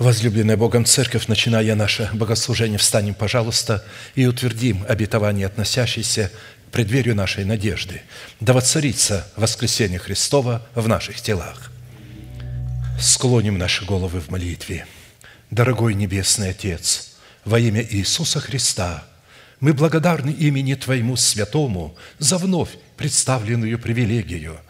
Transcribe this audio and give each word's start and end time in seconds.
Возлюбленная 0.00 0.56
Богом 0.56 0.86
Церковь, 0.86 1.26
начиная 1.26 1.74
наше 1.74 2.08
богослужение, 2.14 2.78
встанем, 2.78 3.12
пожалуйста, 3.12 3.84
и 4.14 4.24
утвердим 4.24 4.82
обетование, 4.88 5.46
относящееся 5.46 6.32
к 6.68 6.72
преддверию 6.72 7.14
нашей 7.14 7.44
надежды. 7.44 8.00
Да 8.40 8.54
воцарится 8.54 9.30
воскресение 9.36 9.98
Христова 9.98 10.66
в 10.74 10.88
наших 10.88 11.20
телах. 11.20 11.70
Склоним 12.98 13.58
наши 13.58 13.84
головы 13.84 14.20
в 14.20 14.30
молитве. 14.30 14.86
Дорогой 15.50 15.92
Небесный 15.92 16.48
Отец, 16.48 17.16
во 17.44 17.60
имя 17.60 17.82
Иисуса 17.82 18.40
Христа, 18.40 19.04
мы 19.60 19.74
благодарны 19.74 20.30
имени 20.30 20.76
Твоему 20.76 21.16
Святому 21.16 21.94
за 22.18 22.38
вновь 22.38 22.70
представленную 22.96 23.78
привилегию– 23.78 24.58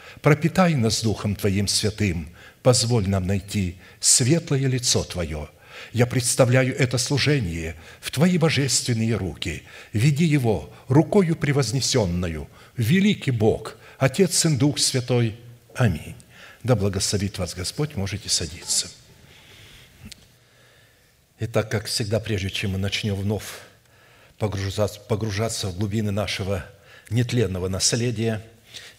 пропитай 0.21 0.75
нас 0.75 1.01
Духом 1.01 1.35
Твоим 1.35 1.67
святым, 1.67 2.29
позволь 2.63 3.07
нам 3.07 3.27
найти 3.27 3.77
светлое 3.99 4.67
лицо 4.67 5.03
Твое. 5.03 5.49
Я 5.93 6.05
представляю 6.05 6.77
это 6.77 6.97
служение 6.97 7.75
в 7.99 8.11
Твои 8.11 8.37
божественные 8.37 9.15
руки. 9.15 9.63
Веди 9.93 10.25
его 10.25 10.71
рукою 10.87 11.35
превознесенную, 11.35 12.47
великий 12.77 13.31
Бог, 13.31 13.77
Отец, 13.97 14.37
Сын, 14.37 14.57
Дух 14.57 14.79
Святой. 14.79 15.37
Аминь. 15.75 16.15
Да 16.63 16.75
благословит 16.75 17.39
вас 17.39 17.55
Господь, 17.55 17.95
можете 17.95 18.29
садиться. 18.29 18.89
Итак, 21.39 21.71
как 21.71 21.85
всегда, 21.87 22.19
прежде 22.19 22.51
чем 22.51 22.71
мы 22.71 22.77
начнем 22.77 23.15
вновь 23.15 23.61
погружаться, 24.37 24.99
погружаться 24.99 25.67
в 25.67 25.77
глубины 25.77 26.11
нашего 26.11 26.63
нетленного 27.09 27.67
наследия– 27.67 28.45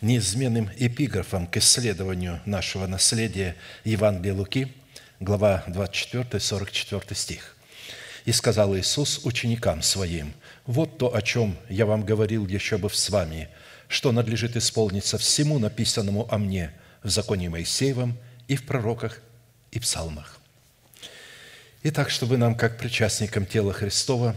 неизменным 0.03 0.69
эпиграфом 0.77 1.47
к 1.47 1.57
исследованию 1.57 2.41
нашего 2.45 2.87
наследия 2.87 3.57
Евангелия 3.85 4.35
Луки, 4.35 4.73
глава 5.21 5.63
24, 5.69 6.41
44 6.41 7.15
стих. 7.15 7.57
«И 8.25 8.33
сказал 8.33 8.77
Иисус 8.77 9.21
ученикам 9.25 9.81
Своим, 9.83 10.35
«Вот 10.67 10.99
то, 10.99 11.15
о 11.15 11.23
чем 11.23 11.57
я 11.69 11.87
вам 11.87 12.05
говорил 12.05 12.47
еще 12.47 12.79
бы 12.79 12.91
с 12.91 13.11
вами, 13.11 13.49
что 13.89 14.13
надлежит 14.13 14.57
исполниться 14.57 15.19
всему 15.19 15.59
написанному 15.59 16.29
о 16.31 16.39
мне 16.39 16.73
в 17.03 17.09
законе 17.09 17.49
Моисеевом 17.49 18.19
и 18.49 18.57
в 18.57 18.67
пророках 18.67 19.21
и 19.71 19.79
псалмах». 19.79 20.41
Итак, 21.85 22.11
чтобы 22.11 22.37
нам, 22.37 22.57
как 22.57 22.79
причастникам 22.79 23.47
тела 23.47 23.73
Христова, 23.73 24.37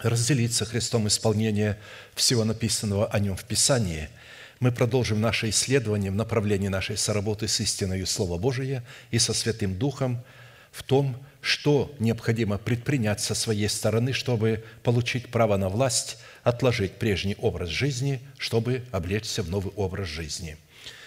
разделиться 0.00 0.64
Христом 0.64 1.08
исполнение 1.08 1.78
всего 2.14 2.44
написанного 2.44 3.06
о 3.06 3.20
Нем 3.20 3.36
в 3.36 3.44
Писании– 3.44 4.08
мы 4.60 4.72
продолжим 4.72 5.20
наше 5.20 5.50
исследование 5.50 6.10
в 6.10 6.16
направлении 6.16 6.68
нашей 6.68 6.96
соработы 6.96 7.46
с 7.46 7.60
истиной 7.60 8.04
Слова 8.06 8.38
Божия 8.38 8.84
и 9.10 9.18
со 9.18 9.32
Святым 9.32 9.78
Духом 9.78 10.24
в 10.72 10.82
том, 10.82 11.16
что 11.40 11.94
необходимо 11.98 12.58
предпринять 12.58 13.20
со 13.20 13.34
своей 13.34 13.68
стороны, 13.68 14.12
чтобы 14.12 14.64
получить 14.82 15.30
право 15.30 15.56
на 15.56 15.68
власть, 15.68 16.18
отложить 16.42 16.92
прежний 16.92 17.36
образ 17.38 17.68
жизни, 17.68 18.20
чтобы 18.36 18.82
облечься 18.90 19.42
в 19.42 19.50
новый 19.50 19.72
образ 19.76 20.08
жизни. 20.08 20.56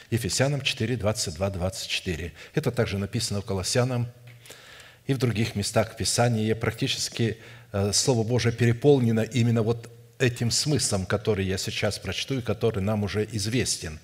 Ефесянам 0.10 0.62
4, 0.62 0.96
22, 0.98 1.50
24. 1.50 2.34
Это 2.54 2.72
также 2.72 2.98
написано 2.98 3.42
в 3.42 3.46
Колоссянам 3.46 4.08
и 5.08 5.14
в 5.14 5.18
других 5.18 5.56
местах 5.56 5.98
Писания. 5.98 6.56
Практически 6.56 7.38
э, 7.72 7.92
Слово 7.94 8.24
Божие 8.28 8.54
переполнено 8.54 9.22
именно 9.22 9.62
вот 9.62 9.90
этим 10.22 10.52
смыслом, 10.52 11.06
который 11.06 11.46
я 11.46 11.58
сейчас 11.58 12.00
прочту 12.00 12.40
и 12.40 12.42
который 12.42 12.82
нам 12.82 13.04
уже 13.04 13.28
известен. 13.32 14.00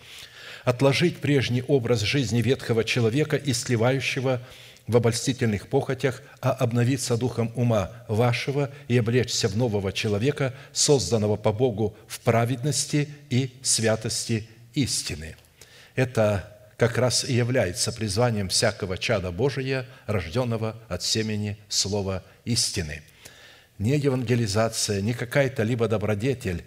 Отложить 0.63 1.17
прежний 1.17 1.63
образ 1.67 2.01
жизни 2.01 2.41
ветхого 2.41 2.83
человека 2.83 3.37
и 3.37 3.53
сливающего 3.53 4.41
в 4.87 4.97
обольстительных 4.97 5.67
похотях, 5.67 6.21
а 6.41 6.51
обновиться 6.51 7.17
духом 7.17 7.51
ума 7.55 7.91
вашего 8.07 8.69
и 8.87 8.97
облечься 8.97 9.47
в 9.47 9.55
нового 9.55 9.91
человека, 9.91 10.53
созданного 10.73 11.35
по 11.35 11.51
Богу 11.53 11.95
в 12.07 12.19
праведности 12.21 13.09
и 13.29 13.51
святости 13.61 14.47
истины. 14.73 15.35
Это 15.95 16.53
как 16.77 16.97
раз 16.97 17.23
и 17.23 17.33
является 17.33 17.91
призванием 17.91 18.49
всякого 18.49 18.97
чада 18.97 19.31
Божия, 19.31 19.85
рожденного 20.05 20.75
от 20.89 21.03
семени 21.03 21.57
Слова 21.69 22.23
истины– 22.45 23.03
не 23.79 23.97
евангелизация, 23.97 25.01
не 25.01 25.13
какая-то 25.13 25.63
либо 25.63 25.87
добродетель, 25.87 26.63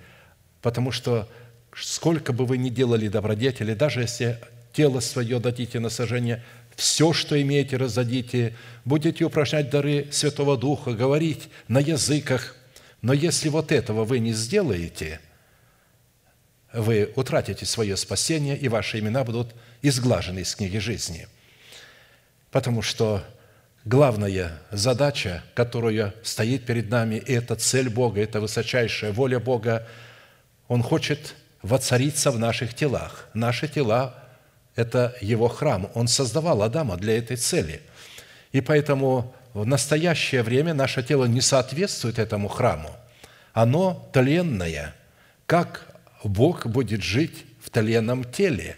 потому 0.63 0.93
что 0.93 1.29
сколько 1.75 2.33
бы 2.33 2.47
вы 2.47 2.59
ни 2.59 2.71
делали 2.71 3.09
добродетели, 3.09 3.75
даже 3.75 4.03
если 4.03 4.39
тело 4.73 5.01
свое 5.01 5.39
дадите 5.41 5.81
на 5.81 5.89
сожжение, 5.89 6.43
все, 6.77 7.13
что 7.13 7.41
имеете, 7.41 7.77
раздадите, 7.77 8.57
будете 8.85 9.25
упражнять 9.25 9.71
дары 9.71 10.09
Святого 10.11 10.57
Духа, 10.57 10.93
говорить 10.93 11.49
на 11.69 11.79
языках, 11.79 12.57
но 13.03 13.13
если 13.13 13.49
вот 13.49 13.73
этого 13.73 14.05
вы 14.05 14.19
не 14.19 14.33
сделаете, 14.33 15.21
вы 16.73 17.13
утратите 17.17 17.67
свое 17.67 17.97
спасение, 17.97 18.57
и 18.57 18.69
ваши 18.69 19.01
имена 19.01 19.25
будут 19.25 19.55
изглажены 19.83 20.41
из 20.41 20.55
книги 20.55 20.79
жизни. 20.79 21.27
Потому 22.51 22.83
что 22.83 23.25
главная 23.91 24.53
задача, 24.71 25.43
которая 25.55 26.15
стоит 26.23 26.65
перед 26.65 26.91
нами, 26.91 27.17
и 27.17 27.33
это 27.33 27.57
цель 27.57 27.91
Бога, 27.91 28.23
это 28.23 28.41
высочайшая 28.41 29.11
воля 29.11 29.41
Бога, 29.41 29.85
Он 30.69 30.81
хочет 30.81 31.35
воцариться 31.61 32.31
в 32.31 32.39
наших 32.39 32.73
телах. 32.73 33.29
Наши 33.35 33.67
тела– 33.67 34.15
это 34.77 35.17
Его 35.21 35.49
храм. 35.49 35.91
Он 35.95 36.07
создавал 36.07 36.63
Адама 36.63 36.97
для 36.97 37.19
этой 37.19 37.37
цели. 37.37 37.83
И 38.53 38.61
поэтому 38.61 39.35
в 39.55 39.67
настоящее 39.67 40.45
время 40.45 40.73
наше 40.73 41.03
тело 41.03 41.25
не 41.25 41.41
соответствует 41.41 42.21
этому 42.21 42.47
храму. 42.47 42.91
Оно 43.53 44.09
тленное. 44.13 44.95
Как 45.47 45.97
Бог 46.23 46.65
будет 46.67 47.03
жить 47.03 47.45
в 47.61 47.71
тленном 47.71 48.23
теле? 48.23 48.77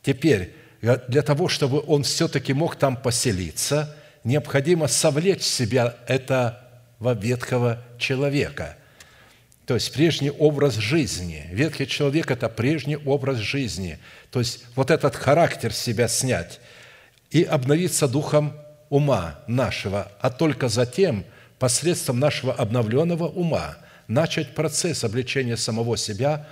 Теперь, 0.00 0.54
для 0.80 1.22
того, 1.22 1.48
чтобы 1.48 1.82
он 1.86 2.04
все-таки 2.04 2.52
мог 2.52 2.76
там 2.76 2.96
поселиться, 2.96 3.94
необходимо 4.24 4.88
совлечь 4.88 5.42
себя 5.42 5.96
этого 6.06 6.58
ветхого 7.00 7.82
человека. 7.98 8.76
То 9.66 9.74
есть 9.74 9.92
прежний 9.92 10.30
образ 10.30 10.76
жизни. 10.76 11.46
Ветхий 11.52 11.86
человек– 11.86 12.30
это 12.32 12.48
прежний 12.48 12.96
образ 12.96 13.36
жизни. 13.38 13.98
То 14.30 14.40
есть 14.40 14.64
вот 14.74 14.90
этот 14.90 15.14
характер 15.14 15.72
себя 15.72 16.08
снять 16.08 16.60
и 17.30 17.44
обновиться 17.44 18.08
духом 18.08 18.54
ума 18.88 19.38
нашего, 19.46 20.10
а 20.20 20.30
только 20.30 20.68
затем 20.68 21.24
посредством 21.58 22.18
нашего 22.18 22.52
обновленного 22.52 23.28
ума 23.28 23.76
начать 24.08 24.54
процесс 24.54 25.04
обличения 25.04 25.56
самого 25.56 25.96
себя 25.96 26.48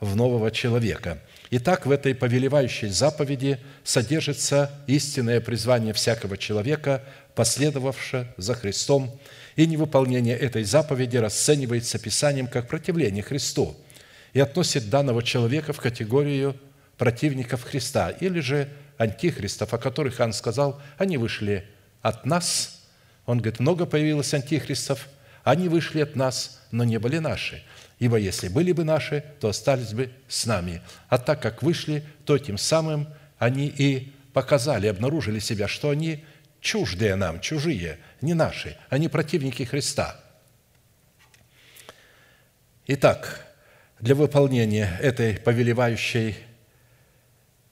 в 0.00 0.16
нового 0.16 0.50
человека– 0.50 1.18
Итак, 1.54 1.84
в 1.84 1.90
этой 1.90 2.14
повелевающей 2.14 2.88
заповеди 2.88 3.58
содержится 3.84 4.70
истинное 4.86 5.38
призвание 5.38 5.92
всякого 5.92 6.38
человека, 6.38 7.04
последовавшего 7.34 8.26
за 8.38 8.54
Христом, 8.54 9.20
и 9.54 9.66
невыполнение 9.66 10.34
этой 10.34 10.64
заповеди 10.64 11.18
расценивается 11.18 11.98
Писанием 11.98 12.46
как 12.46 12.68
противление 12.68 13.22
Христу 13.22 13.76
и 14.32 14.40
относит 14.40 14.88
данного 14.88 15.22
человека 15.22 15.74
в 15.74 15.80
категорию 15.82 16.56
противников 16.96 17.64
Христа 17.64 18.08
или 18.08 18.40
же 18.40 18.70
антихристов, 18.96 19.74
о 19.74 19.78
которых 19.78 20.20
Иоанн 20.20 20.32
сказал, 20.32 20.80
они 20.96 21.18
вышли 21.18 21.66
от 22.00 22.24
нас. 22.24 22.80
Он 23.26 23.36
говорит, 23.36 23.60
много 23.60 23.84
появилось 23.84 24.32
антихристов, 24.32 25.06
они 25.44 25.68
вышли 25.68 26.00
от 26.00 26.16
нас, 26.16 26.62
но 26.70 26.84
не 26.84 26.98
были 26.98 27.18
наши. 27.18 27.62
Ибо 28.02 28.16
если 28.16 28.48
были 28.48 28.72
бы 28.72 28.82
наши, 28.82 29.22
то 29.38 29.50
остались 29.50 29.92
бы 29.92 30.10
с 30.26 30.44
нами. 30.44 30.82
А 31.08 31.18
так 31.18 31.40
как 31.40 31.62
вышли, 31.62 32.04
то 32.24 32.36
тем 32.36 32.58
самым 32.58 33.06
они 33.38 33.68
и 33.68 34.12
показали, 34.32 34.88
обнаружили 34.88 35.38
себя, 35.38 35.68
что 35.68 35.90
они 35.90 36.24
чуждые 36.60 37.14
нам, 37.14 37.38
чужие, 37.38 38.00
не 38.20 38.34
наши, 38.34 38.76
они 38.88 39.06
противники 39.06 39.62
Христа. 39.62 40.20
Итак, 42.88 43.46
для 44.00 44.16
выполнения 44.16 44.98
этой 45.00 45.36
повелевающей 45.36 46.34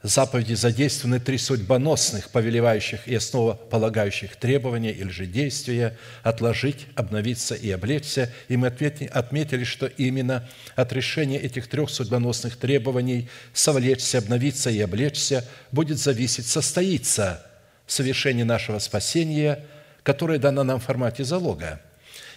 заповеди 0.02 0.54
задействованы 0.54 1.20
три 1.20 1.36
судьбоносных, 1.36 2.30
повелевающих 2.30 3.06
и 3.06 3.14
основополагающих 3.14 4.36
требования 4.36 4.92
или 4.92 5.10
же 5.10 5.26
действия– 5.26 5.96
отложить, 6.22 6.86
обновиться 6.94 7.54
и 7.54 7.70
облечься. 7.70 8.32
И 8.48 8.56
мы 8.56 8.68
отметили, 8.68 9.64
что 9.64 9.86
именно 9.86 10.48
от 10.74 10.92
решения 10.92 11.38
этих 11.38 11.68
трех 11.68 11.90
судьбоносных 11.90 12.56
требований– 12.56 13.28
совлечься, 13.52 14.18
обновиться 14.18 14.70
и 14.70 14.80
облечься– 14.80 15.46
будет 15.72 15.98
зависеть, 15.98 16.46
состоится 16.46 17.46
совершение 17.86 18.46
нашего 18.46 18.78
спасения, 18.78 19.66
которое 20.02 20.38
дано 20.38 20.64
нам 20.64 20.80
в 20.80 20.84
формате 20.84 21.24
залога, 21.24 21.80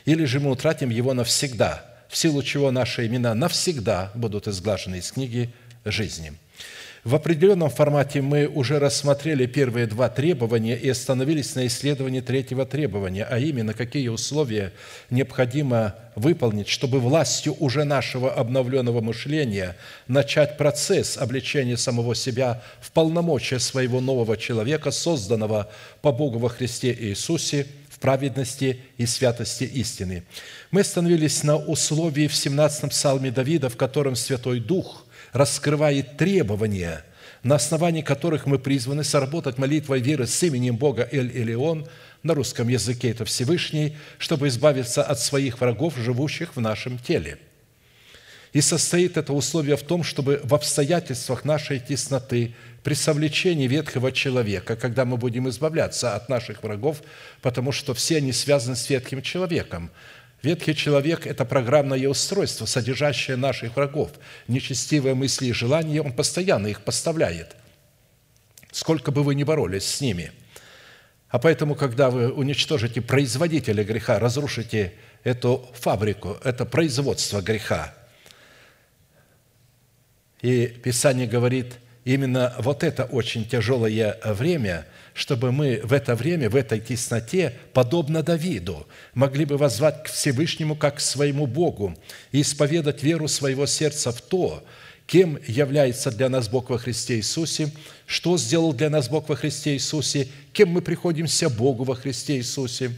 или 0.04 0.26
же 0.26 0.42
мы 0.42 0.52
утратим 0.52 0.90
его 0.90 1.14
навсегда, 1.14 1.86
в 2.10 2.18
силу 2.18 2.44
чего 2.44 2.72
наши 2.72 3.08
имена 3.08 3.34
навсегда 3.34 4.12
будут 4.16 4.50
изглажены 4.50 4.98
из 4.98 5.14
книги 5.14 5.54
жизни– 5.86 6.34
в 7.04 7.16
определенном 7.16 7.70
формате 7.70 8.22
мы 8.22 8.48
уже 8.48 8.80
рассмотрели 8.80 9.46
первые 9.46 9.88
два 9.88 10.08
требования 10.08 10.78
и 10.78 10.88
остановились 10.88 11.54
на 11.54 11.68
исследовании 11.68 12.22
третьего 12.22 12.66
требования, 12.66 13.26
а 13.30 13.40
именно, 13.40 13.74
какие 13.74 14.08
условия 14.08 14.72
необходимо 15.10 15.96
выполнить, 16.16 16.70
чтобы 16.70 17.02
властью 17.02 17.58
уже 17.60 17.84
нашего 17.84 18.34
обновленного 18.34 19.02
мышления 19.02 19.76
начать 20.08 20.56
процесс 20.58 21.18
обличения 21.18 21.76
самого 21.76 22.16
себя 22.16 22.64
в 22.80 22.90
полномочия 22.94 23.60
своего 23.60 24.00
нового 24.00 24.38
человека, 24.38 24.90
созданного 24.92 25.70
по 26.02 26.14
Богу 26.14 26.40
во 26.40 26.48
Христе 26.48 26.96
Иисусе, 26.98 27.68
в 27.90 28.00
праведности 28.00 28.80
и 28.98 29.06
святости 29.06 29.66
истины. 29.66 30.24
Мы 30.72 30.82
остановились 30.82 31.44
на 31.44 31.58
условии 31.58 32.28
в 32.28 32.34
17-м 32.34 32.92
псалме 32.92 33.30
Давида, 33.30 33.68
в 33.68 33.76
котором 33.76 34.16
Святой 34.16 34.62
Дух– 34.62 35.03
раскрывает 35.34 36.18
требования, 36.18 37.04
на 37.44 37.56
основании 37.56 38.02
которых 38.02 38.46
мы 38.46 38.58
призваны 38.58 39.04
сработать 39.04 39.58
молитвой 39.58 40.00
веры 40.00 40.28
с 40.28 40.44
именем 40.44 40.78
Бога 40.78 41.08
Эль-Элеон, 41.12 41.88
на 42.22 42.34
русском 42.34 42.70
языке 42.70 43.12
это 43.12 43.26
Всевышний, 43.26 43.98
чтобы 44.18 44.48
избавиться 44.48 45.04
от 45.04 45.20
своих 45.20 45.60
врагов, 45.60 45.98
живущих 45.98 46.56
в 46.56 46.62
нашем 46.62 46.98
теле. 46.98 47.38
И 48.54 48.62
состоит 48.62 49.18
это 49.18 49.34
условие 49.34 49.76
в 49.76 49.82
том, 49.82 50.04
чтобы 50.04 50.40
в 50.44 50.54
обстоятельствах 50.54 51.44
нашей 51.44 51.80
тесноты, 51.80 52.54
при 52.84 52.94
совлечении 52.94 53.68
ветхого 53.68 54.12
человека, 54.12 54.76
когда 54.76 55.06
мы 55.06 55.18
будем 55.18 55.48
избавляться 55.50 56.16
от 56.16 56.30
наших 56.30 56.64
врагов, 56.64 57.02
потому 57.42 57.72
что 57.72 57.94
все 57.94 58.18
они 58.18 58.34
связаны 58.34 58.76
с 58.76 58.90
ветхим 58.90 59.22
человеком, 59.22 59.90
Ветхий 60.44 60.76
человек– 60.76 61.26
это 61.28 61.46
программное 61.46 62.06
устройство, 62.10 62.66
содержащее 62.66 63.38
наших 63.38 63.78
врагов. 63.78 64.12
Нечестивые 64.50 65.16
мысли 65.16 65.48
и 65.48 65.54
желания, 65.54 66.02
он 66.02 66.12
постоянно 66.12 66.68
их 66.68 66.82
поставляет, 66.82 67.56
сколько 68.70 69.12
бы 69.12 69.24
вы 69.24 69.36
ни 69.36 69.46
боролись 69.46 69.86
с 69.86 70.02
ними. 70.02 70.34
А 71.30 71.40
поэтому, 71.40 71.76
когда 71.76 72.10
вы 72.10 72.30
уничтожите 72.30 73.02
производителя 73.02 73.86
греха, 73.86 74.20
разрушите 74.20 74.94
эту 75.24 75.66
фабрику, 75.76 76.38
это 76.44 76.66
производство 76.66 77.42
греха, 77.42 77.96
и 80.42 80.68
Писание 80.68 81.26
говорит, 81.26 81.76
именно 82.04 82.54
вот 82.60 82.84
это 82.84 83.06
очень 83.06 83.48
тяжелое 83.48 84.20
время– 84.26 84.86
чтобы 85.14 85.52
мы 85.52 85.80
в 85.84 85.94
это 85.94 86.16
время, 86.16 86.50
в 86.50 86.56
этой 86.56 86.80
тесноте, 86.80 87.54
подобно 87.74 88.24
Давиду, 88.24 88.88
могли 89.14 89.46
бы 89.46 89.58
воззвать 89.58 90.04
к 90.04 90.08
Всевышнему 90.08 90.76
как 90.76 90.98
к 90.98 91.00
своему 91.00 91.46
Богу 91.46 91.96
и 92.32 92.42
исповедать 92.42 93.04
веру 93.04 93.28
своего 93.28 93.66
сердца 93.66 94.12
в 94.12 94.22
то, 94.22 94.64
кем 95.06 95.38
является 95.48 96.12
для 96.12 96.30
нас 96.30 96.50
Бог 96.50 96.70
во 96.70 96.78
Христе 96.78 97.18
Иисусе, 97.18 97.72
что 98.08 98.38
сделал 98.38 98.74
для 98.74 98.90
нас 98.90 99.08
Бог 99.10 99.30
во 99.30 99.36
Христе 99.36 99.74
Иисусе, 99.74 100.30
кем 100.52 100.70
мы 100.70 100.82
приходимся 100.82 101.50
Богу 101.50 101.84
во 101.84 101.96
Христе 101.96 102.38
Иисусе, 102.38 102.92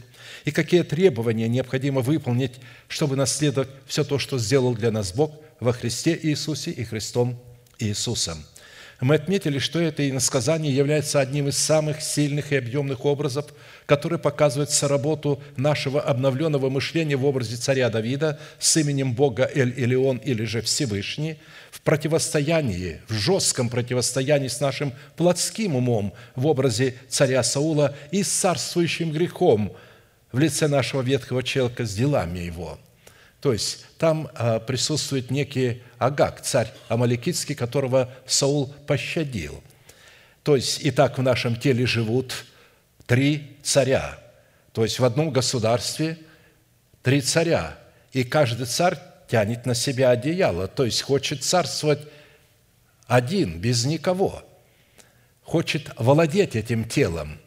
и 0.44 0.50
какие 0.50 0.82
требования 0.82 1.48
необходимо 1.48 2.00
выполнить, 2.00 2.52
чтобы 2.88 3.16
наследовать 3.16 3.68
все 3.86 4.04
то, 4.04 4.18
что 4.18 4.38
сделал 4.38 4.74
для 4.74 4.90
нас 4.90 5.12
Бог 5.12 5.32
во 5.60 5.72
Христе 5.72 6.18
Иисусе 6.22 6.70
и 6.70 6.84
Христом 6.84 7.38
Иисусом– 7.78 8.42
мы 9.00 9.16
отметили, 9.16 9.58
что 9.58 9.78
это 9.78 10.08
иносказание 10.08 10.74
является 10.74 11.20
одним 11.20 11.48
из 11.48 11.58
самых 11.58 12.00
сильных 12.00 12.52
и 12.52 12.56
объемных 12.56 13.04
образов, 13.04 13.46
который 13.84 14.18
показывает 14.18 14.70
соработу 14.70 15.42
нашего 15.56 16.00
обновленного 16.00 16.70
мышления 16.70 17.16
в 17.16 17.26
образе 17.26 17.56
царя 17.56 17.90
Давида 17.90 18.40
с 18.58 18.76
именем 18.78 19.14
Бога 19.14 19.50
Эль-Илион 19.54 20.16
или 20.18 20.44
же 20.44 20.62
Всевышний 20.62 21.36
в 21.70 21.82
противостоянии, 21.82 23.02
в 23.08 23.12
жестком 23.12 23.68
противостоянии 23.68 24.48
с 24.48 24.60
нашим 24.60 24.94
плотским 25.16 25.76
умом 25.76 26.14
в 26.34 26.46
образе 26.46 26.94
царя 27.08 27.42
Саула 27.42 27.94
и 28.10 28.22
с 28.22 28.28
царствующим 28.28 29.12
грехом 29.12 29.76
в 30.32 30.38
лице 30.38 30.68
нашего 30.68 31.02
ветхого 31.02 31.42
человека 31.42 31.84
с 31.84 31.94
делами 31.94 32.38
его– 32.38 32.78
то 33.46 33.52
есть 33.52 33.86
там 33.96 34.28
а, 34.34 34.58
присутствует 34.58 35.30
некий 35.30 35.80
Агак, 35.98 36.40
царь 36.40 36.72
Амаликитский, 36.88 37.54
которого 37.54 38.12
Саул 38.26 38.74
пощадил. 38.88 39.62
То 40.42 40.56
есть 40.56 40.80
и 40.80 40.90
так 40.90 41.16
в 41.16 41.22
нашем 41.22 41.54
теле 41.54 41.86
живут 41.86 42.44
три 43.06 43.56
царя. 43.62 44.18
То 44.72 44.82
есть 44.82 44.98
в 44.98 45.04
одном 45.04 45.30
государстве 45.30 46.18
три 47.04 47.20
царя. 47.20 47.78
И 48.12 48.24
каждый 48.24 48.66
царь 48.66 48.98
тянет 49.28 49.64
на 49.64 49.76
себя 49.76 50.10
одеяло, 50.10 50.66
то 50.66 50.84
есть 50.84 51.02
хочет 51.02 51.44
царствовать 51.44 52.00
один, 53.06 53.60
без 53.60 53.84
никого. 53.84 54.42
Хочет 55.42 55.92
владеть 55.98 56.56
этим 56.56 56.84
телом– 56.84 57.38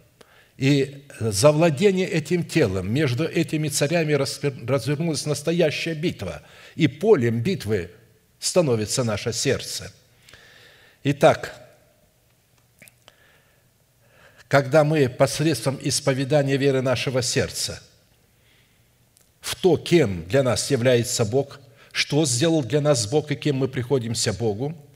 и 0.60 1.06
за 1.22 1.54
владение 1.54 2.06
этим 2.06 2.44
телом 2.44 2.92
между 2.94 3.24
этими 3.24 3.70
царями 3.70 4.12
развернулась 4.12 5.26
настоящая 5.26 5.94
битва. 5.94 6.42
И 6.76 6.90
полем 6.90 7.40
битвы 7.40 7.92
становится 8.40 9.06
наше 9.06 9.32
сердце. 9.32 9.90
Итак, 11.06 11.56
когда 14.50 14.84
мы 14.84 15.08
посредством 15.08 15.80
исповедания 15.82 16.58
веры 16.58 16.82
нашего 16.82 17.22
сердца 17.22 17.82
в 19.40 19.56
то, 19.56 19.78
кем 19.78 20.26
для 20.26 20.44
нас 20.44 20.70
является 20.72 21.24
Бог, 21.24 21.62
что 21.94 22.26
сделал 22.26 22.66
для 22.66 22.82
нас 22.82 23.08
Бог 23.08 23.32
и 23.32 23.36
кем 23.36 23.56
мы 23.56 23.70
приходимся 23.70 24.34
Богу– 24.34 24.76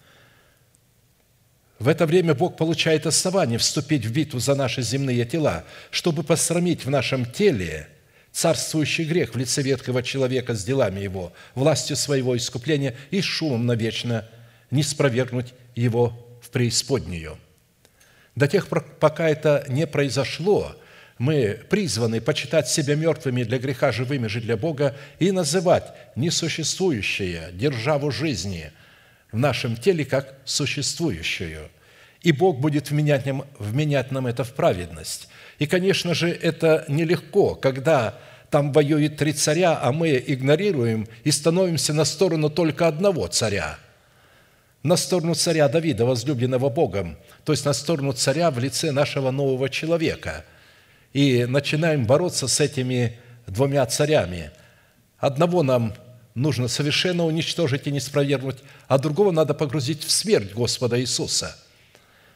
в 1.80 1.88
это 1.88 2.06
время 2.06 2.34
Бог 2.34 2.56
получает 2.56 3.06
основание 3.06 3.58
вступить 3.58 4.06
в 4.06 4.12
битву 4.12 4.40
за 4.40 4.56
наши 4.56 4.82
земные 4.82 5.26
тела, 5.26 5.66
чтобы 5.92 6.24
посрамить 6.24 6.86
в 6.86 6.90
нашем 6.90 7.26
теле 7.26 7.88
царствующий 8.32 9.06
грех 9.06 9.34
в 9.34 9.38
лице 9.38 9.62
ветхого 9.62 10.02
человека 10.02 10.56
с 10.56 10.64
делами 10.64 11.00
его, 11.00 11.34
властью 11.56 11.96
своего 11.96 12.36
искупления 12.38 12.96
и 13.12 13.22
шумом 13.22 13.66
навечно 13.66 14.28
не 14.72 14.82
спровергнуть 14.82 15.54
его 15.76 16.40
в 16.42 16.50
преисподнюю. 16.50 17.38
До 18.36 18.48
тех 18.48 18.68
пор, 18.68 18.84
пока 19.00 19.30
это 19.30 19.66
не 19.68 19.86
произошло, 19.86 20.76
мы 21.20 21.60
призваны 21.70 22.22
почитать 22.22 22.68
себя 22.68 22.96
мертвыми 22.96 23.44
для 23.44 23.60
греха, 23.60 23.92
живыми 23.92 24.28
же 24.28 24.42
для 24.42 24.58
Бога 24.58 24.96
и 25.20 25.32
называть 25.32 25.94
несуществующее 26.16 27.50
державу 27.54 28.12
жизни– 28.12 28.72
в 29.34 29.38
нашем 29.38 29.76
теле 29.76 30.06
как 30.06 30.36
существующую. 30.46 31.70
И 32.22 32.32
Бог 32.32 32.60
будет 32.60 32.90
вменять 32.90 33.26
нам, 33.26 33.46
вменять 33.60 34.12
нам 34.12 34.28
это 34.28 34.46
в 34.46 34.54
праведность. 34.54 35.28
И, 35.60 35.66
конечно 35.66 36.14
же, 36.14 36.30
это 36.30 36.86
нелегко, 36.88 37.56
когда 37.56 38.18
там 38.50 38.72
воюет 38.72 39.18
три 39.18 39.34
царя, 39.34 39.78
а 39.82 39.92
мы 39.92 40.24
игнорируем 40.26 41.08
и 41.24 41.32
становимся 41.32 41.94
на 41.94 42.06
сторону 42.06 42.50
только 42.50 42.88
одного 42.88 43.28
царя. 43.28 43.78
На 44.84 44.96
сторону 44.96 45.34
царя 45.34 45.68
Давида, 45.68 46.06
возлюбленного 46.06 46.70
Богом, 46.70 47.18
то 47.44 47.52
есть 47.52 47.66
на 47.66 47.74
сторону 47.74 48.14
царя 48.14 48.52
в 48.52 48.60
лице 48.60 48.92
нашего 48.92 49.32
нового 49.32 49.70
человека. 49.70 50.46
И 51.14 51.46
начинаем 51.46 52.06
бороться 52.06 52.48
с 52.48 52.60
этими 52.60 53.18
двумя 53.48 53.86
царями. 53.86 54.52
Одного 55.18 55.64
нам 55.64 55.94
нужно 56.36 56.68
совершенно 56.68 57.26
уничтожить 57.26 57.88
и 57.88 57.92
не 57.92 58.00
спровергнуть, 58.00 58.58
а 58.88 58.98
другого 58.98 59.32
надо 59.32 59.54
погрузить 59.54 60.04
в 60.04 60.12
смерть 60.12 60.54
Господа 60.54 61.00
Иисуса, 61.00 61.56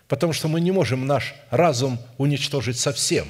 потому 0.07 0.33
что 0.33 0.47
мы 0.47 0.61
не 0.61 0.71
можем 0.71 1.07
наш 1.07 1.35
разум 1.49 1.99
уничтожить 2.17 2.79
совсем. 2.79 3.27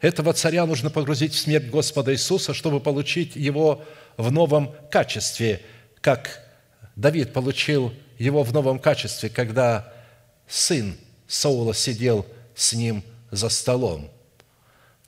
Этого 0.00 0.32
царя 0.32 0.66
нужно 0.66 0.90
погрузить 0.90 1.32
в 1.32 1.38
смерть 1.38 1.70
Господа 1.70 2.12
Иисуса, 2.12 2.54
чтобы 2.54 2.80
получить 2.80 3.36
его 3.36 3.84
в 4.16 4.32
новом 4.32 4.74
качестве, 4.90 5.62
как 6.00 6.40
Давид 6.96 7.32
получил 7.32 7.94
его 8.18 8.42
в 8.42 8.52
новом 8.52 8.78
качестве, 8.78 9.28
когда 9.28 9.92
сын 10.48 10.96
Саула 11.26 11.72
сидел 11.72 12.26
с 12.54 12.72
ним 12.72 13.02
за 13.30 13.48
столом. 13.48 14.10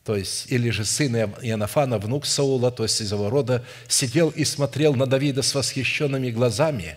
То 0.05 0.17
есть, 0.17 0.53
или 0.53 0.69
же 0.69 0.85
сын 0.85 1.17
Иоаннафана, 1.17 1.99
внук 1.99 2.27
Саула, 2.27 2.71
то 2.71 2.83
есть 2.83 3.01
из 3.01 3.11
его 3.11 3.31
рода, 3.31 3.65
сидел 3.89 4.29
и 4.29 4.45
смотрел 4.45 4.95
на 4.95 5.07
Давида 5.07 5.41
с 5.43 5.55
восхищенными 5.55 6.31
глазами 6.31 6.97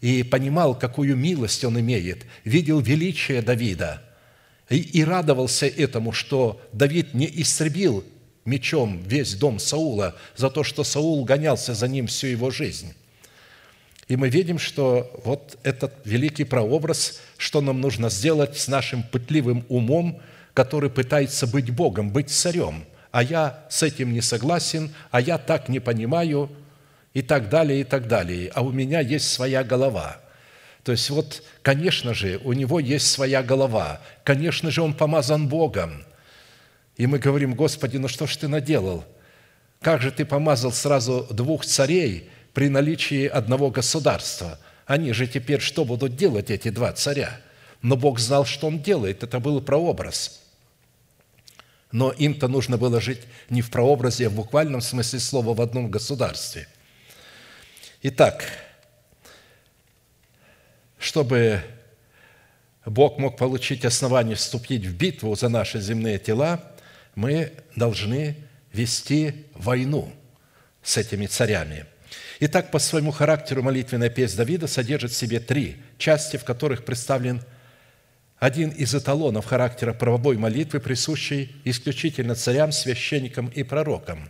и 0.00 0.22
понимал, 0.22 0.78
какую 0.78 1.16
милость 1.16 1.64
он 1.64 1.80
имеет, 1.80 2.24
видел 2.44 2.78
величие 2.78 3.42
Давида 3.42 4.02
и, 4.70 4.76
и 4.76 5.02
радовался 5.02 5.66
этому, 5.66 6.12
что 6.12 6.60
Давид 6.72 7.12
не 7.12 7.26
истребил 7.26 8.04
мечом 8.44 9.02
весь 9.04 9.34
дом 9.34 9.58
Саула 9.58 10.14
за 10.36 10.48
то, 10.48 10.62
что 10.62 10.84
Саул 10.84 11.24
гонялся 11.24 11.74
за 11.74 11.88
ним 11.88 12.06
всю 12.06 12.28
его 12.28 12.50
жизнь. 12.50 12.94
И 14.06 14.16
мы 14.16 14.28
видим, 14.30 14.58
что 14.58 15.10
вот 15.24 15.58
этот 15.64 15.92
великий 16.04 16.44
прообраз, 16.44 17.20
что 17.36 17.60
нам 17.60 17.80
нужно 17.80 18.08
сделать 18.08 18.56
с 18.56 18.68
нашим 18.68 19.02
пытливым 19.02 19.66
умом, 19.68 20.22
который 20.58 20.90
пытается 20.90 21.46
быть 21.46 21.70
Богом, 21.70 22.10
быть 22.10 22.30
царем, 22.30 22.84
а 23.12 23.22
я 23.22 23.64
с 23.70 23.84
этим 23.84 24.12
не 24.12 24.20
согласен, 24.20 24.92
а 25.12 25.20
я 25.20 25.38
так 25.38 25.68
не 25.68 25.78
понимаю, 25.78 26.50
и 27.14 27.22
так 27.22 27.48
далее, 27.48 27.82
и 27.82 27.84
так 27.84 28.08
далее. 28.08 28.50
А 28.52 28.62
у 28.62 28.72
меня 28.72 28.98
есть 28.98 29.30
своя 29.30 29.62
голова. 29.62 30.20
То 30.82 30.90
есть 30.90 31.10
вот, 31.10 31.44
конечно 31.62 32.12
же, 32.12 32.40
у 32.42 32.54
него 32.54 32.80
есть 32.80 33.08
своя 33.08 33.44
голова. 33.44 34.00
Конечно 34.24 34.72
же, 34.72 34.82
он 34.82 34.94
помазан 34.94 35.46
Богом. 35.46 36.04
И 36.96 37.06
мы 37.06 37.20
говорим, 37.20 37.54
Господи, 37.54 37.96
ну 37.98 38.08
что 38.08 38.26
ж 38.26 38.36
ты 38.36 38.48
наделал? 38.48 39.04
Как 39.80 40.02
же 40.02 40.10
ты 40.10 40.24
помазал 40.24 40.72
сразу 40.72 41.24
двух 41.30 41.64
царей– 41.64 42.30
при 42.52 42.68
наличии 42.68 43.28
одного 43.28 43.70
государства. 43.70 44.58
Они 44.84 45.12
же 45.12 45.28
теперь 45.28 45.60
что 45.60 45.84
будут 45.84 46.16
делать, 46.16 46.50
эти 46.50 46.70
два 46.70 46.92
царя? 46.92 47.40
Но 47.82 47.96
Бог 47.96 48.18
знал, 48.18 48.44
что 48.44 48.66
Он 48.66 48.82
делает. 48.82 49.22
Это 49.22 49.38
был 49.38 49.60
прообраз. 49.60 50.40
Но 51.90 52.10
им-то 52.10 52.48
нужно 52.48 52.76
было 52.76 53.00
жить 53.00 53.22
не 53.48 53.62
в 53.62 53.70
прообразе, 53.70 54.26
а 54.26 54.30
в 54.30 54.34
буквальном 54.34 54.80
смысле 54.80 55.20
слова 55.20 55.54
в 55.54 55.60
одном 55.60 55.90
государстве. 55.90 56.68
Итак, 58.02 58.44
чтобы 60.98 61.62
Бог 62.84 63.18
мог 63.18 63.36
получить 63.36 63.84
основание 63.84 64.36
вступить 64.36 64.84
в 64.84 64.94
битву 64.96 65.34
за 65.34 65.48
наши 65.48 65.80
земные 65.80 66.18
тела, 66.18 66.72
мы 67.14 67.52
должны 67.74 68.36
вести 68.72 69.46
войну 69.54 70.12
с 70.82 70.96
этими 70.96 71.26
царями– 71.26 71.86
Итак, 72.40 72.70
по 72.70 72.78
своему 72.78 73.10
характеру 73.10 73.62
молитвенная 73.62 74.10
песня 74.10 74.38
Давида 74.38 74.68
содержит 74.68 75.10
в 75.10 75.16
себе 75.16 75.40
три 75.40 75.82
части, 75.98 76.36
в 76.36 76.44
которых 76.44 76.84
представлен 76.84 77.42
один 78.38 78.70
из 78.70 78.94
эталонов 78.94 79.46
характера 79.46 79.92
правовой 79.92 80.36
молитвы, 80.36 80.80
присущий 80.80 81.56
исключительно 81.64 82.34
царям, 82.34 82.72
священникам 82.72 83.48
и 83.48 83.62
пророкам. 83.62 84.28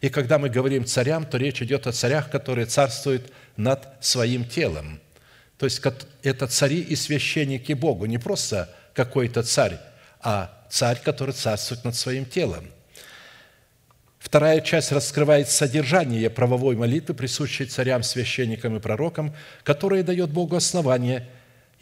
И 0.00 0.08
когда 0.08 0.38
мы 0.38 0.48
говорим 0.48 0.84
царям, 0.84 1.26
то 1.26 1.36
речь 1.38 1.62
идет 1.62 1.86
о 1.86 1.92
царях, 1.92 2.30
которые 2.30 2.66
царствуют 2.66 3.32
над 3.56 3.86
своим 4.00 4.44
телом. 4.44 5.00
То 5.58 5.66
есть 5.66 5.80
это 6.22 6.46
цари 6.48 6.80
и 6.80 6.96
священники 6.96 7.72
Богу, 7.72 8.06
не 8.06 8.18
просто 8.18 8.74
какой-то 8.94 9.42
царь, 9.42 9.78
а 10.20 10.50
царь, 10.70 11.00
который 11.04 11.34
царствует 11.34 11.84
над 11.84 11.94
своим 11.94 12.24
телом– 12.24 12.66
Вторая 14.22 14.60
часть 14.60 14.92
раскрывает 14.92 15.50
содержание 15.50 16.30
правовой 16.30 16.76
молитвы, 16.76 17.12
присущей 17.12 17.66
царям, 17.66 18.04
священникам 18.04 18.76
и 18.76 18.80
пророкам, 18.80 19.34
которая 19.64 20.04
дает 20.04 20.30
Богу 20.30 20.54
основание 20.54 21.28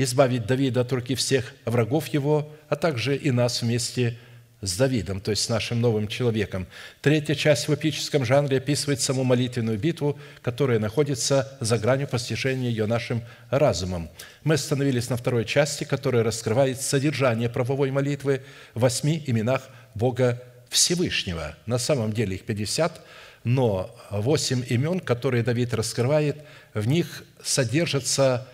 избавить 0.02 0.46
Давида 0.46 0.80
от 0.82 0.92
руки 0.92 1.14
всех 1.14 1.52
врагов 1.64 2.08
его, 2.08 2.50
а 2.68 2.76
также 2.76 3.16
и 3.16 3.30
нас 3.30 3.62
вместе 3.62 4.16
с 4.62 4.76
Давидом, 4.76 5.20
то 5.20 5.30
есть 5.30 5.44
с 5.44 5.48
нашим 5.48 5.80
новым 5.80 6.06
человеком. 6.06 6.66
Третья 7.00 7.34
часть 7.34 7.68
в 7.68 7.74
эпическом 7.74 8.24
жанре 8.24 8.58
описывает 8.58 9.00
саму 9.00 9.24
молитвенную 9.24 9.78
битву, 9.78 10.18
которая 10.42 10.78
находится 10.78 11.56
за 11.60 11.78
гранью 11.78 12.08
постижения 12.08 12.68
ее 12.68 12.86
нашим 12.86 13.22
разумом. 13.50 14.10
Мы 14.44 14.54
остановились 14.54 15.08
на 15.08 15.16
второй 15.16 15.44
части, 15.44 15.84
которая 15.84 16.22
раскрывает 16.22 16.80
содержание 16.80 17.48
правовой 17.48 17.90
молитвы 17.90 18.42
в 18.74 18.80
восьми 18.80 19.22
именах 19.26 19.68
Бога 19.94 20.42
Всевышнего. 20.68 21.56
На 21.66 21.78
самом 21.78 22.12
деле 22.12 22.36
их 22.36 22.44
50, 22.44 23.00
но 23.44 23.96
восемь 24.10 24.62
имен, 24.68 25.00
которые 25.00 25.42
Давид 25.42 25.72
раскрывает, 25.72 26.44
в 26.74 26.86
них 26.86 27.24
содержатся 27.42 28.46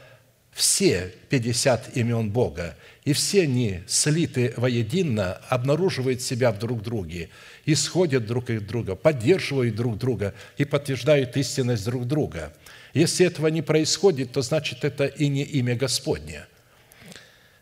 все 0.57 1.13
50 1.29 1.99
имен 1.99 2.31
Бога, 2.31 2.77
и 3.05 3.13
все 3.13 3.43
они 3.43 3.83
слиты 3.87 4.55
воедино, 4.57 5.35
обнаруживают 5.51 6.23
себя 6.23 6.51
в 6.51 6.59
друг 6.59 6.83
друге, 6.83 7.29
исходят 7.67 8.25
друг 8.25 8.49
от 8.49 8.67
друга, 8.67 8.97
поддерживают 8.97 9.77
друг 9.77 9.99
друга 9.99 10.33
и 10.57 10.65
подтверждают 10.65 11.37
истинность 11.37 11.85
друг 11.85 12.07
друга. 12.07 12.55
Если 12.95 13.27
этого 13.27 13.49
не 13.49 13.61
происходит, 13.61 14.33
то 14.33 14.41
значит 14.41 14.83
это 14.83 15.05
и 15.05 15.29
не 15.29 15.43
имя 15.43 15.77
Господне. 15.77 16.47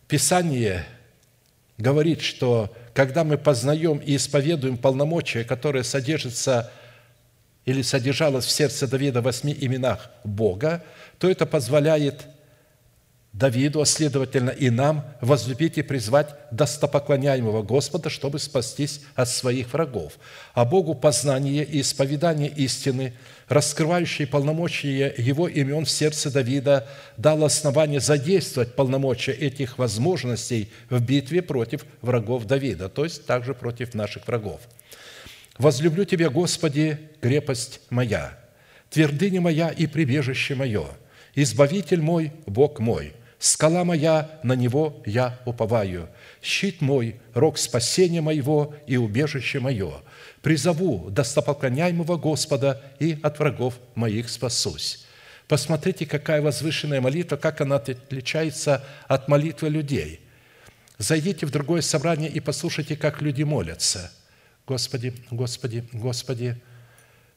Писание 0.07 0.87
говорит, 1.79 2.21
что 2.21 2.73
когда 2.95 3.25
мы 3.25 3.39
познаем 3.39 3.99
и 3.99 4.15
исповедуем 4.15 4.79
полномочия, 4.79 5.43
которые 5.43 5.83
содержатся 5.83 6.71
или 7.65 7.83
содержалось 7.83 8.45
в 8.45 8.53
сердце 8.53 8.87
Давида 8.87 9.21
в 9.21 9.25
восьми 9.25 9.57
именах 9.61 10.11
Бога, 10.23 10.85
то 11.19 11.29
это 11.29 11.45
позволяет 11.45 12.29
Давиду, 13.35 13.81
а 13.81 13.85
следовательно 13.85 14.51
и 14.51 14.71
нам, 14.71 15.05
возлюбить 15.21 15.77
и 15.77 15.83
призвать 15.83 16.37
достопоклоняемого 16.53 17.65
Господа, 17.65 18.09
чтобы 18.09 18.39
спастись 18.39 19.01
от 19.17 19.29
своих 19.29 19.73
врагов. 19.73 20.13
А 20.55 20.65
Богу 20.65 20.95
познание 20.95 21.65
и 21.65 21.81
исповедание 21.81 22.49
истины, 22.49 23.13
раскрывающие 23.49 24.29
полномочия 24.29 25.13
Его 25.19 25.49
имен 25.49 25.85
в 25.85 25.91
сердце 25.91 26.31
Давида, 26.31 26.87
дало 27.17 27.47
основание 27.47 27.99
задействовать 27.99 28.77
полномочия 28.77 29.33
этих 29.33 29.79
возможностей 29.79 30.71
в 30.89 31.03
битве 31.03 31.43
против 31.43 31.87
врагов 32.03 32.45
Давида, 32.45 32.89
то 32.89 33.03
есть 33.03 33.27
также 33.27 33.53
против 33.53 33.95
наших 33.95 34.29
врагов. 34.29 34.61
«Возлюблю 35.59 36.05
Тебя, 36.05 36.31
Господи, 36.31 37.01
крепость 37.21 37.81
моя, 37.91 38.39
твердыня 38.91 39.41
моя 39.41 39.71
и 39.71 39.89
прибежище 39.89 40.55
мое, 40.55 40.87
избавитель 41.35 42.01
мой, 42.01 42.33
Бог 42.47 42.79
мой– 42.79 43.13
Скала 43.45 43.85
моя, 43.85 44.41
на 44.43 44.55
Него 44.55 45.03
я 45.05 45.39
уповаю. 45.45 46.09
Щит 46.41 46.81
мой, 46.81 47.17
рог 47.35 47.59
спасения 47.59 48.23
моего 48.23 48.75
и 48.87 48.97
убежище 48.97 49.61
мое. 49.61 50.01
Призову 50.41 51.11
достопоклоняемого 51.11 52.17
Господа 52.17 52.81
и 52.99 53.19
от 53.23 53.39
врагов 53.39 53.75
моих 53.95 54.31
спасусь». 54.31 55.05
Посмотрите, 55.47 56.07
какая 56.07 56.41
возвышенная 56.41 57.03
молитва, 57.03 57.37
как 57.37 57.61
она 57.61 57.77
отличается 57.77 58.83
от 59.09 59.29
молитвы 59.29 59.69
людей. 59.69 60.21
Зайдите 60.97 61.45
в 61.45 61.51
другое 61.51 61.83
собрание 61.83 62.31
и 62.31 62.41
послушайте, 62.41 62.97
как 62.97 63.21
люди 63.21 63.43
молятся. 63.43 64.11
Господи, 64.67 65.13
Господи, 65.31 65.87
Господи, 65.93 66.57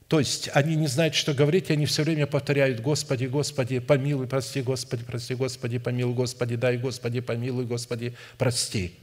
то 0.07 0.19
есть 0.19 0.49
они 0.53 0.75
не 0.75 0.87
знают, 0.87 1.15
что 1.15 1.33
говорить, 1.33 1.69
и 1.69 1.73
они 1.73 1.85
все 1.85 2.03
время 2.03 2.27
повторяют 2.27 2.79
«Господи, 2.79 3.25
Господи, 3.25 3.79
помилуй, 3.79 4.27
прости, 4.27 4.61
Господи, 4.61 5.03
прости, 5.03 5.35
Господи, 5.35 5.79
помилуй, 5.79 6.13
Господи, 6.13 6.55
дай, 6.55 6.77
Господи, 6.77 7.19
помилуй, 7.19 7.65
Господи, 7.65 8.15
прости». 8.37 8.93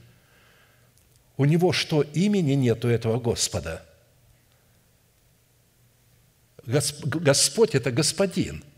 У 1.37 1.45
него 1.45 1.73
что, 1.73 2.01
имени 2.01 2.53
нету 2.53 2.87
этого 2.87 3.19
Господа? 3.19 3.85
Господь– 6.65 7.69
это 7.75 7.91
Господин– 7.91 8.63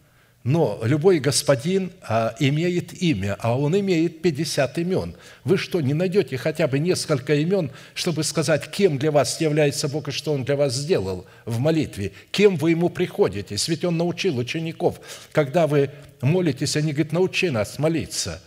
но 0.48 0.80
любой 0.84 1.20
господин 1.20 1.92
а, 2.01 2.34
имеет 2.39 3.04
имя, 3.04 3.36
а 3.38 3.60
он 3.60 3.77
имеет 3.77 4.22
50 4.22 4.77
имен. 4.77 5.13
Вы 5.44 5.58
что, 5.58 5.82
не 5.82 5.94
найдете 5.94 6.38
хотя 6.38 6.70
бы 6.70 6.80
несколько 6.80 7.36
имен, 7.36 7.70
чтобы 7.94 8.24
сказать, 8.24 8.72
кем 8.72 8.98
для 8.98 9.12
вас 9.12 9.42
является 9.42 9.89
Бог 9.89 10.08
и 10.08 10.12
что 10.12 10.32
Он 10.32 10.46
для 10.46 10.56
вас 10.56 10.74
сделал 10.74 11.25
в 11.44 11.60
молитве? 11.60 12.13
Кем 12.32 12.56
вы 12.56 12.72
Ему 12.72 12.88
приходите? 12.88 13.58
Ведь 13.68 13.84
Он 13.84 13.98
научил 13.98 14.38
учеников. 14.38 15.01
Когда 15.34 15.68
вы 15.68 15.89
молитесь, 16.22 16.77
они 16.77 16.94
говорят, 16.94 17.12
научи 17.12 17.50
нас 17.50 17.77
молиться. 17.77 18.42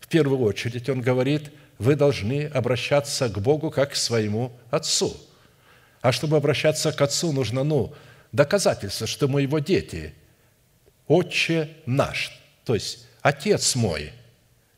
В 0.00 0.08
первую 0.08 0.40
очередь 0.40 0.90
Он 0.90 1.00
говорит, 1.00 1.44
вы 1.78 1.96
должны 1.96 2.44
обращаться 2.44 3.30
к 3.30 3.38
Богу 3.38 3.70
как 3.70 3.92
к 3.92 3.96
своему 3.96 4.52
Отцу. 4.70 5.16
А 6.02 6.12
чтобы 6.12 6.36
обращаться 6.36 6.92
к 6.92 7.00
Отцу, 7.00 7.32
нужно, 7.32 7.64
ну, 7.64 7.94
доказательство, 8.32 9.06
что 9.06 9.28
мы 9.28 9.40
Его 9.40 9.60
дети– 9.60 10.12
Отче 11.08 11.70
наш, 11.86 12.38
то 12.64 12.74
есть 12.74 13.06
Отец 13.22 13.74
мой, 13.74 14.12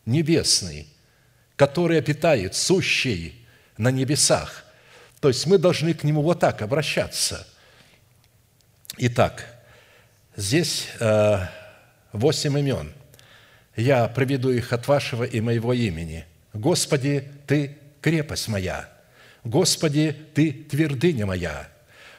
небесный, 0.07 0.89
который 1.57 1.99
обитает, 1.99 2.55
сущий 2.55 3.47
на 3.77 3.91
небесах. 3.91 4.65
То 5.21 5.29
есть 5.29 5.47
мы 5.47 5.59
должны 5.59 5.93
к 5.93 6.05
Нему 6.05 6.23
вот 6.23 6.41
так 6.41 6.63
обращаться. 6.63 7.47
Итак, 8.97 9.45
здесь 10.37 10.89
э, 10.99 11.47
восемь 12.13 12.59
имен. 12.59 12.93
Я 13.77 14.09
приведу 14.09 14.51
их 14.51 14.73
от 14.73 14.89
вашего 14.89 15.25
и 15.25 15.41
моего 15.41 15.73
имени. 15.73 16.25
Господи, 16.53 17.31
Ты 17.47 17.79
крепость 18.01 18.49
моя. 18.49 18.89
Господи, 19.45 20.17
Ты 20.35 20.53
твердыня 20.53 21.27
моя. 21.27 21.69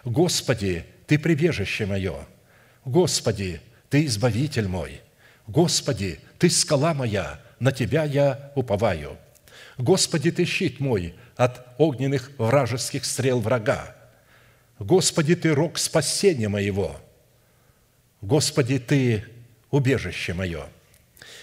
Господи, 0.05 0.85
Ты 1.07 1.17
прибежище 1.17 1.85
мое. 1.85 2.27
Господи, 2.85 3.61
Ты 3.91 4.05
избавитель 4.05 4.69
мой. 4.69 5.01
Господи, 5.47 6.21
Ты 6.39 6.49
скала 6.49 6.93
моя, 6.93 7.41
на 7.59 7.73
Тебя 7.73 8.05
я 8.05 8.53
уповаю. 8.55 9.17
Господи, 9.77 10.31
Ты 10.31 10.45
щит 10.45 10.79
мой 10.79 11.13
от 11.35 11.65
огненных 11.77 12.31
вражеских 12.37 13.03
стрел 13.03 13.41
врага. 13.41 13.93
Господи, 14.79 15.35
Ты 15.35 15.53
рог 15.53 15.77
спасения 15.77 16.47
моего. 16.47 17.01
Господи, 18.21 18.79
Ты 18.79 19.25
убежище 19.71 20.33
мое. 20.33 20.67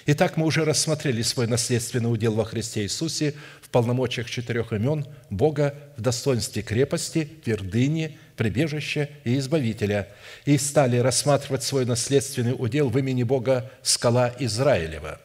Итак, 0.07 0.39
мы 0.39 0.47
уже 0.47 0.65
рассмотрели 0.65 1.21
свой 1.21 1.47
наследственный 1.47 2.11
удел 2.11 2.33
во 2.33 2.47
Христе 2.47 2.85
Иисусе 2.85 3.35
в 3.69 3.71
полномочиях 3.71 4.31
четырех 4.31 4.73
имен 4.73 5.05
Бога 5.29 5.75
в 5.99 6.01
достоинстве 6.01 6.63
крепости, 6.63 7.29
твердыни, 7.45 8.19
прибежища 8.35 9.11
и 9.25 9.37
избавителя, 9.37 10.09
и 10.47 10.57
стали 10.57 10.97
рассматривать 10.97 11.63
свой 11.63 11.85
наследственный 11.85 12.55
удел 12.59 12.89
в 12.89 12.99
имени 12.99 13.25
Бога 13.25 13.71
скала 13.83 14.35
Израилева. 14.39 15.21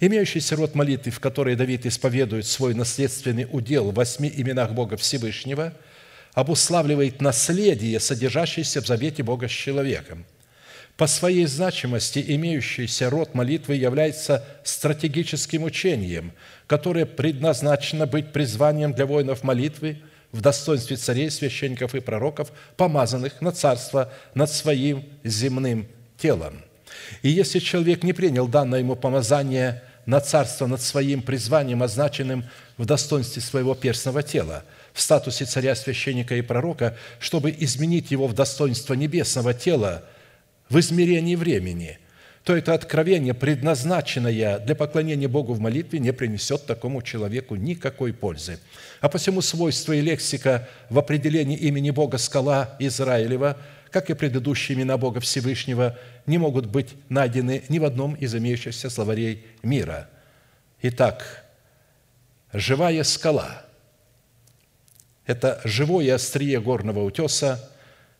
Имеющийся 0.00 0.56
род 0.56 0.74
молитвы, 0.74 1.10
в 1.10 1.20
которой 1.20 1.54
Давид 1.54 1.84
исповедует 1.84 2.46
свой 2.46 2.72
наследственный 2.72 3.46
удел 3.50 3.90
в 3.90 3.94
восьми 3.94 4.32
именах 4.34 4.72
Бога 4.72 4.96
Всевышнего, 4.96 5.74
обуславливает 6.32 7.20
наследие, 7.20 8.00
содержащееся 8.00 8.80
в 8.80 8.86
завете 8.86 9.22
Бога 9.22 9.48
с 9.48 9.52
человеком– 9.52 10.24
по 10.96 11.06
своей 11.06 11.46
значимости 11.46 12.24
имеющийся 12.26 13.10
род 13.10 13.34
молитвы 13.34 13.74
является 13.74 14.44
стратегическим 14.64 15.64
учением, 15.64 16.32
которое 16.66 17.04
предназначено 17.04 18.06
быть 18.06 18.32
призванием 18.32 18.94
для 18.94 19.04
воинов 19.04 19.42
молитвы 19.42 19.98
в 20.32 20.40
достоинстве 20.40 20.96
царей, 20.96 21.30
священников 21.30 21.94
и 21.94 22.00
пророков, 22.00 22.50
помазанных 22.76 23.42
на 23.42 23.52
царство 23.52 24.10
над 24.34 24.50
своим 24.50 25.04
земным 25.22 25.86
телом. 26.16 26.62
И 27.20 27.28
если 27.28 27.58
человек 27.58 28.02
не 28.02 28.14
принял 28.14 28.48
данное 28.48 28.78
ему 28.78 28.96
помазание 28.96 29.82
на 30.06 30.20
царство 30.20 30.66
над 30.66 30.80
своим 30.80 31.20
призванием, 31.20 31.82
означенным 31.82 32.44
в 32.78 32.86
достоинстве 32.86 33.42
своего 33.42 33.74
перстного 33.74 34.22
тела, 34.22 34.64
в 34.94 35.02
статусе 35.02 35.44
царя, 35.44 35.74
священника 35.74 36.36
и 36.36 36.42
пророка, 36.42 36.96
чтобы 37.18 37.54
изменить 37.58 38.10
его 38.10 38.26
в 38.26 38.32
достоинство 38.32 38.94
небесного 38.94 39.52
тела– 39.52 40.02
в 40.68 40.78
измерении 40.78 41.36
времени, 41.36 41.98
то 42.44 42.56
это 42.56 42.74
откровение, 42.74 43.34
предназначенное 43.34 44.60
для 44.60 44.74
поклонения 44.76 45.28
Богу 45.28 45.52
в 45.52 45.60
молитве, 45.60 45.98
не 45.98 46.12
принесет 46.12 46.64
такому 46.64 47.02
человеку 47.02 47.56
никакой 47.56 48.12
пользы. 48.12 48.60
А 49.00 49.08
посему 49.08 49.42
свойства 49.42 49.92
и 49.92 50.00
лексика 50.00 50.68
в 50.88 50.98
определении 50.98 51.56
имени 51.56 51.90
Бога 51.90 52.18
скала 52.18 52.76
Израилева, 52.78 53.56
как 53.90 54.10
и 54.10 54.14
предыдущие 54.14 54.78
имена 54.78 54.96
Бога 54.96 55.20
Всевышнего, 55.20 55.98
не 56.26 56.38
могут 56.38 56.66
быть 56.66 56.90
найдены 57.08 57.64
ни 57.68 57.78
в 57.80 57.84
одном 57.84 58.14
из 58.14 58.34
имеющихся 58.34 58.90
словарей 58.90 59.44
мира. 59.62 60.08
Итак, 60.82 61.44
живая 62.52 63.02
скала– 63.02 63.64
это 65.26 65.60
живое 65.64 66.14
острие 66.14 66.60
горного 66.60 67.00
утеса, 67.00 67.70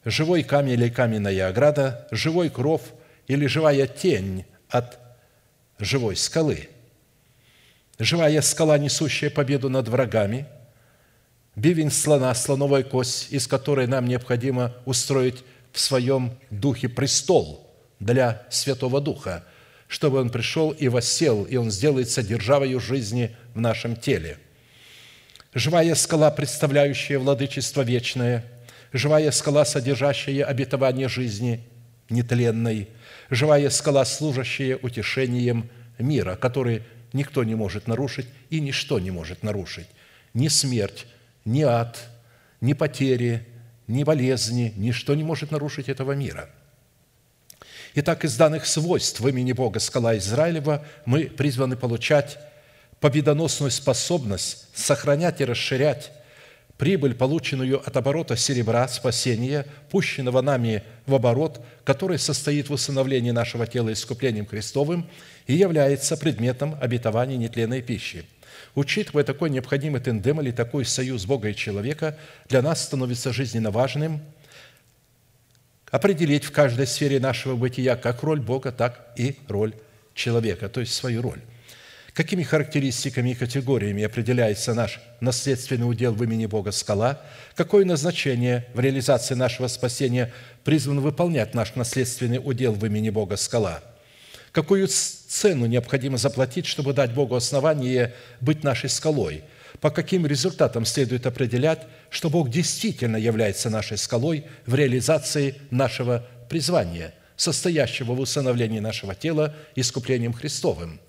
живой 0.07 0.45
камень 0.45 0.75
или 0.75 0.89
каменная 0.89 1.49
ограда, 1.49 2.07
живой 2.13 2.49
кров 2.49 2.81
или 3.27 3.47
живая 3.47 3.89
тень 3.89 4.47
от 4.69 4.99
живой 5.81 6.15
скалы. 6.17 6.69
Живая 7.99 8.41
скала, 8.41 8.79
несущая 8.79 9.31
победу 9.31 9.69
над 9.69 9.89
врагами, 9.89 10.47
бивень 11.57 11.91
слона, 11.91 12.33
слоновая 12.35 12.85
кость, 12.85 13.33
из 13.33 13.49
которой 13.49 13.89
нам 13.89 14.07
необходимо 14.07 14.75
устроить 14.85 15.43
в 15.73 15.81
своем 15.81 16.39
духе 16.51 16.89
престол 16.89 17.69
для 17.99 18.47
Святого 18.49 19.01
Духа, 19.01 19.45
чтобы 19.89 20.21
он 20.21 20.31
пришел 20.31 20.71
и 20.71 20.87
воссел, 20.87 21.43
и 21.45 21.57
он 21.57 21.71
сделается 21.73 22.23
державою 22.23 22.79
жизни 22.79 23.35
в 23.55 23.61
нашем 23.61 23.97
теле. 23.97 24.39
Живая 25.53 25.97
скала, 25.97 26.31
представляющая 26.31 27.19
владычество 27.19 27.83
вечное– 27.83 28.45
живая 28.93 29.31
скала, 29.31 29.65
содержащая 29.65 30.45
обетование 30.45 31.09
жизни 31.09 31.65
нетленной, 32.09 32.89
живая 33.31 33.71
скала, 33.71 34.05
служащая 34.05 34.77
утешением 34.77 35.69
мира, 35.99 36.37
который 36.37 36.83
никто 37.13 37.45
не 37.45 37.55
может 37.55 37.89
нарушить 37.89 38.27
и 38.51 38.61
ничто 38.61 38.99
не 38.99 39.11
может 39.11 39.43
нарушить. 39.43 39.89
Ни 40.35 40.49
смерть, 40.49 41.07
ни 41.45 41.63
ад, 41.63 41.99
ни 42.61 42.73
потери, 42.75 43.47
ни 43.87 44.05
болезни, 44.05 44.73
ничто 44.77 45.15
не 45.15 45.25
может 45.25 45.51
нарушить 45.51 45.89
этого 45.89 46.13
мира. 46.13 46.51
Итак, 47.95 48.25
из 48.25 48.37
данных 48.37 48.67
свойств 48.67 49.21
имени 49.25 49.53
Бога 49.53 49.81
скала 49.81 50.17
Израилева 50.19 50.85
мы 51.07 51.25
призваны 51.25 51.77
получать 51.77 52.39
победоносную 53.01 53.71
способность 53.71 54.69
сохранять 54.75 55.41
и 55.41 55.45
расширять 55.45 56.13
прибыль, 56.79 57.15
полученную 57.15 57.81
от 57.87 57.97
оборота 57.97 58.37
серебра 58.37 58.87
спасения, 58.89 59.67
пущенного 59.91 60.41
нами 60.43 60.83
в 61.07 61.15
оборот, 61.15 61.65
который 61.85 62.19
состоит 62.19 62.69
в 62.69 62.73
усыновлении 62.73 63.31
нашего 63.31 63.67
тела 63.67 63.93
искуплением 63.93 64.47
Христовым 64.47 65.09
и 65.47 65.55
является 65.55 66.17
предметом 66.17 66.77
обетования 66.81 67.37
нетленной 67.37 67.83
пищи. 67.83 68.27
Учитывая 68.75 69.25
такой 69.25 69.51
необходимый 69.51 70.01
тендем 70.01 70.41
или 70.41 70.51
такой 70.51 70.85
союз 70.85 71.25
Бога 71.25 71.49
и 71.49 71.55
человека, 71.55 72.19
для 72.49 72.63
нас 72.63 72.85
становится 72.85 73.33
жизненно 73.33 73.71
важным 73.71 74.21
определить 75.91 76.45
в 76.45 76.53
каждой 76.53 76.87
сфере 76.87 77.21
нашего 77.21 77.57
бытия 77.57 77.97
как 77.97 78.23
роль 78.23 78.41
Бога, 78.41 78.73
так 78.73 79.13
и 79.17 79.37
роль 79.49 79.75
человека, 80.15 80.69
то 80.69 80.81
есть 80.81 80.93
свою 80.93 81.23
роль– 81.23 81.41
Какими 82.17 82.45
характеристиками 82.45 83.33
и 83.33 83.35
категориями 83.35 84.03
определяется 84.03 84.73
наш 84.73 85.01
наследственный 85.21 85.87
удел 85.87 86.15
в 86.15 86.25
имени 86.25 86.47
Бога 86.47 86.73
скала? 86.73 87.21
Какое 87.55 87.85
назначение 87.85 88.67
в 88.73 88.81
реализации 88.81 89.35
нашего 89.35 89.67
спасения 89.69 90.33
призван 90.65 91.01
выполнять 91.01 91.53
наш 91.53 91.75
наследственный 91.75 92.41
удел 92.43 92.73
в 92.73 92.87
имени 92.87 93.11
Бога 93.11 93.37
скала? 93.37 93.83
Какую 94.51 94.89
цену 94.89 95.67
необходимо 95.67 96.17
заплатить, 96.17 96.65
чтобы 96.65 96.95
дать 96.95 97.13
Богу 97.13 97.35
основание 97.35 98.15
быть 98.41 98.65
нашей 98.65 98.89
скалой? 98.89 99.45
По 99.83 99.91
каким 99.91 100.27
результатам 100.27 100.87
следует 100.87 101.27
определять, 101.27 101.87
что 102.09 102.31
Бог 102.31 102.49
действительно 102.49 103.19
является 103.19 103.69
нашей 103.69 103.99
скалой 103.99 104.47
в 104.65 104.75
реализации 104.75 105.57
нашего 105.71 106.25
призвания, 106.49 107.13
состоящего 107.37 108.15
в 108.15 108.21
усыновлении 108.21 108.81
нашего 108.81 109.15
тела 109.15 109.55
искуплением 109.75 110.33
Христовым– 110.33 110.99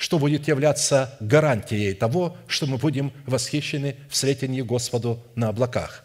что 0.00 0.18
будет 0.18 0.48
являться 0.48 1.14
гарантией 1.20 1.92
того, 1.92 2.34
что 2.46 2.64
мы 2.64 2.78
будем 2.78 3.12
восхищены 3.26 3.96
в 4.08 4.14
встретении 4.14 4.62
Господу 4.62 5.22
на 5.34 5.48
облаках. 5.48 6.04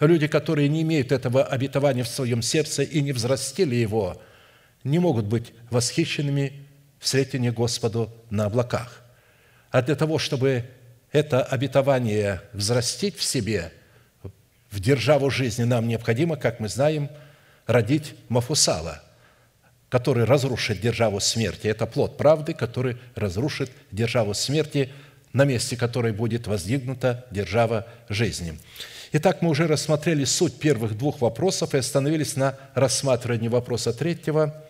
Люди, 0.00 0.26
которые 0.26 0.68
не 0.68 0.82
имеют 0.82 1.10
этого 1.10 1.42
обетования 1.42 2.04
в 2.04 2.08
своем 2.08 2.42
сердце 2.42 2.82
и 2.82 3.00
не 3.00 3.12
взрастили 3.12 3.74
его, 3.74 4.20
не 4.84 4.98
могут 4.98 5.24
быть 5.24 5.54
восхищенными 5.70 6.66
в 6.98 7.04
встретении 7.04 7.48
Господу 7.48 8.12
на 8.28 8.44
облаках. 8.44 9.02
А 9.70 9.80
для 9.80 9.94
того, 9.94 10.18
чтобы 10.18 10.66
это 11.10 11.42
обетование 11.42 12.42
взрастить 12.52 13.16
в 13.16 13.22
себе, 13.22 13.72
в 14.70 14.78
державу 14.78 15.30
жизни, 15.30 15.64
нам 15.64 15.88
необходимо, 15.88 16.36
как 16.36 16.60
мы 16.60 16.68
знаем, 16.68 17.08
родить 17.66 18.14
Мафусала– 18.28 19.02
который 19.90 20.24
разрушит 20.24 20.80
державу 20.80 21.20
смерти. 21.20 21.66
Это 21.66 21.84
плод 21.84 22.16
правды, 22.16 22.54
который 22.54 22.96
разрушит 23.16 23.70
державу 23.90 24.32
смерти, 24.32 24.90
на 25.32 25.44
месте 25.44 25.76
которой 25.76 26.12
будет 26.12 26.46
воздвигнута 26.46 27.26
держава 27.30 27.86
жизни. 28.08 28.58
Итак, 29.12 29.42
мы 29.42 29.50
уже 29.50 29.66
рассмотрели 29.66 30.24
суть 30.24 30.54
первых 30.54 30.96
двух 30.96 31.20
вопросов 31.20 31.74
и 31.74 31.78
остановились 31.78 32.36
на 32.36 32.56
рассматривании 32.74 33.48
вопроса 33.48 33.92
третьего, 33.92 34.64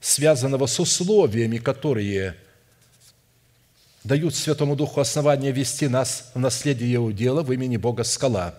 связанного 0.00 0.66
с 0.66 0.80
условиями, 0.80 1.58
которые 1.58 2.34
дают 4.02 4.34
Святому 4.34 4.74
Духу 4.74 5.00
основание 5.00 5.52
вести 5.52 5.86
нас 5.86 6.32
в 6.34 6.38
наследие 6.40 6.98
удела 6.98 7.42
в 7.42 7.52
имени 7.52 7.76
Бога 7.76 8.02
Скала. 8.02 8.54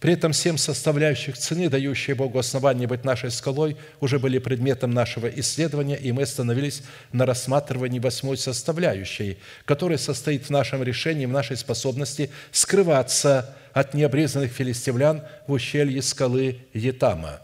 При 0.00 0.14
этом 0.14 0.32
семь 0.32 0.56
составляющих 0.56 1.36
цены, 1.36 1.68
дающие 1.68 2.16
Богу 2.16 2.38
основание 2.38 2.88
быть 2.88 3.04
нашей 3.04 3.30
скалой, 3.30 3.76
уже 4.00 4.18
были 4.18 4.38
предметом 4.38 4.92
нашего 4.92 5.26
исследования, 5.28 5.96
и 5.96 6.10
мы 6.10 6.22
остановились 6.22 6.82
на 7.12 7.26
рассматривании 7.26 7.98
восьмой 7.98 8.38
составляющей, 8.38 9.36
которая 9.66 9.98
состоит 9.98 10.46
в 10.46 10.50
нашем 10.50 10.82
решении, 10.82 11.26
в 11.26 11.32
нашей 11.32 11.58
способности 11.58 12.30
скрываться 12.50 13.54
от 13.74 13.92
необрезанных 13.92 14.50
филистимлян 14.50 15.22
в 15.46 15.52
ущелье 15.52 16.00
скалы 16.00 16.64
Етама. 16.72 17.40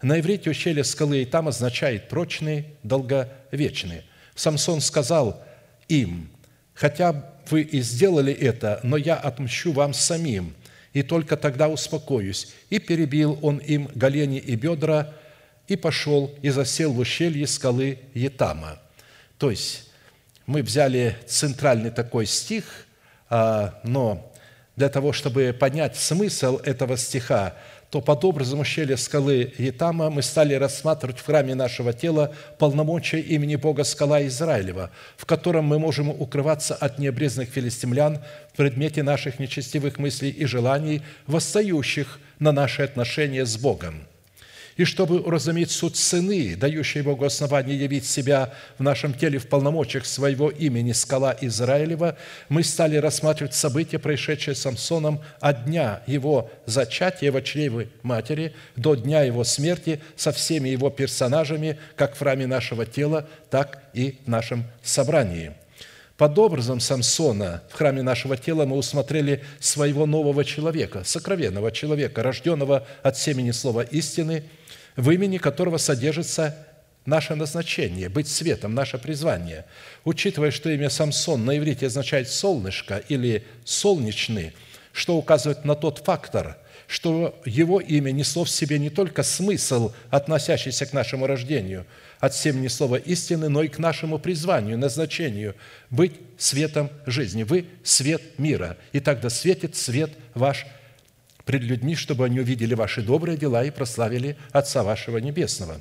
На 0.00 0.18
иврите 0.18 0.50
ущелье 0.50 0.84
скалы 0.84 1.18
Етам 1.18 1.48
означает 1.48 2.08
«прочный, 2.08 2.66
долговечный». 2.82 4.04
Самсон 4.34 4.80
сказал 4.80 5.44
им, 5.88 6.30
«Хотя 6.72 7.30
вы 7.50 7.60
и 7.60 7.82
сделали 7.82 8.32
это, 8.32 8.80
но 8.82 8.96
я 8.96 9.16
отмщу 9.16 9.72
вам 9.72 9.92
самим, 9.92 10.54
и 10.94 11.02
только 11.02 11.36
тогда 11.36 11.68
успокоюсь». 11.68 12.54
И 12.70 12.78
перебил 12.78 13.38
он 13.42 13.58
им 13.58 13.90
голени 13.94 14.38
и 14.38 14.56
бедра, 14.56 15.12
и 15.68 15.76
пошел, 15.76 16.34
и 16.40 16.48
засел 16.48 16.92
в 16.92 16.98
ущелье 16.98 17.46
скалы 17.46 17.98
Етама. 18.14 18.78
То 19.38 19.50
есть, 19.50 19.90
мы 20.46 20.62
взяли 20.62 21.16
центральный 21.26 21.90
такой 21.90 22.26
стих, 22.26 22.86
а, 23.30 23.80
но 23.82 24.32
для 24.76 24.88
того, 24.88 25.12
чтобы 25.12 25.56
понять 25.58 25.96
смысл 25.96 26.58
этого 26.58 26.96
стиха, 26.96 27.54
то 27.94 28.00
под 28.00 28.24
образом 28.24 28.58
ущелья 28.58 28.96
скалы 28.96 29.52
Етама 29.56 30.10
мы 30.10 30.20
стали 30.22 30.54
рассматривать 30.54 31.18
в 31.20 31.24
храме 31.24 31.54
нашего 31.54 31.92
тела 31.92 32.34
полномочия 32.58 33.20
имени 33.20 33.54
Бога 33.54 33.84
скала 33.84 34.26
Израилева, 34.26 34.90
в 35.16 35.24
котором 35.26 35.66
мы 35.66 35.78
можем 35.78 36.08
укрываться 36.08 36.74
от 36.74 36.98
необрезанных 36.98 37.50
филистимлян 37.50 38.18
в 38.52 38.56
предмете 38.56 39.04
наших 39.04 39.38
нечестивых 39.38 40.00
мыслей 40.00 40.30
и 40.30 40.44
желаний, 40.44 41.02
восстающих 41.28 42.18
на 42.40 42.50
наши 42.50 42.82
отношения 42.82 43.46
с 43.46 43.56
Богом– 43.56 44.08
и 44.76 44.84
чтобы 44.84 45.20
уразуметь 45.20 45.70
суть 45.70 45.96
цены, 45.96 46.56
дающей 46.56 47.02
Богу 47.02 47.24
основание 47.24 47.78
явить 47.78 48.06
себя 48.06 48.52
в 48.78 48.82
нашем 48.82 49.14
теле 49.14 49.38
в 49.38 49.46
полномочиях 49.46 50.04
своего 50.04 50.50
имени 50.50 50.92
скала 50.92 51.36
Израилева, 51.40 52.16
мы 52.48 52.64
стали 52.64 52.96
рассматривать 52.96 53.54
события, 53.54 53.98
происшедшие 53.98 54.54
с 54.54 54.62
Самсоном 54.62 55.20
от 55.40 55.66
дня 55.66 56.02
его 56.06 56.50
зачатия 56.66 57.30
в 57.30 57.40
чреве 57.42 57.88
матери 58.02 58.54
до 58.76 58.94
дня 58.94 59.22
его 59.22 59.44
смерти 59.44 60.00
со 60.16 60.32
всеми 60.32 60.68
его 60.68 60.90
персонажами, 60.90 61.78
как 61.96 62.14
в 62.14 62.18
храме 62.18 62.46
нашего 62.46 62.86
тела, 62.86 63.28
так 63.50 63.82
и 63.92 64.18
в 64.24 64.28
нашем 64.28 64.64
собрании– 64.82 65.52
под 66.16 66.38
образом 66.38 66.78
Самсона 66.78 67.64
в 67.70 67.74
храме 67.74 68.02
нашего 68.02 68.36
тела 68.36 68.66
мы 68.66 68.76
усмотрели 68.76 69.42
своего 69.58 70.06
нового 70.06 70.44
человека, 70.44 71.02
сокровенного 71.02 71.72
человека, 71.72 72.22
рожденного 72.22 72.86
от 73.02 73.18
семени 73.18 73.50
слова 73.50 73.80
истины– 73.82 74.44
в 74.96 75.10
имени 75.10 75.38
которого 75.38 75.78
содержится 75.78 76.56
наше 77.06 77.34
назначение, 77.34 78.08
быть 78.08 78.28
светом, 78.28 78.74
наше 78.74 78.98
призвание. 78.98 79.66
Учитывая, 80.04 80.50
что 80.50 80.70
имя 80.70 80.90
Самсон 80.90 81.44
на 81.44 81.58
иврите 81.58 81.86
означает 81.86 82.28
«солнышко» 82.28 82.98
или 83.08 83.44
«солнечный», 83.64 84.52
что 84.92 85.16
указывает 85.16 85.64
на 85.64 85.74
тот 85.74 85.98
фактор, 85.98 86.56
что 86.86 87.40
его 87.44 87.80
имя 87.80 88.10
несло 88.10 88.44
в 88.44 88.50
себе 88.50 88.78
не 88.78 88.90
только 88.90 89.22
смысл, 89.22 89.92
относящийся 90.10 90.86
к 90.86 90.92
нашему 90.92 91.26
рождению, 91.26 91.86
от 92.20 92.34
семени 92.34 92.68
слова 92.68 92.96
истины, 92.96 93.48
но 93.48 93.62
и 93.62 93.68
к 93.68 93.78
нашему 93.78 94.18
призванию, 94.18 94.78
назначению– 94.78 95.56
быть 95.90 96.14
светом 96.38 96.90
жизни. 97.06 97.42
Вы– 97.42 97.66
свет 97.84 98.38
мира, 98.38 98.76
и 98.92 99.00
тогда 99.00 99.30
светит 99.30 99.76
свет 99.76 100.10
ваш 100.34 100.66
пред 101.44 101.62
людьми, 101.62 101.94
чтобы 101.94 102.24
они 102.24 102.40
увидели 102.40 102.74
ваши 102.74 103.02
добрые 103.02 103.36
дела 103.36 103.64
и 103.64 103.70
прославили 103.70 104.36
Отца 104.52 104.82
вашего 104.82 105.18
Небесного». 105.18 105.80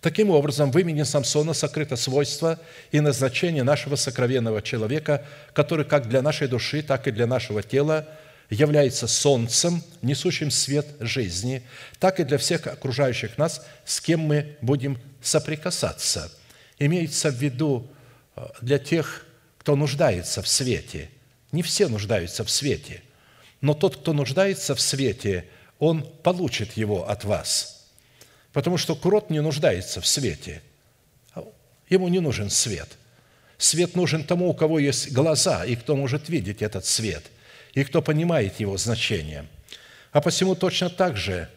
Таким 0.00 0.30
образом, 0.30 0.70
в 0.70 0.78
имени 0.78 1.02
Самсона 1.02 1.52
сокрыто 1.52 1.96
свойство 1.96 2.60
и 2.92 3.00
назначение 3.00 3.64
нашего 3.64 3.96
сокровенного 3.96 4.62
человека, 4.62 5.24
который 5.52 5.84
как 5.84 6.08
для 6.08 6.22
нашей 6.22 6.48
души, 6.48 6.82
так 6.82 7.08
и 7.08 7.10
для 7.10 7.26
нашего 7.26 7.62
тела 7.62 8.06
является 8.50 9.08
солнцем, 9.08 9.82
несущим 10.02 10.50
свет 10.50 10.86
жизни, 11.00 11.62
так 11.98 12.20
и 12.20 12.24
для 12.24 12.38
всех 12.38 12.66
окружающих 12.66 13.38
нас, 13.38 13.66
с 13.84 14.00
кем 14.00 14.20
мы 14.20 14.56
будем 14.60 14.98
соприкасаться. 15.20 16.30
Имеется 16.78 17.30
в 17.30 17.34
виду 17.34 17.90
э, 18.36 18.46
для 18.60 18.78
тех, 18.78 19.26
кто 19.58 19.74
нуждается 19.74 20.42
в 20.42 20.46
свете. 20.46 21.10
Не 21.50 21.62
все 21.62 21.88
нуждаются 21.88 22.44
в 22.44 22.50
свете. 22.50 23.02
Но 23.60 23.74
тот, 23.74 23.96
кто 23.96 24.12
нуждается 24.12 24.74
в 24.74 24.80
свете, 24.80 25.46
он 25.78 26.02
получит 26.02 26.76
его 26.76 27.08
от 27.08 27.24
вас. 27.24 27.86
Потому 28.52 28.78
что 28.78 28.94
крот 28.94 29.30
не 29.30 29.40
нуждается 29.40 30.00
в 30.00 30.06
свете. 30.06 30.62
Ему 31.88 32.08
не 32.08 32.20
нужен 32.20 32.50
свет. 32.50 32.88
Свет 33.58 33.94
нужен 33.96 34.24
тому, 34.24 34.48
у 34.50 34.54
кого 34.54 34.78
есть 34.78 35.12
глаза, 35.12 35.64
и 35.64 35.76
кто 35.76 35.96
может 35.96 36.28
видеть 36.28 36.60
этот 36.60 36.84
свет, 36.84 37.24
и 37.72 37.84
кто 37.84 38.02
понимает 38.02 38.60
его 38.60 38.76
значение. 38.76 39.46
А 40.12 40.20
посему 40.20 40.54
точно 40.54 40.90
так 40.90 41.16
же, 41.16 41.48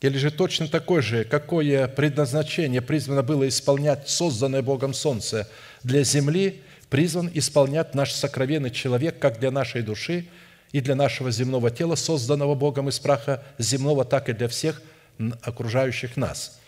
или 0.00 0.18
же 0.18 0.30
точно 0.30 0.68
такое 0.68 1.00
же, 1.00 1.24
какое 1.24 1.88
предназначение 1.88 2.82
призвано 2.82 3.22
было 3.22 3.48
исполнять 3.48 4.08
созданное 4.08 4.60
Богом 4.60 4.92
Солнце 4.92 5.48
для 5.82 6.04
земли– 6.04 6.62
призван 6.86 7.30
исполнять 7.34 7.94
наш 7.94 8.12
сокровенный 8.12 8.70
человек 8.70 9.18
как 9.18 9.38
для 9.38 9.50
нашей 9.50 9.82
души 9.82 10.26
и 10.72 10.80
для 10.80 10.94
нашего 10.94 11.30
земного 11.30 11.70
тела, 11.70 11.94
созданного 11.94 12.54
Богом 12.54 12.88
из 12.88 12.98
праха 12.98 13.42
земного, 13.58 14.04
так 14.04 14.28
и 14.28 14.32
для 14.32 14.48
всех 14.48 14.82
окружающих 15.42 16.16
нас. 16.16 16.58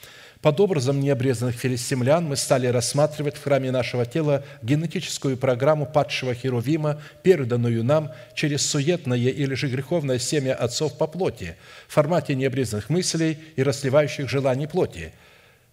Под 0.43 0.61
образом 0.61 1.01
необрезанных 1.01 1.57
филистимлян 1.57 2.25
мы 2.25 2.37
стали 2.37 2.69
рассматривать 2.69 3.37
в 3.37 3.43
храме 3.43 3.73
нашего 3.73 4.07
тела 4.07 4.45
генетическую 4.63 5.37
программу 5.37 5.87
падшего 5.87 6.35
Херувима, 6.35 7.01
переданную 7.23 7.83
нам 7.83 8.13
через 8.35 8.65
суетное 8.65 9.19
или 9.19 9.55
же 9.55 9.69
греховное 9.69 10.19
семя 10.19 10.55
отцов 10.55 10.99
по 10.99 11.07
плоти 11.07 11.57
в 11.89 11.95
формате 11.95 12.35
необрезанных 12.37 12.91
мыслей 12.91 13.39
и 13.57 13.63
расливающих 13.63 14.29
желаний 14.29 14.69
плоти, 14.69 15.15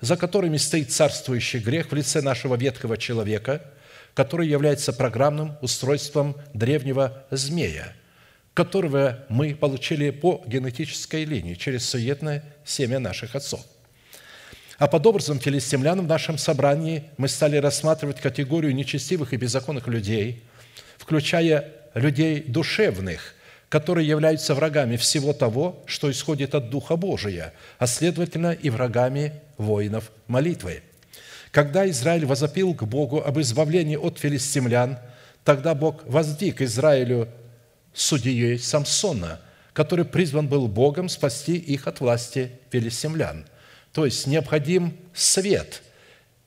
за 0.01 0.15
которыми 0.17 0.57
стоит 0.57 0.91
царствующий 0.91 1.59
грех 1.59 1.91
в 1.91 1.95
лице 1.95 2.21
нашего 2.21 2.55
ветхого 2.55 2.97
человека– 2.97 3.61
который 4.13 4.47
является 4.47 4.93
программным 4.93 5.57
устройством 5.61 6.35
древнего 6.53 7.25
змея, 7.31 7.93
которого 8.53 9.25
мы 9.29 9.55
получили 9.55 10.11
по 10.11 10.43
генетической 10.45 11.25
линии 11.25 11.55
через 11.55 11.89
суетное 11.89 12.43
семя 12.63 12.99
наших 12.99 13.35
отцов. 13.35 13.61
А 14.77 14.87
под 14.87 15.05
образом 15.05 15.39
филистимлян 15.39 16.01
в 16.01 16.07
нашем 16.07 16.37
собрании 16.37 17.05
мы 17.17 17.27
стали 17.27 17.57
рассматривать 17.57 18.19
категорию 18.19 18.75
нечестивых 18.75 19.33
и 19.33 19.37
беззаконных 19.37 19.87
людей, 19.87 20.43
включая 20.97 21.71
людей 21.93 22.41
душевных, 22.41 23.35
которые 23.69 24.07
являются 24.07 24.53
врагами 24.53 24.97
всего 24.97 25.33
того, 25.33 25.83
что 25.87 26.11
исходит 26.11 26.53
от 26.53 26.69
Духа 26.69 26.95
Божия, 26.95 27.53
а 27.79 27.87
следовательно 27.87 28.51
и 28.51 28.69
врагами 28.69 29.41
воинов 29.57 30.11
молитвы– 30.27 30.83
когда 31.53 31.87
Израиль 31.87 32.25
возопил 32.25 32.73
к 32.73 32.83
Богу 32.83 33.21
об 33.21 33.39
избавлении 33.39 33.95
от 33.95 34.17
филистимлян, 34.17 34.97
тогда 35.43 35.75
Бог 35.75 36.03
воздвиг 36.07 36.61
Израилю 36.63 37.29
судьей 37.93 38.57
Самсона, 38.57 39.39
который 39.71 40.03
призван 40.03 40.47
был 40.47 40.67
Богом 40.67 41.09
спасти 41.09 41.55
их 41.55 41.85
от 41.85 41.99
власти 41.99 42.53
филистимлян. 42.71 43.45
То 43.91 44.03
есть 44.03 44.25
необходим 44.25 44.97
свет, 45.13 45.83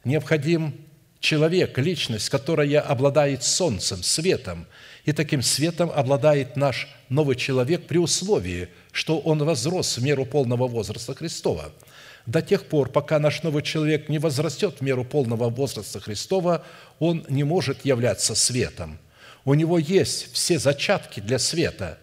необходим 0.02 0.74
человек, 1.20 1.78
личность, 1.78 2.28
которая 2.28 2.80
обладает 2.80 3.44
солнцем, 3.44 4.02
светом, 4.02 4.66
и 5.04 5.12
таким 5.12 5.40
светом 5.40 5.88
обладает 5.94 6.56
наш 6.56 6.88
новый 7.10 7.36
человек 7.36 7.86
при 7.86 7.98
условии, 7.98 8.70
что 8.90 9.20
он 9.20 9.38
возрос 9.44 9.98
в 9.98 10.02
меру 10.02 10.26
полного 10.26 10.66
возраста 10.66 11.14
Христова– 11.14 11.70
до 12.26 12.42
тех 12.42 12.66
пор, 12.66 12.90
пока 12.90 13.18
наш 13.18 13.42
новый 13.42 13.62
человек 13.62 14.08
не 14.08 14.18
возрастет 14.18 14.76
в 14.78 14.80
меру 14.82 15.04
полного 15.04 15.48
возраста 15.48 16.00
Христова, 16.00 16.64
он 16.98 17.24
не 17.28 17.44
может 17.44 17.84
являться 17.84 18.34
светом. 18.34 18.98
У 19.44 19.54
него 19.54 19.78
есть 19.78 20.32
все 20.32 20.58
зачатки 20.58 21.20
для 21.20 21.38
света, 21.38 21.98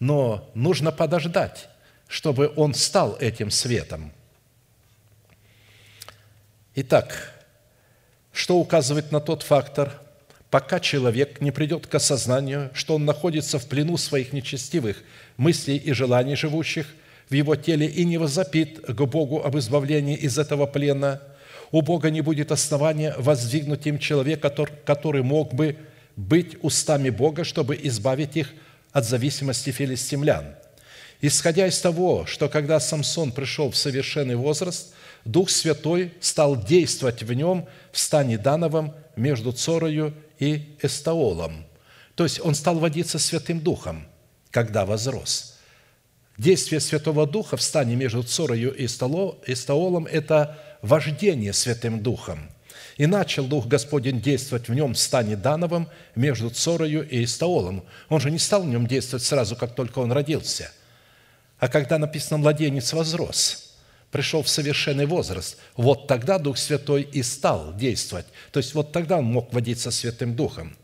но 0.00 0.50
нужно 0.54 0.92
подождать, 0.92 1.68
чтобы 2.08 2.52
он 2.56 2.72
стал 2.72 3.18
этим 3.20 3.50
светом. 3.50 4.12
Итак, 6.74 7.32
что 8.32 8.56
указывает 8.56 9.12
на 9.12 9.20
тот 9.20 9.42
фактор, 9.42 9.92
пока 10.50 10.80
человек 10.80 11.42
не 11.42 11.50
придет 11.50 11.86
к 11.86 11.94
осознанию, 11.94 12.70
что 12.72 12.94
он 12.94 13.04
находится 13.04 13.58
в 13.58 13.66
плену 13.66 13.98
своих 13.98 14.32
нечестивых 14.32 15.02
мыслей 15.36 15.76
и 15.76 15.92
желаний 15.92 16.34
живущих– 16.34 16.86
в 17.28 17.34
его 17.34 17.56
теле 17.56 17.86
и 17.86 18.04
не 18.04 18.18
возопит 18.18 18.80
к 18.86 19.00
Богу 19.06 19.42
об 19.42 19.56
избавлении 19.58 20.16
из 20.16 20.38
этого 20.38 20.66
плена, 20.66 21.20
у 21.70 21.82
Бога 21.82 22.10
не 22.10 22.20
будет 22.20 22.52
основания 22.52 23.14
воздвигнуть 23.18 23.86
им 23.86 23.98
человека, 23.98 24.50
который 24.84 25.22
мог 25.22 25.54
бы 25.54 25.76
быть 26.16 26.56
устами 26.62 27.10
Бога, 27.10 27.44
чтобы 27.44 27.78
избавить 27.82 28.36
их 28.36 28.52
от 28.92 29.04
зависимости 29.04 29.70
филистимлян. 29.70 30.54
Исходя 31.20 31.66
из 31.66 31.80
того, 31.80 32.26
что 32.26 32.48
когда 32.48 32.78
Самсон 32.78 33.32
пришел 33.32 33.70
в 33.70 33.76
совершенный 33.76 34.36
возраст, 34.36 34.94
Дух 35.24 35.48
Святой 35.50 36.12
стал 36.20 36.62
действовать 36.62 37.22
в 37.22 37.32
нем 37.32 37.66
в 37.92 37.98
стане 37.98 38.36
Дановом 38.36 38.94
между 39.16 39.52
Цорою 39.52 40.14
и 40.38 40.76
Эстаолом. 40.82 41.64
То 42.14 42.24
есть 42.24 42.40
он 42.40 42.54
стал 42.54 42.78
водиться 42.78 43.18
Святым 43.18 43.60
Духом, 43.60 44.06
когда 44.50 44.84
возрос. 44.84 45.53
Действие 46.36 46.80
Святого 46.80 47.26
Духа 47.26 47.56
в 47.56 47.62
стане 47.62 47.94
между 47.94 48.22
Цорою 48.24 48.74
и 48.74 48.86
Эстаолом– 48.86 50.06
это 50.10 50.58
вождение 50.82 51.52
Святым 51.52 52.02
Духом. 52.02 52.50
И 52.96 53.06
начал 53.06 53.44
Дух 53.46 53.66
Господень 53.66 54.20
действовать 54.20 54.68
в 54.68 54.74
нем 54.74 54.94
в 54.94 54.98
стане 54.98 55.36
Дановом 55.36 55.88
между 56.16 56.50
Цорою 56.50 57.08
и 57.08 57.24
Истаолом. 57.24 57.84
Он 58.08 58.20
же 58.20 58.30
не 58.30 58.38
стал 58.38 58.62
в 58.62 58.66
нем 58.66 58.86
действовать 58.86 59.24
сразу, 59.24 59.54
как 59.54 59.74
только 59.74 60.00
он 60.00 60.10
родился. 60.10 60.72
А 61.58 61.68
когда 61.68 61.98
написано 61.98 62.38
«младенец 62.38 62.92
возрос», 62.92 63.76
пришел 64.10 64.42
в 64.42 64.48
совершенный 64.48 65.06
возраст, 65.06 65.58
вот 65.76 66.06
тогда 66.06 66.38
Дух 66.38 66.58
Святой 66.58 67.02
и 67.02 67.22
стал 67.22 67.74
действовать. 67.74 68.26
То 68.52 68.58
есть 68.58 68.74
вот 68.74 68.92
тогда 68.92 69.18
он 69.18 69.24
мог 69.24 69.52
водиться 69.52 69.90
Святым 69.90 70.34
Духом. 70.34 70.76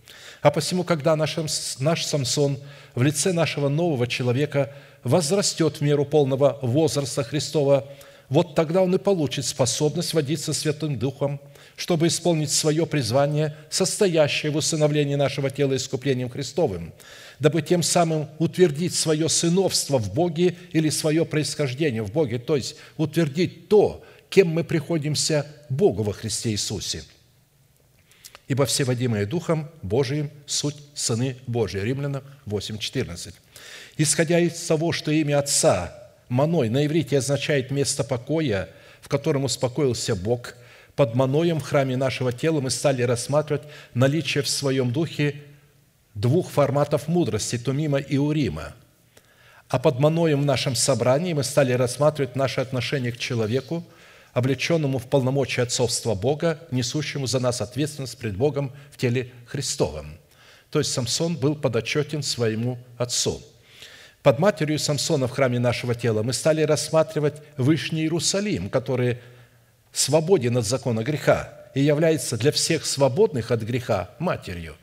А 0.42 0.50
посему, 0.50 0.84
когда 0.84 1.16
наш, 1.16 1.36
наш 1.78 2.04
Самсон 2.04 2.58
в 2.94 3.02
лице 3.02 3.32
нашего 3.32 3.68
нового 3.68 4.06
человека 4.06 4.74
возрастет 5.04 5.76
в 5.76 5.80
меру 5.80 6.04
полного 6.04 6.58
возраста 6.62 7.22
Христова– 7.22 7.86
вот 8.30 8.54
тогда 8.54 8.80
он 8.82 8.94
и 8.94 8.98
получит 8.98 9.44
способность 9.44 10.14
водиться 10.14 10.52
Святым 10.52 10.96
Духом, 10.96 11.40
чтобы 11.76 12.06
исполнить 12.06 12.52
свое 12.52 12.86
призвание, 12.86 13.56
состоящее 13.70 14.52
в 14.52 14.56
усыновлении 14.56 15.16
нашего 15.16 15.50
тела 15.50 15.74
искуплением 15.74 16.30
Христовым, 16.30 16.92
дабы 17.40 17.60
тем 17.60 17.82
самым 17.82 18.28
утвердить 18.38 18.94
свое 18.94 19.28
сыновство 19.28 19.98
в 19.98 20.14
Боге 20.14 20.56
или 20.70 20.90
свое 20.90 21.24
происхождение 21.24 22.04
в 22.04 22.12
Боге, 22.12 22.38
то 22.38 22.54
есть 22.54 22.76
утвердить 22.96 23.68
то, 23.68 24.04
кем 24.28 24.46
мы 24.48 24.62
приходимся 24.62 25.44
Богу 25.68 26.04
во 26.04 26.12
Христе 26.12 26.50
Иисусе. 26.50 27.02
Ибо 28.46 28.64
все 28.64 28.84
водимые 28.84 29.26
Духом 29.26 29.70
Божиим– 29.82 30.30
суть 30.46 30.76
сыны 30.94 31.36
Божии. 31.48 31.80
Римлянам 31.80 32.22
8:14. 32.46 33.34
Исходя 33.96 34.38
из 34.38 34.60
того, 34.60 34.92
что 34.92 35.10
имя 35.10 35.38
Отца 35.38 35.94
Маной 36.30 36.68
на 36.68 36.86
иврите 36.86 37.18
означает 37.18 37.72
«место 37.72 38.04
покоя», 38.04 38.68
в 39.00 39.08
котором 39.08 39.44
успокоился 39.44 40.14
Бог. 40.14 40.54
Под 40.94 41.14
маноем 41.14 41.58
в 41.58 41.62
храме 41.62 41.96
нашего 41.96 42.32
тела 42.32 42.60
мы 42.60 42.70
стали 42.70 43.02
рассматривать 43.02 43.62
наличие 43.94 44.42
в 44.44 44.48
своем 44.48 44.92
духе 44.92 45.42
двух 46.14 46.50
форматов 46.50 47.08
мудрости– 47.08 47.58
Тумима 47.58 47.98
и 47.98 48.16
Урима. 48.16 48.74
А 49.68 49.78
под 49.78 49.98
маноем 49.98 50.42
в 50.42 50.44
нашем 50.44 50.76
собрании 50.76 51.32
мы 51.32 51.42
стали 51.42 51.72
рассматривать 51.72 52.36
наше 52.36 52.60
отношение 52.60 53.12
к 53.12 53.18
человеку, 53.18 53.84
облеченному 54.32 54.98
в 54.98 55.06
полномочия 55.08 55.62
отцовства 55.62 56.14
Бога, 56.14 56.60
несущему 56.70 57.26
за 57.26 57.40
нас 57.40 57.60
ответственность 57.60 58.18
пред 58.18 58.36
Богом 58.36 58.72
в 58.92 58.98
теле 58.98 59.32
Христовом. 59.46 60.19
То 60.70 60.78
есть 60.78 60.92
Самсон 60.92 61.36
был 61.36 61.54
подотчетен 61.56 62.22
своему 62.22 62.78
отцу– 62.98 63.42
под 64.22 64.38
матерью 64.38 64.78
Самсона 64.78 65.26
в 65.28 65.30
храме 65.30 65.58
нашего 65.58 65.94
тела 65.94 66.22
мы 66.22 66.34
стали 66.34 66.62
рассматривать 66.62 67.40
Вышний 67.56 68.02
Иерусалим, 68.02 68.68
который 68.68 69.18
свободен 69.92 70.58
от 70.58 70.66
закона 70.66 71.02
греха 71.02 71.54
и 71.74 71.80
является 71.80 72.36
для 72.36 72.52
всех 72.52 72.84
свободных 72.84 73.50
от 73.50 73.62
греха 73.62 74.10
матерью. 74.18 74.76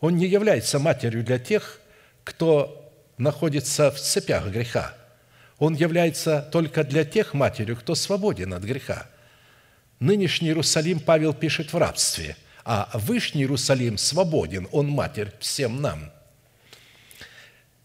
Он 0.00 0.16
не 0.16 0.26
является 0.26 0.80
матерью 0.80 1.22
для 1.22 1.38
тех, 1.38 1.80
кто 2.24 2.92
находится 3.18 3.92
в 3.92 4.00
цепях 4.00 4.48
греха. 4.48 4.94
Он 5.58 5.74
является 5.74 6.48
только 6.50 6.82
для 6.82 7.04
тех 7.04 7.34
матерью, 7.34 7.76
кто 7.76 7.94
свободен 7.94 8.52
от 8.52 8.64
греха. 8.64 9.06
Нынешний 10.00 10.48
Иерусалим 10.48 10.98
Павел 10.98 11.34
пишет 11.34 11.72
в 11.72 11.78
рабстве, 11.78 12.36
а 12.64 12.90
Вышний 12.94 13.42
Иерусалим 13.42 13.98
свободен, 13.98 14.68
он 14.72 14.88
матерь 14.88 15.32
всем 15.40 15.80
нам– 15.80 16.10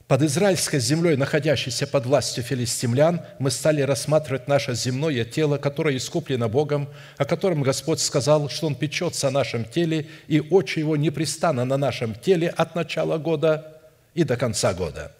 под 0.08 0.22
израильской 0.22 0.80
землей, 0.80 1.18
находящейся 1.18 1.86
под 1.86 2.06
властью 2.06 2.42
филистимлян, 2.42 3.22
мы 3.40 3.52
стали 3.52 3.82
рассматривать 3.82 4.48
наше 4.48 4.74
земное 4.74 5.26
тело, 5.26 5.58
которое 5.58 5.98
искуплено 5.98 6.48
Богом, 6.48 6.88
о 7.18 7.26
котором 7.26 7.62
Господь 7.62 8.00
сказал, 8.00 8.50
что 8.50 8.68
Он 8.68 8.76
печется 8.76 9.28
о 9.28 9.32
нашем 9.32 9.66
теле, 9.66 10.08
и 10.30 10.40
очи 10.40 10.80
Его 10.80 10.96
непрестанно 10.96 11.66
на 11.66 11.76
нашем 11.76 12.16
теле 12.16 12.48
от 12.48 12.74
начала 12.74 13.18
года 13.18 13.82
и 14.14 14.24
до 14.24 14.38
конца 14.38 14.74
года. 14.74 15.12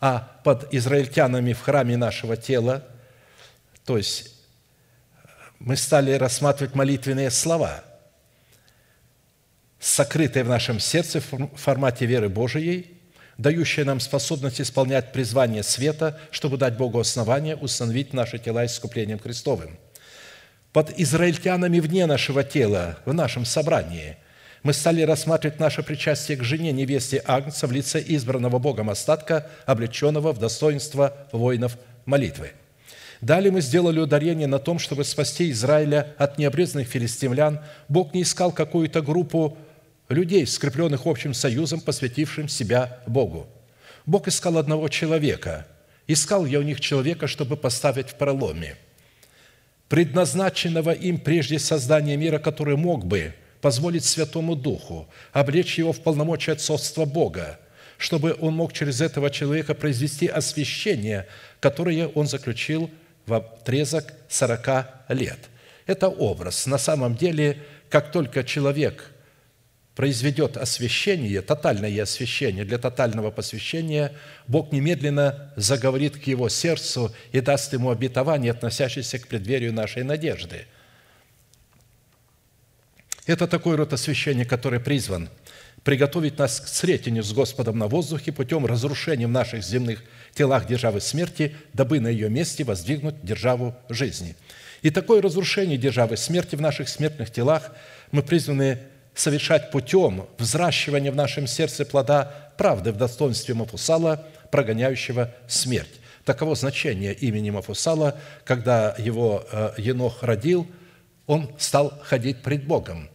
А 0.00 0.38
под 0.44 0.72
израильтянами 0.72 1.52
в 1.52 1.60
храме 1.60 1.96
нашего 1.96 2.36
тела, 2.36 2.84
то 3.84 3.96
есть 3.96 4.32
мы 5.58 5.76
стали 5.76 6.12
рассматривать 6.12 6.76
молитвенные 6.76 7.32
слова, 7.32 7.82
сокрытые 9.80 10.44
в 10.44 10.48
нашем 10.48 10.78
сердце 10.78 11.20
в 11.20 11.56
формате 11.56 12.06
веры 12.06 12.28
Божией– 12.28 12.96
дающая 13.40 13.84
нам 13.84 14.00
способность 14.00 14.60
исполнять 14.60 15.12
призвание 15.12 15.62
света, 15.62 16.20
чтобы 16.30 16.58
дать 16.58 16.76
Богу 16.76 17.00
основание 17.00 17.56
установить 17.56 18.12
наши 18.12 18.38
тела 18.38 18.66
искуплением 18.66 19.18
Христовым. 19.18 19.78
Под 20.72 20.98
израильтянами 20.98 21.80
вне 21.80 22.06
нашего 22.06 22.44
тела, 22.44 22.98
в 23.06 23.14
нашем 23.14 23.46
собрании, 23.46 24.18
мы 24.62 24.74
стали 24.74 25.02
рассматривать 25.02 25.58
наше 25.58 25.82
причастие 25.82 26.36
к 26.36 26.44
жене 26.44 26.70
невесте 26.70 27.22
Агнца 27.26 27.66
в 27.66 27.72
лице 27.72 28.04
избранного 28.06 28.58
Богом 28.58 28.90
остатка, 28.90 29.48
облеченного 29.64 30.32
в 30.32 30.38
достоинство 30.38 31.16
воинов 31.32 31.78
молитвы. 32.04 32.52
Далее 33.22 33.50
мы 33.50 33.62
сделали 33.62 33.98
ударение 34.00 34.46
на 34.46 34.58
том, 34.58 34.78
чтобы 34.78 35.04
спасти 35.04 35.50
Израиля 35.50 36.14
от 36.18 36.36
необрезанных 36.36 36.88
филистимлян. 36.88 37.60
Бог 37.88 38.12
не 38.12 38.22
искал 38.22 38.52
какую-то 38.52 39.00
группу 39.00 39.56
людей, 40.10 40.46
скрепленных 40.46 41.06
общим 41.06 41.32
союзом, 41.32 41.80
посвятившим 41.80 42.48
себя 42.48 43.00
Богу. 43.06 43.46
Бог 44.06 44.28
искал 44.28 44.58
одного 44.58 44.88
человека. 44.88 45.66
Искал 46.06 46.44
я 46.44 46.58
у 46.58 46.62
них 46.62 46.80
человека, 46.80 47.28
чтобы 47.28 47.56
поставить 47.56 48.10
в 48.10 48.14
проломе, 48.16 48.76
предназначенного 49.88 50.90
им 50.90 51.18
прежде 51.18 51.58
создания 51.60 52.16
мира, 52.16 52.38
который 52.38 52.76
мог 52.76 53.06
бы 53.06 53.32
позволить 53.60 54.04
Святому 54.04 54.56
Духу 54.56 55.08
облечь 55.32 55.78
его 55.78 55.92
в 55.92 56.00
полномочия 56.00 56.52
отцовства 56.52 57.04
Бога, 57.04 57.60
чтобы 57.96 58.36
он 58.40 58.54
мог 58.54 58.72
через 58.72 59.00
этого 59.00 59.30
человека 59.30 59.74
произвести 59.74 60.26
освящение, 60.26 61.28
которое 61.60 62.08
он 62.08 62.26
заключил 62.26 62.90
в 63.26 63.34
отрезок 63.34 64.12
40 64.28 65.10
лет. 65.10 65.38
Это 65.86 66.08
образ. 66.08 66.66
На 66.66 66.78
самом 66.78 67.14
деле, 67.14 67.58
как 67.88 68.10
только 68.10 68.42
человек– 68.42 69.09
произведет 70.00 70.56
освящение, 70.56 71.42
тотальное 71.42 72.02
освящение, 72.02 72.64
для 72.64 72.78
тотального 72.78 73.30
посвящения, 73.30 74.14
Бог 74.46 74.72
немедленно 74.72 75.52
заговорит 75.56 76.16
к 76.16 76.22
его 76.22 76.48
сердцу 76.48 77.14
и 77.32 77.42
даст 77.42 77.74
ему 77.74 77.90
обетование, 77.90 78.52
относящееся 78.52 79.18
к 79.18 79.28
преддверию 79.28 79.74
нашей 79.74 80.02
надежды. 80.02 80.64
Это 83.26 83.46
такой 83.46 83.76
род 83.76 83.92
освящения, 83.92 84.46
который 84.46 84.80
призван 84.80 85.28
приготовить 85.84 86.38
нас 86.38 86.60
к 86.60 86.64
встретению 86.64 87.22
с 87.22 87.34
Господом 87.34 87.76
на 87.76 87.86
воздухе 87.86 88.32
путем 88.32 88.64
разрушения 88.64 89.26
в 89.26 89.30
наших 89.30 89.62
земных 89.62 90.02
телах 90.32 90.66
державы 90.66 91.02
смерти, 91.02 91.54
дабы 91.74 92.00
на 92.00 92.08
ее 92.08 92.30
месте 92.30 92.64
воздвигнуть 92.64 93.22
державу 93.22 93.76
жизни. 93.90 94.34
И 94.80 94.88
такое 94.88 95.20
разрушение 95.20 95.76
державы 95.76 96.16
смерти 96.16 96.56
в 96.56 96.62
наших 96.62 96.88
смертных 96.88 97.30
телах 97.30 97.72
мы 98.12 98.22
призваны 98.22 98.78
совершать 99.14 99.70
путем 99.70 100.26
взращивания 100.38 101.12
в 101.12 101.16
нашем 101.16 101.46
сердце 101.46 101.84
плода 101.84 102.52
правды 102.56 102.92
в 102.92 102.96
достоинстве 102.96 103.54
Мафусала, 103.54 104.26
прогоняющего 104.50 105.34
смерть. 105.48 106.00
Таково 106.24 106.54
значение 106.54 107.14
имени 107.14 107.50
Мафусала, 107.50 108.18
когда 108.44 108.94
его 108.98 109.44
э, 109.50 109.72
Енох 109.78 110.22
родил, 110.22 110.66
он 111.26 111.50
стал 111.58 111.98
ходить 112.04 112.42
пред 112.42 112.66
Богом. 112.66 113.08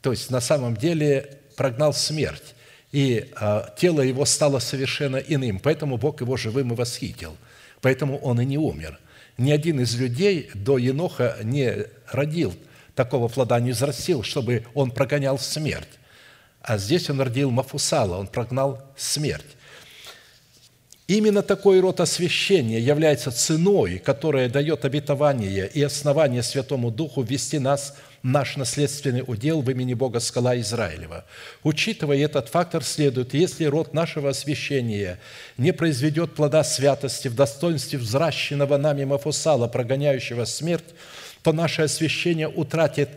То 0.00 0.10
есть 0.10 0.30
на 0.30 0.40
самом 0.40 0.76
деле 0.76 1.38
прогнал 1.56 1.92
смерть, 1.92 2.54
и 2.92 3.30
э, 3.38 3.62
тело 3.76 4.00
его 4.00 4.24
стало 4.24 4.58
совершенно 4.58 5.16
иным, 5.16 5.60
поэтому 5.60 5.98
Бог 5.98 6.20
его 6.20 6.36
живым 6.36 6.72
и 6.72 6.76
восхитил. 6.76 7.36
Поэтому 7.80 8.18
он 8.18 8.40
и 8.40 8.44
не 8.44 8.58
умер. 8.58 8.98
Ни 9.36 9.52
один 9.52 9.80
из 9.80 9.94
людей 9.96 10.50
до 10.54 10.78
Еноха 10.78 11.36
не 11.42 11.86
родил 12.10 12.54
такого 12.98 13.28
плода 13.28 13.60
не 13.60 13.70
взрастил, 13.70 14.24
чтобы 14.24 14.64
он 14.74 14.90
прогонял 14.90 15.38
смерть. 15.38 15.88
А 16.60 16.78
здесь 16.78 17.08
он 17.08 17.20
родил 17.20 17.52
Мафусала, 17.52 18.16
он 18.16 18.26
прогнал 18.26 18.82
смерть. 18.96 19.56
Именно 21.06 21.42
такой 21.42 21.78
род 21.78 22.00
освящения 22.00 22.80
является 22.80 23.30
ценой, 23.30 23.98
которая 23.98 24.48
дает 24.48 24.84
обетование 24.84 25.68
и 25.68 25.80
основание 25.80 26.42
Святому 26.42 26.90
Духу 26.90 27.22
ввести 27.22 27.60
нас 27.60 27.94
наш 28.24 28.56
наследственный 28.56 29.22
удел 29.24 29.62
в 29.62 29.70
имени 29.70 29.94
Бога 29.94 30.18
скала 30.18 30.58
Израилева. 30.58 31.24
Учитывая 31.62 32.18
этот 32.18 32.48
фактор, 32.48 32.82
следует, 32.82 33.32
если 33.32 33.64
род 33.66 33.94
нашего 33.94 34.30
освящения 34.30 35.20
не 35.56 35.72
произведет 35.72 36.34
плода 36.34 36.64
святости 36.64 37.28
в 37.28 37.36
достоинстве 37.36 38.00
взращенного 38.00 38.76
нами 38.76 39.04
Мафусала, 39.04 39.68
прогоняющего 39.68 40.44
смерть, 40.46 40.94
то 41.42 41.52
наше 41.52 41.82
освящение 41.82 42.48
утратит 42.48 43.10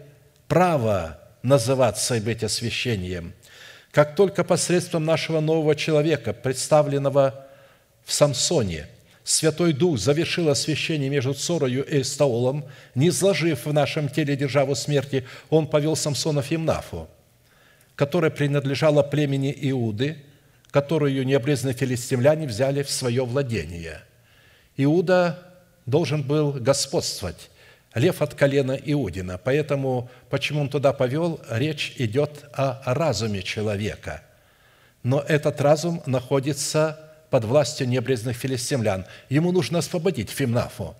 право 0.47 1.19
называться 1.43 2.15
и 2.15 2.21
быть 2.21 2.43
освящением. 2.43 3.33
Как 3.91 4.15
только 4.15 4.43
посредством 4.43 5.05
нашего 5.05 5.39
нового 5.39 5.75
человека, 5.75 6.33
представленного 6.33 7.47
в 8.05 8.13
Самсоне– 8.13 8.87
Святой 9.23 9.73
Дух 9.73 9.99
завершил 9.99 10.49
освящение 10.49 11.09
между 11.09 11.33
Цорою 11.33 11.85
и 11.85 12.03
Стаолом, 12.03 12.65
не 12.95 13.09
изложив 13.09 13.65
в 13.65 13.73
нашем 13.73 14.09
теле 14.09 14.35
державу 14.35 14.75
смерти, 14.75 15.25
он 15.49 15.67
повел 15.67 15.95
Самсона 15.95 16.41
в 16.41 16.49
Емнафу, 16.49 17.07
которая 17.95 18.31
принадлежала 18.31 19.03
племени 19.03 19.55
Иуды, 19.69 20.17
которую 20.71 21.25
необрезанные 21.25 21.75
филистимляне 21.75 22.47
взяли 22.47 22.81
в 22.81 22.89
свое 22.89 23.23
владение. 23.23 24.01
Иуда 24.77 25.37
должен 25.85 26.23
был 26.23 26.53
господствовать, 26.53 27.51
лев 27.93 28.21
от 28.21 28.35
колена 28.35 28.73
Иудина. 28.73 29.37
Поэтому, 29.37 30.09
почему 30.29 30.61
он 30.61 30.69
туда 30.69 30.93
повел, 30.93 31.39
речь 31.49 31.93
идет 31.97 32.45
о 32.53 32.81
разуме 32.93 33.43
человека. 33.43 34.23
Но 35.03 35.19
этот 35.19 35.59
разум 35.61 36.01
находится 36.05 36.99
под 37.29 37.45
властью 37.45 37.87
необрезанных 37.87 38.37
филистимлян. 38.37 39.05
Ему 39.29 39.51
нужно 39.51 39.79
освободить 39.79 40.29
Фимнафу, 40.29 40.95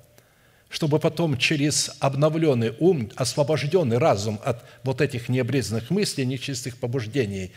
чтобы 0.69 0.99
потом 0.99 1.37
через 1.37 1.91
обновленный 1.99 2.73
ум, 2.79 3.11
освобожденный 3.15 3.97
разум 3.97 4.39
от 4.43 4.63
вот 4.83 5.01
этих 5.01 5.29
необрезанных 5.29 5.89
мыслей, 5.89 6.25
нечистых 6.25 6.77
побуждений, 6.77 7.51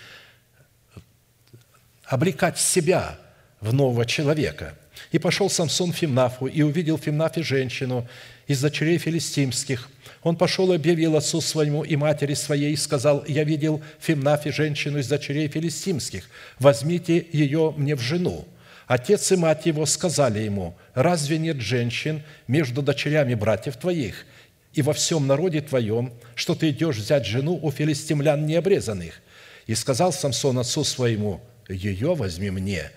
облекать 2.04 2.58
себя 2.58 3.16
в 3.60 3.72
нового 3.72 4.04
человека. 4.04 4.76
И 5.12 5.18
пошел 5.18 5.48
Самсон 5.48 5.92
Фимнафу, 5.92 6.46
и 6.46 6.62
увидел 6.62 6.98
Фимнафе 6.98 7.42
женщину 7.42 8.06
из 8.46 8.60
дочерей 8.60 8.98
филистимских. 8.98 9.88
Он 10.22 10.36
пошел 10.36 10.72
и 10.72 10.76
объявил 10.76 11.16
отцу 11.16 11.40
своему 11.40 11.84
и 11.84 11.96
матери 11.96 12.34
своей, 12.34 12.72
и 12.72 12.76
сказал, 12.76 13.24
«Я 13.26 13.44
видел 13.44 13.82
в 13.98 14.04
Фимнафе 14.04 14.52
женщину 14.52 14.98
из 14.98 15.08
дочерей 15.08 15.48
филистимских, 15.48 16.28
возьмите 16.58 17.26
ее 17.32 17.74
мне 17.76 17.94
в 17.94 18.00
жену». 18.00 18.46
Отец 18.86 19.32
и 19.32 19.36
мать 19.36 19.66
его 19.66 19.86
сказали 19.86 20.40
ему, 20.40 20.76
«Разве 20.94 21.38
нет 21.38 21.60
женщин 21.60 22.22
между 22.46 22.82
дочерями 22.82 23.34
братьев 23.34 23.76
твоих 23.76 24.26
и 24.72 24.82
во 24.82 24.92
всем 24.92 25.26
народе 25.26 25.60
твоем, 25.60 26.12
что 26.34 26.54
ты 26.54 26.70
идешь 26.70 26.96
взять 26.96 27.26
жену 27.26 27.58
у 27.62 27.70
филистимлян 27.70 28.44
необрезанных?» 28.46 29.20
И 29.66 29.74
сказал 29.74 30.12
Самсон 30.12 30.58
отцу 30.58 30.84
своему, 30.84 31.40
«Ее 31.68 32.14
возьми 32.14 32.50
мне, 32.50 32.90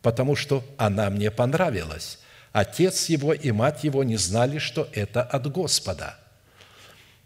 потому 0.00 0.36
что 0.36 0.64
она 0.78 1.10
мне 1.10 1.30
понравилась». 1.30 2.18
Отец 2.54 3.10
его 3.10 3.34
и 3.34 3.50
мать 3.50 3.84
его 3.84 4.02
не 4.02 4.16
знали, 4.16 4.56
что 4.56 4.88
это 4.92 5.22
от 5.22 5.52
Господа. 5.52 6.16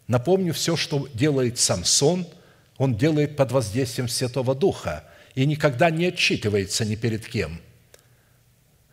Напомню, 0.09 0.53
все, 0.53 0.77
что 0.77 1.07
делает 1.15 1.61
Самсон, 1.61 2.27
он 2.79 2.97
делает 2.97 3.37
под 3.37 3.53
воздействием 3.53 4.09
Святого 4.09 4.57
Духа 4.57 5.05
и 5.37 5.47
никогда 5.47 5.91
не 5.91 6.07
отчитывается 6.07 6.85
ни 6.85 6.97
перед 6.97 7.25
кем– 7.25 7.61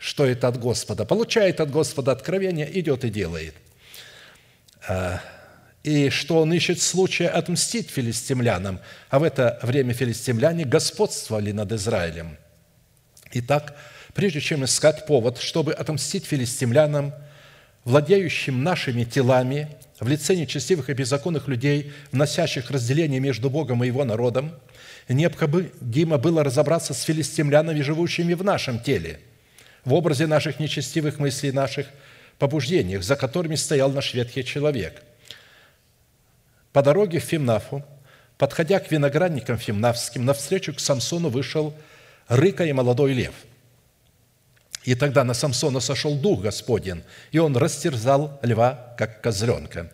что 0.06 0.26
это 0.26 0.48
от 0.48 0.60
Господа. 0.60 1.04
Получает 1.04 1.60
от 1.60 1.71
Господа 1.71 2.12
откровение, 2.12 2.80
идет 2.80 3.04
и 3.04 3.10
делает. 3.10 3.56
А, 4.88 5.19
и 5.84 6.10
что 6.12 6.41
он 6.41 6.54
ищет 6.54 6.80
случая 6.80 7.30
отмстить 7.30 7.89
филистимлянам, 7.89 8.80
а 9.10 9.17
в 9.17 9.24
это 9.24 9.60
время 9.63 9.93
филистимляне 9.93 10.63
господствовали 10.63 11.52
над 11.52 11.71
Израилем. 11.71 12.38
Итак, 13.32 13.76
прежде 14.15 14.41
чем 14.41 14.65
искать 14.65 15.06
повод, 15.06 15.38
чтобы 15.38 15.73
отомстить 15.73 16.25
филистимлянам, 16.25 17.13
владеющим 17.84 18.63
нашими 18.63 19.04
телами, 19.04 19.67
в 19.99 20.08
лице 20.08 20.36
нечестивых 20.36 20.89
и 20.89 20.93
беззаконных 20.93 21.47
людей, 21.47 21.93
вносящих 22.12 22.71
разделение 22.71 23.19
между 23.19 23.51
Богом 23.51 23.84
и 23.84 23.88
Его 23.88 24.04
народом, 24.04 24.54
необходимо 25.08 26.17
было 26.17 26.43
разобраться 26.43 26.95
с 26.95 27.04
филистимлянами, 27.04 27.82
живущими 27.82 28.34
в 28.34 28.43
нашем 28.43 28.80
теле– 28.80 29.19
в 29.86 29.93
образе 29.93 30.28
наших 30.28 30.60
нечестивых 30.60 31.19
мыслей, 31.19 31.51
наших 31.51 31.88
побуждениях, 32.39 33.04
за 33.04 33.15
которыми 33.15 33.56
стоял 33.56 33.91
наш 33.91 34.13
ветхий 34.13 34.43
человек. 34.43 35.01
По 36.73 36.82
дороге 36.82 37.19
в 37.19 37.23
Фимнафу, 37.23 37.86
подходя 38.38 38.80
к 38.80 38.91
виноградникам 38.91 39.58
фимнафским, 39.58 40.25
навстречу 40.25 40.73
к 40.73 40.80
Самсону 40.80 41.30
вышел 41.30 41.73
рыка 42.28 42.65
и 42.65 42.73
молодой 42.73 43.13
лев. 43.13 43.34
И 44.86 44.95
тогда 44.95 45.24
на 45.24 45.34
Самсона 45.34 45.80
сошел 45.80 46.15
Дух 46.15 46.41
Господень, 46.41 47.04
и 47.32 47.39
он 47.39 47.58
растерзал 47.58 48.39
льва, 48.41 48.95
как 48.98 49.21
козленка. 49.21 49.91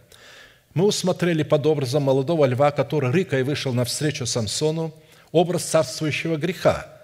Мы 0.73 0.85
усмотрели 0.85 1.43
под 1.43 1.65
образом 1.65 2.03
молодого 2.03 2.45
льва, 2.45 2.71
который 2.71 3.11
рыкой 3.11 3.43
вышел 3.43 3.73
навстречу 3.73 4.25
Самсону, 4.25 4.93
образ 5.31 5.63
царствующего 5.63 6.37
греха– 6.37 6.87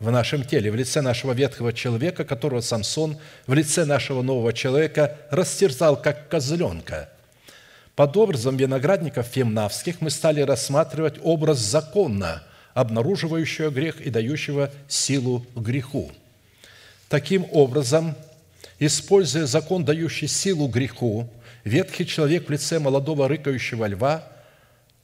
в 0.00 0.10
нашем 0.10 0.44
теле, 0.44 0.70
в 0.70 0.76
лице 0.76 1.02
нашего 1.02 1.32
ветхого 1.32 1.74
человека, 1.74 2.24
которого 2.24 2.62
Самсон 2.62 3.18
в 3.46 3.52
лице 3.52 3.84
нашего 3.84 4.22
нового 4.22 4.54
человека 4.54 5.18
растерзал, 5.30 6.00
как 6.00 6.28
козленка. 6.28 7.10
Под 7.94 8.16
образом 8.16 8.56
виноградников 8.56 9.26
фемнавских 9.26 10.00
мы 10.00 10.08
стали 10.08 10.40
рассматривать 10.40 11.16
образ 11.22 11.58
закона, 11.58 12.44
обнаруживающего 12.72 13.68
грех 13.68 14.00
и 14.00 14.08
дающего 14.08 14.70
силу 14.88 15.44
греху. 15.54 16.10
Таким 17.10 17.46
образом, 17.50 18.14
используя 18.78 19.44
закон, 19.44 19.84
дающий 19.84 20.28
силу 20.28 20.68
греху, 20.68 21.28
ветхий 21.64 22.06
человек 22.06 22.46
в 22.48 22.50
лице 22.50 22.78
молодого 22.78 23.28
рыкающего 23.28 23.84
льва 23.86 24.24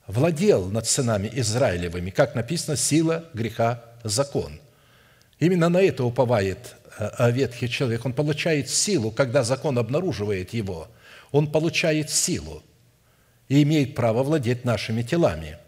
владел 0.07 0.67
над 0.71 0.87
сынами 0.87 1.29
Израилевыми, 1.35 2.11
как 2.11 2.35
написано, 2.35 2.79
сила 2.79 3.27
греха– 3.35 3.83
закон– 4.03 4.61
Именно 5.39 5.69
на 5.69 5.83
это 5.83 6.05
уповает 6.05 6.77
э, 6.99 7.31
ветхий 7.31 7.69
человек. 7.69 8.07
Он 8.07 8.13
получает 8.13 8.71
силу, 8.71 9.11
когда 9.11 9.43
закон 9.43 9.79
обнаруживает 9.79 10.55
его. 10.55 10.89
Он 11.31 11.51
получает 11.51 12.09
силу 12.09 12.63
и 13.49 13.63
имеет 13.63 13.95
право 13.95 14.23
владеть 14.23 14.65
нашими 14.65 15.03
телами. 15.03 15.59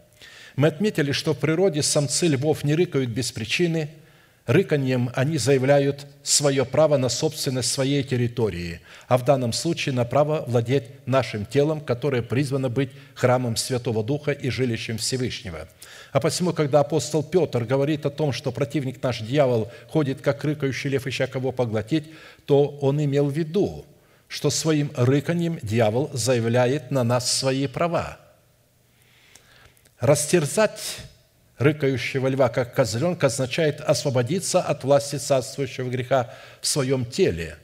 Мы 0.56 0.68
отметили, 0.68 1.12
что 1.12 1.34
в 1.34 1.38
природе 1.38 1.82
самцы 1.82 2.28
львов 2.28 2.64
не 2.64 2.74
рыкают 2.74 3.10
без 3.10 3.30
причины– 3.30 3.90
Рыканьем 4.48 5.10
они 5.14 5.36
заявляют 5.36 6.06
свое 6.22 6.64
право 6.64 6.96
на 6.96 7.10
собственность 7.10 7.70
своей 7.70 8.02
территории, 8.02 8.80
а 9.06 9.18
в 9.18 9.24
данном 9.26 9.52
случае 9.52 9.94
на 9.94 10.06
право 10.06 10.42
владеть 10.46 10.84
нашим 11.04 11.44
телом, 11.44 11.82
которое 11.82 12.22
призвано 12.22 12.70
быть 12.70 12.88
храмом 13.14 13.56
Святого 13.56 14.02
Духа 14.02 14.32
и 14.32 14.48
жилищем 14.48 14.96
Всевышнего. 14.96 15.68
А 16.12 16.20
посему, 16.20 16.54
когда 16.54 16.80
апостол 16.80 17.22
Петр 17.22 17.66
говорит 17.66 18.06
о 18.06 18.10
том, 18.10 18.32
что 18.32 18.50
противник 18.50 19.02
наш 19.02 19.20
дьявол 19.20 19.70
ходит, 19.90 20.22
как 20.22 20.42
рыкающий 20.42 20.88
лев, 20.88 21.06
ища 21.06 21.26
кого 21.26 21.52
поглотить, 21.52 22.10
то 22.46 22.68
он 22.80 23.04
имел 23.04 23.26
в 23.26 23.36
виду, 23.36 23.84
что 24.28 24.48
своим 24.48 24.90
рыканьем 24.96 25.58
дьявол 25.60 26.08
заявляет 26.14 26.90
на 26.90 27.04
нас 27.04 27.30
свои 27.30 27.66
права. 27.66 28.16
Растерзать 30.00 30.80
рыкающего 31.58 32.28
льва, 32.28 32.48
как 32.48 32.74
козленка, 32.74 33.26
означает 33.26 33.80
освободиться 33.80 34.60
от 34.60 34.84
власти 34.84 35.16
царствующего 35.16 35.90
греха 35.90 36.34
в 36.60 36.66
своем 36.66 37.04
теле, 37.04 37.56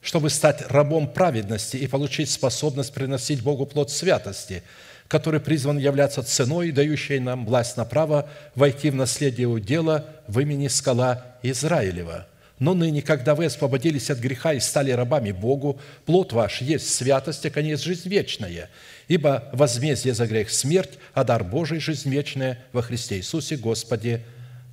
чтобы 0.00 0.30
стать 0.30 0.62
рабом 0.68 1.12
праведности 1.12 1.76
и 1.76 1.86
получить 1.86 2.30
способность 2.30 2.92
приносить 2.92 3.42
Богу 3.42 3.66
плод 3.66 3.90
святости, 3.90 4.62
который 5.08 5.40
призван 5.40 5.78
являться 5.78 6.22
ценой, 6.22 6.72
дающей 6.72 7.18
нам 7.18 7.46
власть 7.46 7.76
на 7.76 7.84
право 7.84 8.28
войти 8.54 8.90
в 8.90 8.94
наследие 8.94 9.46
удела 9.46 10.06
в 10.26 10.40
имени 10.40 10.68
скала 10.68 11.36
Израилева– 11.42 12.26
но 12.64 12.72
ныне, 12.72 13.02
когда 13.02 13.34
вы 13.34 13.44
освободились 13.44 14.08
от 14.08 14.20
греха 14.20 14.54
и 14.54 14.58
стали 14.58 14.90
рабами 14.90 15.32
Богу, 15.32 15.78
плод 16.06 16.32
ваш 16.32 16.62
есть 16.62 16.94
святость, 16.94 17.44
а 17.44 17.50
конец– 17.50 17.80
жизнь 17.82 18.08
вечная. 18.08 18.70
Ибо 19.06 19.50
возмездие 19.52 20.14
за 20.14 20.26
грех– 20.26 20.48
смерть, 20.50 20.98
а 21.12 21.24
дар 21.24 21.44
Божий– 21.44 21.78
жизнь 21.80 22.08
вечная 22.08 22.58
во 22.72 22.80
Христе 22.80 23.18
Иисусе 23.18 23.58
Господе 23.58 24.24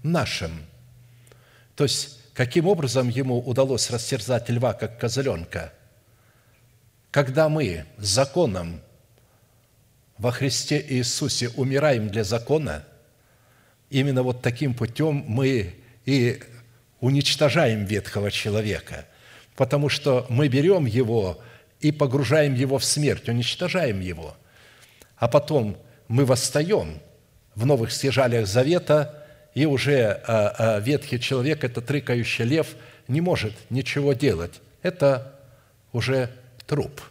нашим». 0.03 0.51
То 1.75 1.83
есть, 1.83 2.17
каким 2.33 2.65
образом 2.65 3.09
ему 3.09 3.39
удалось 3.39 3.89
растерзать 3.91 4.49
льва, 4.49 4.71
как 4.71 4.97
козленка? 4.97 5.73
Когда 7.11 7.49
мы 7.49 7.83
законом 7.97 8.79
во 10.17 10.31
Христе 10.31 10.81
Иисусе 10.87 11.49
умираем 11.49 12.07
для 12.07 12.23
закона, 12.23 12.85
именно 13.89 14.23
вот 14.23 14.41
таким 14.41 14.75
путем 14.75 15.25
мы 15.27 15.75
и 16.05 16.41
уничтожаем 17.01 17.83
ветхого 17.83 18.31
человека, 18.31 19.05
потому 19.57 19.89
что 19.89 20.25
мы 20.29 20.47
берем 20.47 20.85
его 20.85 21.41
и 21.81 21.91
погружаем 21.91 22.53
его 22.53 22.77
в 22.77 22.85
смерть, 22.85 23.27
уничтожаем 23.27 23.99
его. 23.99 24.37
А 25.17 25.27
потом 25.27 25.77
мы 26.07 26.25
восстаем 26.25 26.99
в 27.55 27.65
новых 27.65 27.91
стяжалиях 27.91 28.47
завета, 28.47 29.17
и 29.53 29.65
уже 29.65 30.21
а, 30.25 30.55
а, 30.57 30.79
ветхий 30.79 31.19
человек, 31.19 31.63
этот 31.63 31.89
рыкающий 31.91 32.45
лев, 32.45 32.75
не 33.07 33.19
может 33.19 33.53
ничего 33.69 34.13
делать. 34.13 34.61
Это 34.81 35.35
уже 35.91 36.29
труп. 36.67 37.01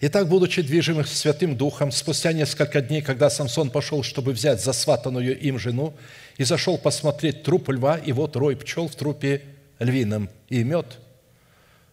Итак, 0.00 0.28
будучи 0.28 0.62
движимым 0.62 1.04
Святым 1.04 1.56
Духом, 1.56 1.90
спустя 1.90 2.32
несколько 2.32 2.80
дней, 2.80 3.02
когда 3.02 3.28
Самсон 3.30 3.70
пошел, 3.70 4.04
чтобы 4.04 4.30
взять 4.32 4.62
засватанную 4.62 5.36
им 5.40 5.58
жену, 5.58 5.96
и 6.38 6.44
зашел 6.44 6.78
посмотреть 6.78 7.42
труп 7.42 7.68
льва, 7.68 7.98
и 7.98 8.12
вот 8.12 8.36
рой 8.36 8.56
пчел 8.56 8.88
в 8.88 8.94
трупе 8.94 9.42
львином 9.78 10.30
и 10.48 10.62
мед. 10.62 10.98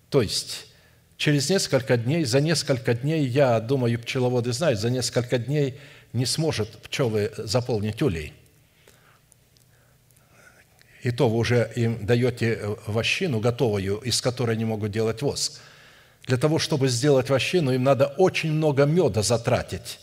То 0.10 0.22
есть, 0.22 0.68
через 1.18 1.50
несколько 1.50 1.98
дней, 1.98 2.24
за 2.24 2.40
несколько 2.40 2.94
дней, 2.94 3.26
я 3.26 3.60
думаю, 3.60 4.00
пчеловоды 4.00 4.54
знают, 4.54 4.80
за 4.80 4.92
несколько 4.92 5.40
дней 5.40 5.80
не 6.14 6.28
сможет 6.28 6.78
пчелы 6.78 7.32
заполнить 7.38 8.02
улей. 8.02 8.34
И 11.02 11.12
то 11.12 11.28
вы 11.28 11.38
уже 11.38 11.72
им 11.76 12.06
даете 12.06 12.78
вощину 12.88 13.40
готовую, 13.40 13.98
из 13.98 14.22
которой 14.22 14.52
они 14.52 14.66
могут 14.66 14.92
делать 14.92 15.22
воск. 15.22 15.60
Для 16.26 16.38
того, 16.38 16.60
чтобы 16.60 16.88
сделать 16.88 17.30
вощину, 17.30 17.72
им 17.72 17.84
надо 17.84 18.08
очень 18.08 18.52
много 18.52 18.86
меда 18.86 19.22
затратить, 19.22 20.00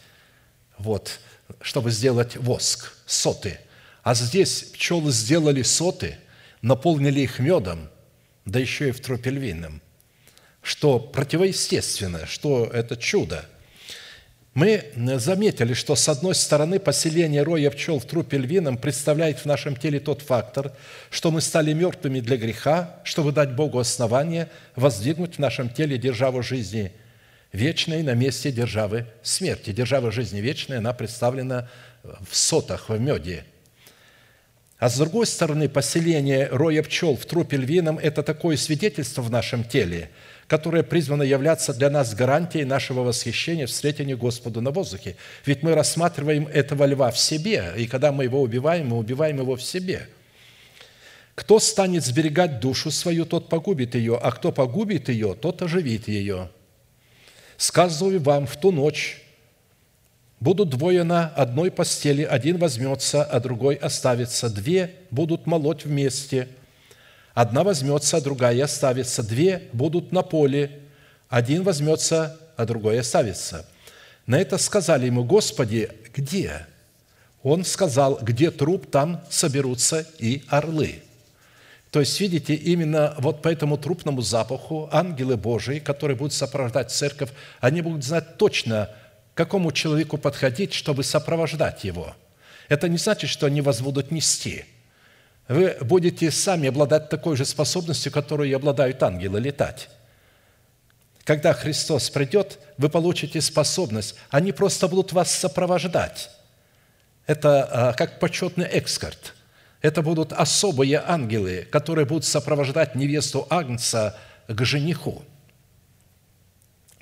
вот, 0.79 1.21
чтобы 1.61 1.91
сделать 1.91 2.37
воск, 2.37 2.93
соты. 3.07 3.59
А 4.03 4.15
здесь 4.15 4.65
пчелы 4.65 5.13
сделали 5.13 5.63
соты, 5.63 6.17
наполнили 6.61 7.21
их 7.21 7.39
медом, 7.39 7.89
да 8.45 8.59
еще 8.59 8.89
и 8.89 8.93
в 8.93 9.01
трупе 9.01 9.31
львином, 9.31 9.81
что 10.63 10.99
противоестественно, 10.99 12.27
что 12.27 12.67
это 12.67 12.97
чудо– 12.97 13.47
мы 14.55 14.85
заметили, 15.19 15.73
что 15.73 15.97
с 15.97 16.11
одной 16.11 16.35
стороны 16.35 16.79
поселение 16.79 17.43
роя 17.43 17.71
пчел 17.71 17.99
в 17.99 18.05
трупе 18.05 18.37
львином 18.37 18.77
представляет 18.77 19.39
в 19.39 19.47
нашем 19.47 19.77
теле 19.77 19.99
тот 19.99 20.21
фактор, 20.21 20.73
что 21.11 21.31
мы 21.31 21.41
стали 21.41 21.73
мертвыми 21.73 22.21
для 22.21 22.37
греха, 22.37 23.01
чтобы 23.03 23.33
дать 23.33 23.55
Богу 23.55 23.79
основание 23.79 24.51
воздвигнуть 24.77 25.37
в 25.37 25.39
нашем 25.39 25.71
теле 25.71 25.97
державу 25.97 26.43
жизни 26.43 26.93
вечной 27.53 28.03
на 28.03 28.13
месте 28.13 28.53
державы 28.53 29.07
смерти. 29.23 29.73
Держава 29.73 30.13
жизни 30.13 30.41
вечной, 30.41 30.79
она 30.79 30.93
представлена 30.93 31.71
в 32.03 32.37
сотах, 32.37 32.91
в 32.91 33.01
меде. 33.01 33.47
А 34.83 34.89
с 34.89 34.99
другой 34.99 35.27
стороны, 35.27 35.69
поселение 35.69 36.49
роя 36.51 36.83
пчел 36.83 37.15
в 37.15 37.25
трупе 37.25 37.57
львином– 37.57 37.99
это 38.03 38.25
такое 38.25 38.57
свидетельство 38.57 39.23
в 39.23 39.31
нашем 39.31 39.63
теле– 39.63 40.11
которое 40.49 40.83
призвано 40.83 41.23
являться 41.23 41.73
для 41.73 41.89
нас 41.89 42.15
гарантией 42.15 42.65
нашего 42.65 43.01
восхищения 43.01 43.67
встретения 43.67 44.17
Господу 44.17 44.61
на 44.61 44.71
воздухе. 44.71 45.17
Ведь 45.47 45.63
мы 45.63 45.75
рассматриваем 45.75 46.47
этого 46.47 46.85
льва 46.85 47.11
в 47.13 47.19
себе, 47.19 47.73
и 47.79 47.87
когда 47.87 48.11
мы 48.11 48.25
его 48.25 48.43
убиваем, 48.43 48.89
мы 48.89 48.99
убиваем 48.99 49.39
его 49.39 49.55
в 49.57 49.63
себе. 49.63 50.09
Кто 51.37 51.59
станет 51.61 52.05
сберегать 52.05 52.61
душу 52.61 52.91
свою, 52.91 53.25
тот 53.25 53.49
погубит 53.49 53.95
ее, 53.95 54.19
а 54.21 54.33
кто 54.33 54.51
погубит 54.53 55.09
ее, 55.09 55.35
тот 55.41 55.63
оживит 55.63 56.09
ее. 56.09 56.51
Сказываю 57.57 58.21
вам, 58.21 58.47
в 58.47 58.57
ту 58.59 58.73
ночь 58.73 59.22
будут 60.43 60.71
двое 60.71 61.05
на 61.05 61.29
одной 61.29 61.71
постели, 61.71 62.23
один 62.23 62.59
возьмется, 62.59 63.25
а 63.25 63.41
другой 63.41 63.77
оставится, 63.77 64.51
две 64.51 64.95
будут 65.11 65.47
молоть 65.47 65.85
вместе– 65.85 66.49
Одна 67.35 67.65
возьмется, 67.65 68.19
а 68.19 68.21
другая 68.21 68.65
оставится. 68.65 69.23
Две 69.23 69.69
будут 69.73 70.13
на 70.13 70.23
поле. 70.23 70.81
Один 71.29 71.63
возьмется, 71.63 72.39
а 72.57 72.67
другой 72.67 73.01
оставится. 73.01 73.67
На 74.27 74.39
это 74.39 74.59
сказали 74.59 75.07
ему, 75.07 75.25
Господи, 75.25 75.91
где? 76.15 76.67
Он 77.43 77.65
сказал, 77.65 78.19
где 78.21 78.51
труп, 78.51 78.91
там 78.91 79.25
соберутся 79.31 80.07
и 80.19 80.45
орлы. 80.49 81.03
То 81.91 82.01
есть, 82.01 82.21
видите, 82.21 82.55
именно 82.55 83.15
вот 83.19 83.43
по 83.43 83.49
этому 83.49 83.77
трупному 83.77 84.23
запаху 84.23 84.89
ангелы 84.93 85.37
Божии, 85.37 85.79
которые 85.79 86.17
будут 86.17 86.33
сопровождать 86.33 86.91
церковь, 86.91 87.31
они 87.61 87.83
будут 87.83 88.05
знать 88.05 88.37
точно, 88.39 88.91
какому 89.35 89.73
человеку 89.73 90.19
подходить, 90.19 90.73
чтобы 90.73 91.05
сопровождать 91.05 91.85
его. 91.85 92.15
Это 92.69 92.89
не 92.89 92.99
значит, 92.99 93.31
что 93.31 93.47
они 93.47 93.61
вас 93.61 93.81
будут 93.81 94.11
нести– 94.11 94.65
вы 95.49 95.77
будете 95.81 96.31
сами 96.31 96.69
обладать 96.69 97.09
такой 97.09 97.37
же 97.37 97.45
способностью, 97.45 98.13
которую 98.13 98.55
обладают 98.55 99.03
ангелы, 99.03 99.41
летать. 99.41 99.89
Когда 101.25 101.53
Христос 101.53 102.11
придет, 102.11 102.59
вы 102.79 102.89
получите 102.89 103.41
способность. 103.41 104.17
Они 104.31 104.53
просто 104.53 104.89
будут 104.89 105.13
вас 105.13 105.31
сопровождать. 105.31 106.31
Это 107.27 107.65
а, 107.65 107.93
как 107.93 108.19
почетный 108.19 108.65
экскорт. 108.65 109.35
Это 109.81 110.03
будут 110.03 110.33
особые 110.33 111.03
ангелы, 111.05 111.67
которые 111.71 112.07
будут 112.07 112.25
сопровождать 112.25 112.95
невесту 112.95 113.47
Агнца 113.51 114.17
к 114.49 114.65
жениху 114.65 115.25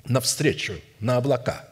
навстречу, 0.05 0.73
на 0.99 1.17
облака. 1.17 1.63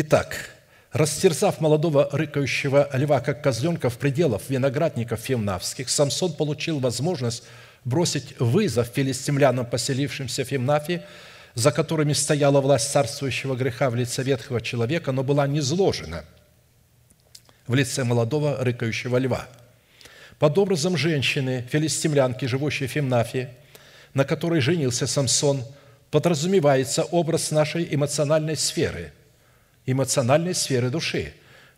Итак, 0.00 0.50
Растерзав 0.92 1.60
молодого 1.60 2.08
рыкающего 2.12 2.88
льва, 2.92 3.18
как 3.18 3.42
козленка 3.42 3.90
в 3.90 3.98
пределах 3.98 4.42
виноградников 4.48 5.18
фемнавских, 5.18 5.88
Самсон 5.88 6.34
получил 6.34 6.78
возможность 6.78 7.42
бросить 7.84 8.38
вызов 8.38 8.86
филистимлянам, 8.94 9.66
поселившимся 9.66 10.44
в 10.44 10.48
Фемнафе, 10.48 11.02
за 11.54 11.72
которыми 11.72 12.12
стояла 12.12 12.60
власть 12.60 12.92
царствующего 12.92 13.56
греха 13.56 13.90
в 13.90 13.96
лице 13.96 14.22
ветхого 14.22 14.60
человека, 14.60 15.10
но 15.10 15.24
была 15.24 15.48
низложена 15.48 16.24
в 17.66 17.74
лице 17.74 18.04
молодого 18.04 18.58
рыкающего 18.62 19.16
льва. 19.16 19.48
Под 20.38 20.56
образом 20.58 20.96
женщины, 20.96 21.66
филистимлянки, 21.72 22.44
живущей 22.44 22.86
в 22.86 22.92
Фемнафе, 22.92 23.50
на 24.14 24.24
которой 24.24 24.60
женился 24.60 25.08
Самсон, 25.08 25.64
подразумевается 26.12 27.02
образ 27.02 27.50
нашей 27.50 27.92
эмоциональной 27.92 28.56
сферы– 28.56 29.12
эмоциональной 29.90 30.54
сферы 30.54 30.90
души, 30.90 31.32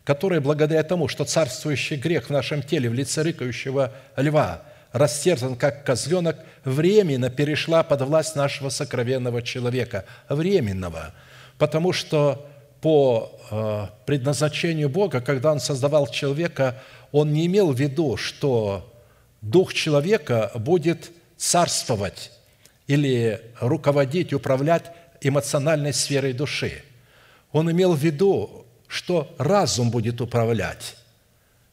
которая 0.04 0.40
благодаря 0.40 0.82
тому, 0.82 1.06
что 1.06 1.24
царствующий 1.24 1.96
грех 1.96 2.26
в 2.26 2.30
нашем 2.30 2.62
теле 2.62 2.90
в 2.90 2.94
лице 2.94 3.22
рыкающего 3.22 3.92
льва 4.16 4.62
растерзан, 4.92 5.54
как 5.54 5.84
козленок, 5.84 6.36
временно 6.64 7.30
перешла 7.30 7.84
под 7.84 8.02
власть 8.02 8.34
нашего 8.34 8.68
сокровенного 8.68 9.42
человека. 9.42 10.04
Временного. 10.28 11.14
Потому 11.56 11.92
что 11.92 12.48
по 12.80 13.38
э, 13.50 13.86
предназначению 14.06 14.88
Бога, 14.88 15.20
когда 15.20 15.52
Он 15.52 15.60
создавал 15.60 16.08
человека, 16.08 16.82
Он 17.12 17.32
не 17.32 17.46
имел 17.46 17.72
в 17.72 17.78
виду, 17.78 18.16
что 18.16 18.92
дух 19.42 19.72
человека 19.72 20.50
будет 20.56 21.12
царствовать 21.36 22.32
или 22.88 23.40
руководить, 23.60 24.32
управлять 24.32 24.90
эмоциональной 25.20 25.92
сферой 25.92 26.32
души– 26.32 26.82
он 27.52 27.70
имел 27.70 27.94
в 27.94 27.98
виду, 27.98 28.66
что 28.86 29.34
разум 29.38 29.90
будет 29.90 30.20
управлять 30.20 30.96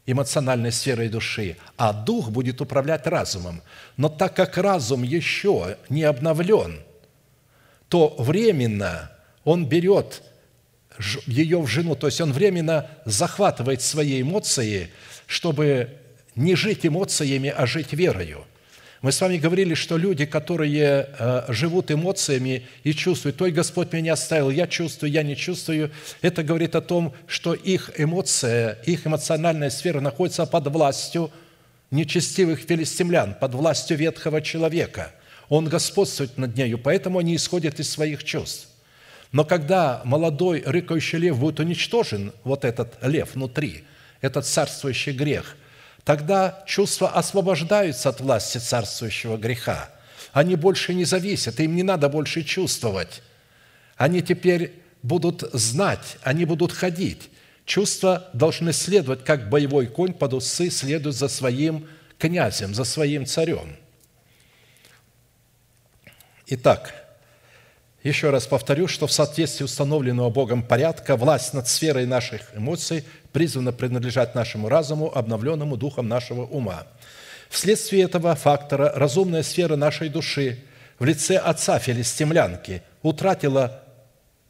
эмоциональной 0.05 0.71
сферой 0.71 1.09
души, 1.09 1.57
а 1.75 1.91
дух 1.91 2.29
будет 2.29 2.61
управлять 2.61 3.05
разумом. 3.07 3.61
Но 3.97 4.07
так 4.07 4.35
как 4.35 4.57
разум 4.57 5.03
еще 5.03 5.77
не 5.89 6.03
обновлен, 6.03 6.79
то 7.89 8.15
временно 8.17 9.11
он 9.43 9.65
берет 9.65 10.23
ее 11.25 11.59
в 11.61 11.67
жену, 11.67 11.95
то 11.95 12.07
есть 12.07 12.21
он 12.21 12.31
временно 12.31 12.89
захватывает 13.05 13.81
свои 13.81 14.21
эмоции, 14.21 14.91
чтобы 15.25 15.97
не 16.35 16.55
жить 16.55 16.85
эмоциями, 16.85 17.53
а 17.55 17.65
жить 17.65 17.93
верою– 17.93 18.45
мы 19.01 19.11
с 19.11 19.21
вами 19.21 19.37
говорили, 19.37 19.75
что 19.75 19.95
люди, 19.95 20.25
которые 20.25 21.07
э, 21.07 21.43
живут 21.49 21.91
эмоциями 21.91 22.65
и 22.83 22.93
чувствуют, 22.93 23.37
«Той 23.37 23.51
Господь 23.51 23.93
меня 23.93 24.13
оставил, 24.13 24.49
я 24.49 24.65
чувствую, 24.65 25.11
я 25.11 25.21
не 25.21 25.35
чувствую», 25.35 25.91
это 26.21 26.41
говорит 26.41 26.75
о 26.75 26.81
том, 26.81 27.13
что 27.27 27.53
их 27.53 27.91
эмоция, 27.97 28.79
их 28.85 29.05
эмоциональная 29.05 29.69
сфера 29.69 29.99
находится 29.99 30.47
под 30.47 30.67
властью 30.67 31.29
нечестивых 31.91 32.59
филистимлян, 32.61 33.35
под 33.39 33.53
властью 33.53 33.97
ветхого 33.97 34.41
человека. 34.41 35.11
Он 35.47 35.65
господствует 35.65 36.37
над 36.37 36.57
нею, 36.57 36.79
поэтому 36.79 37.19
они 37.19 37.35
исходят 37.35 37.79
из 37.79 37.89
своих 37.89 38.23
чувств. 38.23 38.67
Но 39.31 39.45
когда 39.45 40.01
молодой 40.05 40.63
рыкающий 40.65 41.19
лев 41.19 41.37
будет 41.37 41.59
уничтожен, 41.59 42.33
вот 42.43 42.65
этот 42.65 42.97
лев 43.03 43.35
внутри, 43.35 43.83
этот 44.21 44.47
царствующий 44.47 45.11
грех– 45.11 45.55
тогда 46.07 46.63
чувства 46.65 47.09
освобождаются 47.09 48.07
от 48.07 48.21
власти 48.21 48.59
царствующего 48.59 49.35
греха. 49.35 49.89
Они 50.31 50.55
больше 50.55 50.93
не 50.93 51.03
зависят, 51.03 51.59
им 51.59 51.75
не 51.75 51.83
надо 51.83 52.07
больше 52.07 52.43
чувствовать. 52.43 53.21
Они 53.97 54.21
теперь 54.21 54.71
будут 55.03 55.43
знать, 55.51 56.17
они 56.21 56.45
будут 56.45 56.71
ходить. 56.71 57.29
Чувства 57.65 58.29
должны 58.31 58.71
следовать, 58.71 59.25
как 59.25 59.49
боевой 59.49 59.87
конь 59.87 60.13
под 60.13 60.35
усы 60.35 60.69
следует 60.69 61.13
за 61.13 61.27
своим 61.27 61.89
князем, 62.17 62.73
за 62.73 62.85
своим 62.85 63.25
царем. 63.25 63.75
Итак, 66.45 67.06
еще 68.07 68.29
раз 68.29 68.47
повторю, 68.47 68.87
что 68.87 69.05
в 69.05 69.11
соответствии 69.11 69.65
установленного 69.65 70.29
Богом 70.29 70.63
порядка 70.63 71.17
власть 71.17 71.53
над 71.53 71.67
сферой 71.67 72.05
наших 72.05 72.41
эмоций 72.55 73.03
призвана 73.33 73.73
принадлежать 73.73 74.33
нашему 74.33 74.69
разуму, 74.69 75.11
обновленному 75.13 75.77
духом 75.77 76.07
нашего 76.07 76.45
ума. 76.45 76.87
Вследствие 77.49 78.03
этого 78.03 78.33
фактора 78.35 78.91
разумная 78.95 79.43
сфера 79.43 79.75
нашей 79.75 80.09
души 80.09 80.59
в 80.99 81.05
лице 81.05 81.37
отца 81.37 81.79
филистимлянки 81.79 82.81
утратила 83.03 83.83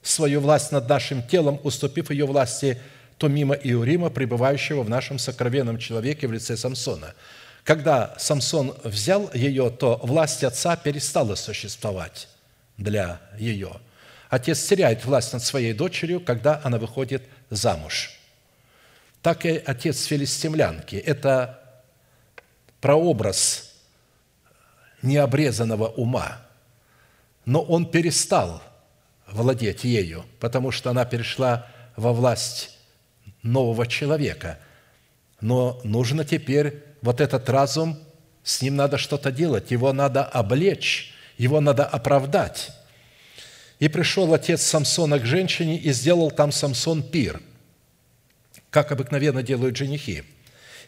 свою 0.02 0.40
власть 0.40 0.72
над 0.72 0.88
нашим 0.88 1.24
телом, 1.24 1.60
уступив 1.64 2.12
ее 2.12 2.26
власти 2.26 2.80
Томима 3.18 3.56
и 3.56 3.74
Урима, 3.74 4.10
пребывающего 4.10 4.84
в 4.84 4.90
нашем 4.90 5.20
сокровенном 5.20 5.80
человеке 5.80 6.28
в 6.28 6.32
лице 6.32 6.56
Самсона. 6.56 7.14
Когда 7.64 8.16
Самсон 8.18 8.76
взял 8.84 9.30
ее, 9.34 9.70
то 9.70 10.00
власть 10.04 10.44
отца 10.44 10.76
перестала 10.76 11.36
существовать 11.36 12.28
для 12.78 13.20
ее. 13.38 13.80
Отец 14.30 14.64
теряет 14.66 15.06
власть 15.06 15.34
над 15.34 15.44
своей 15.44 15.74
дочерью, 15.74 16.20
когда 16.20 16.62
она 16.64 16.78
выходит 16.78 17.24
замуж. 17.50 18.12
Так 19.22 19.46
и 19.46 19.62
отец 19.66 20.06
филистимлянки– 20.06 20.96
это 21.06 21.62
прообраз 22.82 23.74
необрезанного 25.02 25.88
ума. 25.88 26.40
Но 27.46 27.62
он 27.62 27.90
перестал 27.90 28.62
владеть 29.28 29.84
ею, 29.84 30.26
потому 30.40 30.72
что 30.72 30.90
она 30.90 31.06
перешла 31.06 31.68
во 31.96 32.14
власть 32.14 32.78
нового 33.44 33.88
человека. 33.88 34.60
Но 35.42 35.80
нужно 35.84 36.26
теперь 36.26 36.84
вот 37.02 37.22
этот 37.22 37.50
разум, 37.50 37.98
с 38.44 38.62
ним 38.62 38.76
надо 38.76 38.98
что-то 38.98 39.32
делать, 39.32 39.72
его 39.72 39.94
надо 39.94 40.24
облечь, 40.24 41.14
его 41.38 41.62
надо 41.62 41.86
оправдать. 41.86 42.72
И 43.80 43.88
пришел 43.90 44.34
отец 44.34 44.64
Самсона 44.64 45.20
к 45.20 45.26
женщине 45.26 45.78
и 45.78 45.92
сделал 45.92 46.32
там 46.32 46.52
Самсон 46.52 47.04
пир, 47.04 47.42
как 48.72 48.92
обыкновенно 48.92 49.44
делают 49.44 49.78
женихи. 49.78 50.24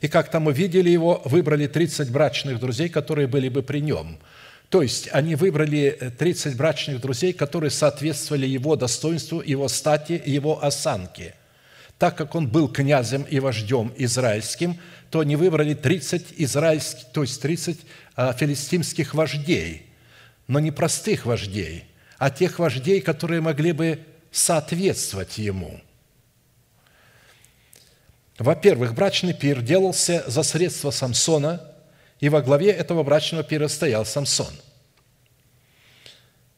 И 0.01 0.07
как 0.07 0.31
там 0.31 0.47
увидели 0.47 0.89
его, 0.89 1.21
выбрали 1.25 1.67
30 1.67 2.09
брачных 2.09 2.59
друзей, 2.59 2.89
которые 2.89 3.27
были 3.27 3.49
бы 3.49 3.61
при 3.61 3.79
нем. 3.79 4.17
То 4.69 4.81
есть 4.81 5.09
они 5.11 5.35
выбрали 5.35 6.13
30 6.17 6.55
брачных 6.55 7.01
друзей, 7.01 7.33
которые 7.33 7.69
соответствовали 7.69 8.47
его 8.47 8.75
достоинству, 8.75 9.41
его 9.41 9.67
стати 9.67 10.21
его 10.25 10.63
осанке. 10.63 11.35
Так 11.97 12.15
как 12.17 12.33
он 12.33 12.47
был 12.47 12.69
князем 12.69 13.23
и 13.23 13.39
вождем 13.39 13.91
израильским, 13.97 14.79
то 15.11 15.19
они 15.19 15.35
выбрали 15.35 15.73
30 15.73 16.33
израильских, 16.37 17.05
то 17.11 17.23
есть 17.23 17.41
30 17.41 17.79
а, 18.15 18.33
филистимских 18.33 19.13
вождей– 19.13 19.85
но 20.49 20.59
не 20.59 20.71
простых 20.71 21.27
вождей, 21.27 21.85
а 22.17 22.31
тех 22.31 22.57
вождей, 22.57 23.01
которые 23.01 23.39
могли 23.39 23.71
бы 23.71 24.03
соответствовать 24.31 25.37
ему. 25.37 25.79
Во-первых, 28.39 28.95
брачный 28.95 29.33
пир 29.33 29.61
делался 29.61 30.23
за 30.25 30.41
средства 30.41 30.89
Самсона, 30.89 31.61
и 32.19 32.29
во 32.29 32.41
главе 32.41 32.71
этого 32.71 33.03
брачного 33.03 33.43
пира 33.43 33.67
стоял 33.67 34.05
Самсон. 34.05 34.53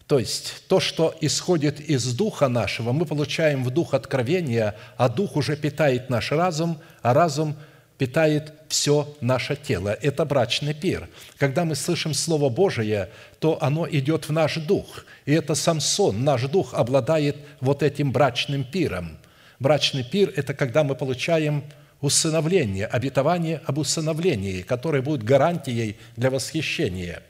То 0.07 0.19
есть 0.19 0.63
то, 0.67 0.79
что 0.79 1.13
исходит 1.19 1.81
из 1.81 2.13
духа 2.13 2.47
нашего, 2.47 2.93
мы 2.93 3.05
получаем 3.05 3.63
в 3.63 3.71
дух 3.71 3.93
откровения, 3.93 4.75
а 4.95 5.09
дух 5.09 5.35
уже 5.35 5.57
питает 5.57 6.09
наш 6.09 6.31
разум, 6.31 6.79
а 7.01 7.13
разум– 7.13 7.57
питает 8.01 8.53
все 8.67 9.15
наше 9.21 9.55
тело. 9.55 9.95
Это 10.01 10.25
брачный 10.25 10.73
пир. 10.73 11.07
Когда 11.37 11.65
мы 11.65 11.75
слышим 11.75 12.15
Слово 12.15 12.49
Божие, 12.49 13.09
то 13.37 13.59
оно 13.61 13.87
идет 13.87 14.27
в 14.27 14.31
наш 14.31 14.55
дух. 14.55 15.05
И 15.27 15.33
это 15.33 15.53
Самсон, 15.53 16.23
наш 16.23 16.41
дух, 16.47 16.73
обладает 16.73 17.35
вот 17.59 17.83
этим 17.83 18.11
брачным 18.11 18.63
пиром. 18.63 19.19
Брачный 19.59 20.03
пир– 20.03 20.33
это 20.35 20.55
когда 20.55 20.83
мы 20.83 20.95
получаем 20.95 21.63
усыновление, 22.01 22.87
обетование 22.87 23.61
об 23.67 23.77
усыновлении, 23.77 24.63
которое 24.63 25.03
будет 25.03 25.21
гарантией 25.21 25.95
для 26.17 26.31
восхищения. 26.31 27.21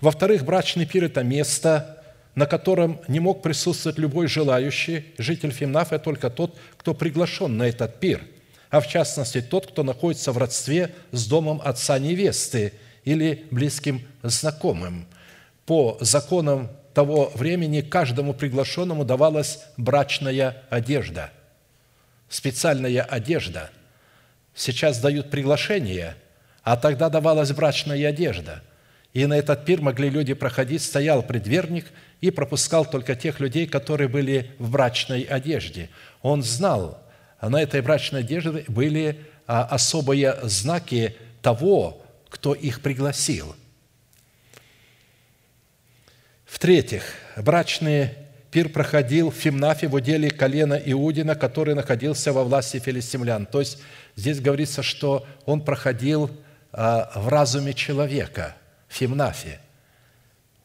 Во-вторых, 0.00 0.44
брачный 0.44 0.86
пир– 0.86 1.02
это 1.06 1.24
место, 1.24 2.04
на 2.36 2.46
котором 2.46 3.00
не 3.08 3.18
мог 3.18 3.42
присутствовать 3.42 3.98
любой 3.98 4.28
желающий, 4.28 5.06
житель 5.18 5.50
Фимнафа, 5.50 5.98
только 5.98 6.30
тот, 6.30 6.56
кто 6.76 6.94
приглашен 6.94 7.56
на 7.56 7.64
этот 7.64 7.98
пир– 7.98 8.22
а 8.72 8.80
в 8.80 8.88
частности 8.88 9.42
тот, 9.42 9.66
кто 9.66 9.84
находится 9.84 10.32
в 10.32 10.38
родстве 10.38 10.94
с 11.12 11.26
домом 11.26 11.60
отца 11.62 11.98
невесты 11.98 12.72
или 13.04 13.46
близким 13.50 14.00
знакомым. 14.22 15.06
По 15.66 15.98
законам 16.00 16.70
того 16.94 17.30
времени 17.34 17.82
каждому 17.82 18.32
приглашенному 18.32 19.04
давалась 19.04 19.60
брачная 19.76 20.56
одежда, 20.70 21.30
специальная 22.30 23.02
одежда. 23.02 23.70
Сейчас 24.54 25.00
дают 25.00 25.30
приглашение, 25.30 26.16
а 26.62 26.78
тогда 26.78 27.10
давалась 27.10 27.52
брачная 27.52 28.08
одежда. 28.08 28.62
И 29.12 29.26
на 29.26 29.34
этот 29.34 29.66
пир 29.66 29.82
могли 29.82 30.08
люди 30.08 30.32
проходить, 30.32 30.82
стоял 30.82 31.22
предверник 31.22 31.92
и 32.22 32.30
пропускал 32.30 32.86
только 32.86 33.16
тех 33.16 33.38
людей, 33.38 33.66
которые 33.66 34.08
были 34.08 34.50
в 34.58 34.70
брачной 34.70 35.24
одежде. 35.24 35.90
Он 36.22 36.42
знал, 36.42 37.02
на 37.48 37.60
этой 37.60 37.80
брачной 37.80 38.20
одежде 38.20 38.64
были 38.68 39.18
а, 39.46 39.64
особые 39.64 40.38
знаки 40.44 41.16
того, 41.42 42.02
кто 42.28 42.54
их 42.54 42.80
пригласил. 42.80 43.54
В-третьих, 46.46 47.02
брачный 47.36 48.10
пир 48.50 48.68
проходил 48.68 49.30
в 49.30 49.34
Фимнафе 49.34 49.88
в 49.88 49.94
уделе 49.94 50.30
колена 50.30 50.74
Иудина, 50.74 51.34
который 51.34 51.74
находился 51.74 52.32
во 52.32 52.44
власти 52.44 52.78
филистимлян. 52.78 53.46
То 53.46 53.60
есть 53.60 53.78
здесь 54.14 54.40
говорится, 54.40 54.82
что 54.82 55.26
он 55.46 55.62
проходил 55.62 56.30
а, 56.70 57.10
в 57.14 57.28
разуме 57.28 57.74
человека, 57.74 58.54
в 58.88 58.94
Фимнафе. 58.94 59.58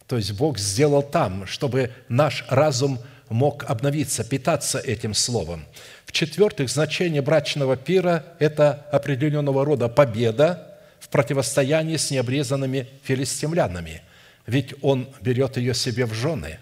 То 0.07 0.17
есть 0.17 0.33
Бог 0.33 0.57
сделал 0.57 1.03
там, 1.03 1.45
чтобы 1.47 1.91
наш 2.07 2.45
разум 2.49 2.99
мог 3.29 3.63
обновиться, 3.65 4.23
питаться 4.23 4.79
этим 4.79 5.13
словом. 5.13 5.65
В-четвертых, 6.05 6.69
значение 6.69 7.21
брачного 7.21 7.75
пира– 7.75 8.23
это 8.39 8.85
определенного 8.91 9.65
рода 9.65 9.89
победа 9.89 10.77
в 10.99 11.09
противостоянии 11.09 11.97
с 11.97 12.11
необрезанными 12.11 12.87
филистимлянами, 13.03 14.01
ведь 14.45 14.73
он 14.81 15.09
берет 15.21 15.57
ее 15.57 15.73
себе 15.73 16.05
в 16.05 16.13
жены. 16.13 16.59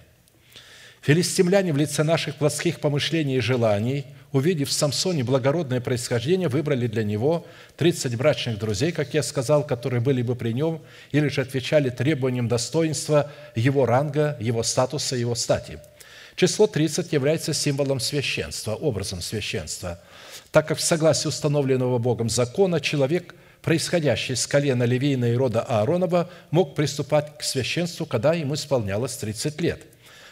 Филистимляне 1.01 1.71
в 1.71 1.77
лице 1.77 2.03
наших 2.03 2.35
плотских 2.35 2.79
помышлений 2.79 3.37
и 3.37 3.41
желаний, 3.41 4.07
увидев 4.31 4.69
в 4.69 4.73
Самсоне 4.73 5.23
благородное 5.23 5.79
происхождение, 5.79 6.47
выбрали 6.47 6.87
для 6.87 7.03
него 7.03 7.45
30 7.77 8.15
брачных 8.15 8.57
друзей, 8.57 8.91
как 8.91 9.13
я 9.13 9.21
сказал, 9.21 9.65
которые 9.65 10.01
были 10.01 10.23
бы 10.23 10.35
при 10.35 10.51
нем, 10.51 10.81
или 11.11 11.27
же 11.27 11.41
отвечали 11.41 11.89
требованиям 11.91 12.47
достоинства 12.47 13.31
его 13.53 13.85
ранга, 13.85 14.35
его 14.39 14.63
статуса, 14.63 15.15
его 15.15 15.35
стати– 15.35 15.79
Число 16.35 16.67
30 16.67 17.13
является 17.13 17.53
символом 17.53 18.01
священства, 18.01 18.75
образом 18.75 19.21
священства, 19.21 20.01
так 20.51 20.67
как 20.67 20.77
в 20.77 20.81
согласии 20.81 21.29
установленного 21.29 21.97
Богом 21.97 22.29
закона 22.29 22.81
человек, 22.81 23.35
происходящий 23.61 24.35
с 24.35 24.45
колена 24.45 24.83
Левийна 24.83 25.31
и 25.31 25.35
рода 25.35 25.61
Ааронова, 25.61 26.29
мог 26.51 26.75
приступать 26.75 27.37
к 27.37 27.43
священству, 27.43 28.05
когда 28.05 28.33
ему 28.33 28.55
исполнялось 28.55 29.15
30 29.15 29.61
лет. 29.61 29.81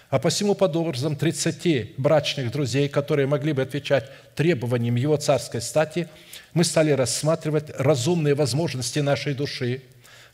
А 0.09 0.19
посему 0.19 0.55
под 0.55 0.75
образом 0.75 1.15
30 1.15 1.97
брачных 1.97 2.51
друзей, 2.51 2.89
которые 2.89 3.25
могли 3.25 3.53
бы 3.53 3.61
отвечать 3.61 4.09
требованиям 4.35 4.95
его 4.95 5.15
царской 5.15 5.61
стати, 5.61 6.09
мы 6.53 6.65
стали 6.65 6.91
рассматривать 6.91 7.71
разумные 7.77 8.35
возможности 8.35 8.99
нашей 8.99 9.33
души, 9.33 9.81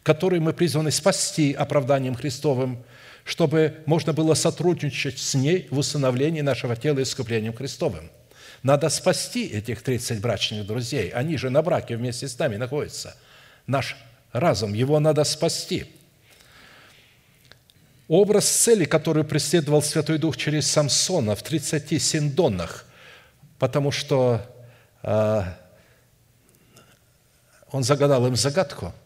которые 0.01 0.41
мы 0.41 0.51
призваны 0.51 0.89
спасти 0.89 1.53
оправданием 1.53 2.15
Христовым– 2.15 2.84
чтобы 3.30 3.84
можно 3.86 4.11
было 4.11 4.34
сотрудничать 4.34 5.19
с 5.19 5.36
ней 5.36 5.67
в 5.69 5.77
усыновлении 5.77 6.41
нашего 6.41 6.75
тела 6.75 7.03
искуплением 7.03 7.53
Христовым. 7.53 8.09
Надо 8.63 8.89
спасти 8.89 9.45
этих 9.45 9.84
30 9.84 10.19
брачных 10.19 10.65
друзей. 10.65 11.09
Они 11.09 11.38
же 11.38 11.51
на 11.51 11.61
браке 11.61 11.95
вместе 11.95 12.27
с 12.27 12.39
нами 12.39 12.55
находятся. 12.55 13.15
Наш 13.67 13.95
разум, 14.32 14.73
его 14.73 14.99
надо 14.99 15.23
спасти. 15.25 15.86
Образ 18.07 18.49
цели, 18.49 18.86
который 18.86 19.23
преследовал 19.23 19.84
Святой 19.84 20.17
Дух 20.17 20.36
через 20.36 20.65
Самсона 20.65 21.36
в 21.36 21.43
30 21.43 22.01
синдонах, 22.01 22.88
потому 23.59 23.91
что 23.91 24.41
э, 25.03 25.43
он 27.71 27.84
загадал 27.84 28.25
им 28.25 28.36
загадку– 28.36 28.91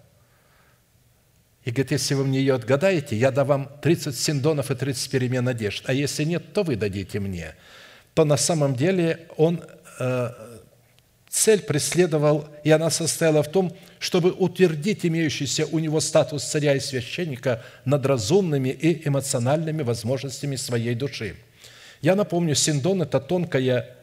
и 1.66 1.72
говорит, 1.72 1.92
если 1.92 2.14
вы 2.14 2.26
мне 2.26 2.40
ее 2.40 2.56
отгадаете, 2.56 3.16
я 3.16 3.32
дам 3.32 3.48
вам 3.48 3.72
30 3.82 4.18
синдонов 4.18 4.72
и 4.72 4.76
30 4.76 5.10
перемен 5.10 5.48
одежд. 5.48 5.84
А 5.88 5.94
если 5.94 6.24
нет, 6.24 6.54
то 6.54 6.64
вы 6.64 6.76
дадите 6.76 7.20
мне. 7.20 7.56
То 8.14 8.26
на 8.26 8.38
самом 8.38 8.76
деле 8.76 9.28
он 9.38 9.64
э, 10.00 10.30
Цель 11.34 11.64
преследовал, 11.64 12.48
и 12.64 12.70
она 12.70 12.92
состояла 12.92 13.42
в 13.42 13.48
том, 13.50 13.76
чтобы 13.98 14.32
утвердить 14.32 15.04
имеющийся 15.04 15.66
у 15.66 15.80
него 15.80 16.00
статус 16.00 16.44
царя 16.44 16.76
и 16.76 16.80
священника 16.80 17.64
над 17.86 18.06
разумными 18.06 18.70
и 18.70 19.08
эмоциональными 19.08 19.82
возможностями 19.82 20.58
своей 20.58 20.94
души. 20.94 21.36
Я 22.02 22.14
напомню, 22.14 22.54
синдон– 22.54 23.02
это 23.04 23.20
тонкая 23.20 23.96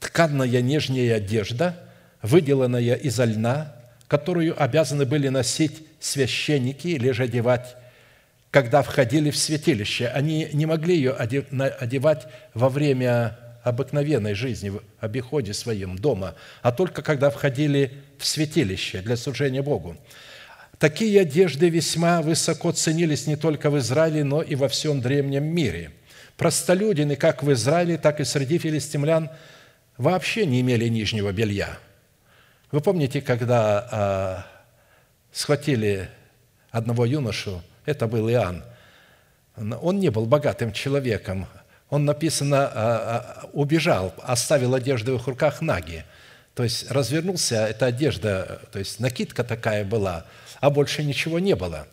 тканная 0.00 0.60
нежняя 0.60 1.16
одежда, 1.16 1.82
выделанная 2.20 2.94
из 2.96 3.18
льна, 3.18 3.73
которую 4.08 4.60
обязаны 4.62 5.06
были 5.06 5.28
носить 5.28 5.86
священники 6.00 6.88
или 6.88 7.10
же 7.10 7.24
одевать, 7.24 7.76
когда 8.50 8.82
входили 8.82 9.30
в 9.30 9.36
святилище. 9.36 10.08
Они 10.08 10.48
не 10.52 10.66
могли 10.66 10.96
ее 10.96 11.12
одевать 11.12 12.26
во 12.52 12.68
время 12.68 13.38
обыкновенной 13.64 14.34
жизни, 14.34 14.68
в 14.68 14.82
обиходе 15.00 15.54
своем 15.54 15.96
дома, 15.98 16.34
а 16.62 16.70
только 16.70 17.02
когда 17.02 17.30
входили 17.30 17.92
в 18.18 18.26
святилище 18.26 19.00
для 19.00 19.16
служения 19.16 19.62
Богу. 19.62 19.96
Такие 20.78 21.20
одежды 21.20 21.70
весьма 21.70 22.20
высоко 22.20 22.72
ценились 22.72 23.26
не 23.26 23.36
только 23.36 23.70
в 23.70 23.78
Израиле, 23.78 24.22
но 24.22 24.42
и 24.42 24.54
во 24.54 24.68
всем 24.68 25.00
древнем 25.00 25.44
мире. 25.44 25.92
Простолюдины 26.36 27.16
как 27.16 27.42
в 27.42 27.52
Израиле, 27.52 27.96
так 27.96 28.20
и 28.20 28.24
среди 28.24 28.58
филистимлян 28.58 29.30
вообще 29.96 30.44
не 30.46 30.60
имели 30.60 30.88
нижнего 30.88 31.32
белья. 31.32 31.78
Вы 32.74 32.80
помните, 32.80 33.20
когда 33.20 33.88
а, 33.88 34.46
схватили 35.30 36.10
одного 36.72 37.04
юношу, 37.04 37.62
это 37.86 38.08
был 38.08 38.28
Иоанн, 38.28 38.64
он 39.80 40.00
не 40.00 40.10
был 40.10 40.26
богатым 40.26 40.72
человеком, 40.72 41.46
он, 41.88 42.04
написано, 42.04 42.66
а, 42.66 43.48
убежал, 43.52 44.12
оставил 44.24 44.74
одежду 44.74 45.16
в 45.16 45.20
их 45.20 45.28
руках 45.28 45.60
наги. 45.60 46.04
То 46.56 46.64
есть 46.64 46.90
развернулся, 46.90 47.64
эта 47.64 47.86
одежда, 47.86 48.62
то 48.72 48.80
есть 48.80 48.98
накидка 48.98 49.44
такая 49.44 49.84
была, 49.84 50.26
а 50.58 50.68
больше 50.68 51.04
ничего 51.04 51.38
не 51.38 51.54
было. 51.54 51.86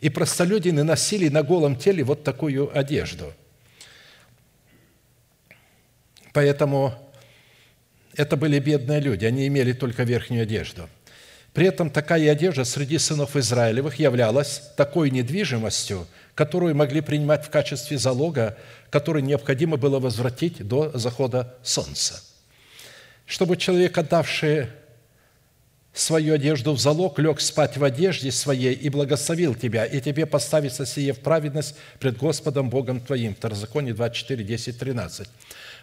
И 0.00 0.10
простолюдины 0.10 0.84
носили 0.84 1.28
на 1.28 1.42
голом 1.42 1.74
теле 1.74 2.04
вот 2.04 2.22
такую 2.22 2.70
одежду. 2.78 3.34
Поэтому 6.32 6.94
это 8.18 8.36
были 8.36 8.58
бедные 8.58 9.00
люди, 9.00 9.24
они 9.24 9.46
имели 9.46 9.72
только 9.72 10.02
верхнюю 10.02 10.42
одежду. 10.42 10.88
При 11.54 11.66
этом 11.66 11.88
такая 11.88 12.30
одежда 12.30 12.64
среди 12.64 12.98
сынов 12.98 13.36
Израилевых 13.36 13.98
являлась 13.98 14.60
такой 14.76 15.10
недвижимостью, 15.10 16.06
которую 16.34 16.74
могли 16.74 17.00
принимать 17.00 17.46
в 17.46 17.50
качестве 17.50 17.96
залога, 17.96 18.58
который 18.90 19.22
необходимо 19.22 19.76
было 19.76 20.00
возвратить 20.00 20.66
до 20.66 20.90
захода 20.98 21.54
солнца. 21.62 22.20
Чтобы 23.24 23.56
человек, 23.56 23.96
отдавший 23.96 24.66
свою 25.92 26.34
одежду 26.34 26.72
в 26.72 26.80
залог, 26.80 27.18
лег 27.20 27.40
спать 27.40 27.76
в 27.76 27.84
одежде 27.84 28.32
своей 28.32 28.74
и 28.74 28.88
благословил 28.88 29.54
тебя, 29.54 29.84
и 29.84 30.00
тебе 30.00 30.26
поставится 30.26 30.86
сие 30.86 31.12
в 31.12 31.20
праведность 31.20 31.76
пред 32.00 32.16
Господом 32.16 32.68
Богом 32.68 33.00
твоим». 33.00 33.34
Второзаконие 33.34 33.94
24, 33.94 34.42
10, 34.42 34.78
13. 34.78 35.28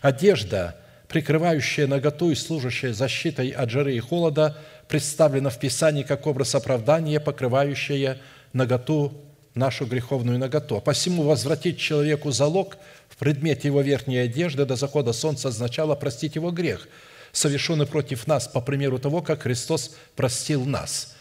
Одежда, 0.02 0.76
прикрывающая 1.08 1.88
наготу 1.88 2.32
и 2.32 2.36
служащая 2.36 2.94
защитой 2.94 3.50
от 3.50 3.70
жары 3.70 3.96
и 3.96 4.00
холода, 4.00 4.58
представлена 4.88 5.50
в 5.50 5.60
Писании 5.60 6.04
как 6.04 6.28
образ 6.28 6.56
оправдания, 6.56 7.20
покрывающая 7.20 8.20
наготу 8.54 9.14
нашу 9.56 9.86
греховную 9.86 10.38
наготу. 10.38 10.82
Посему 10.82 11.24
возвратить 11.24 11.80
человеку 11.80 12.32
залог 12.32 12.78
в 13.10 13.18
предмете 13.18 13.70
его 13.70 13.82
верхней 13.82 14.18
одежды 14.18 14.66
до 14.66 14.76
захода 14.76 15.14
солнца 15.14 15.48
означало 15.48 15.96
простить 15.96 16.36
его 16.36 16.52
грех, 16.52 16.88
совершенный 17.32 17.88
против 17.88 18.28
нас, 18.28 18.48
по 18.48 18.62
примеру 18.62 19.00
того, 19.00 19.22
как 19.22 19.44
Христос 19.44 19.96
простил 20.16 20.66
нас. 20.66 21.16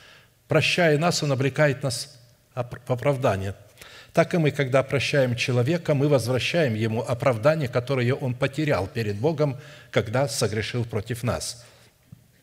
Прощая 0.49 0.99
нас, 0.99 1.23
Он 1.23 1.33
облекает 1.33 1.83
нас 1.83 2.19
в 2.55 2.93
оправдание. 2.93 3.55
Так 4.15 4.33
и 4.33 4.39
мы, 4.39 4.53
когда 4.53 4.85
прощаем 4.85 5.35
человека, 5.35 5.93
мы 5.93 6.09
возвращаем 6.09 6.75
ему 6.75 7.03
оправдание, 7.03 7.69
которое 7.69 8.15
он 8.15 8.35
потерял 8.35 8.87
перед 8.87 9.17
Богом, 9.17 9.59
когда 9.91 10.29
согрешил 10.29 10.85
против 10.85 11.25
нас. 11.25 11.67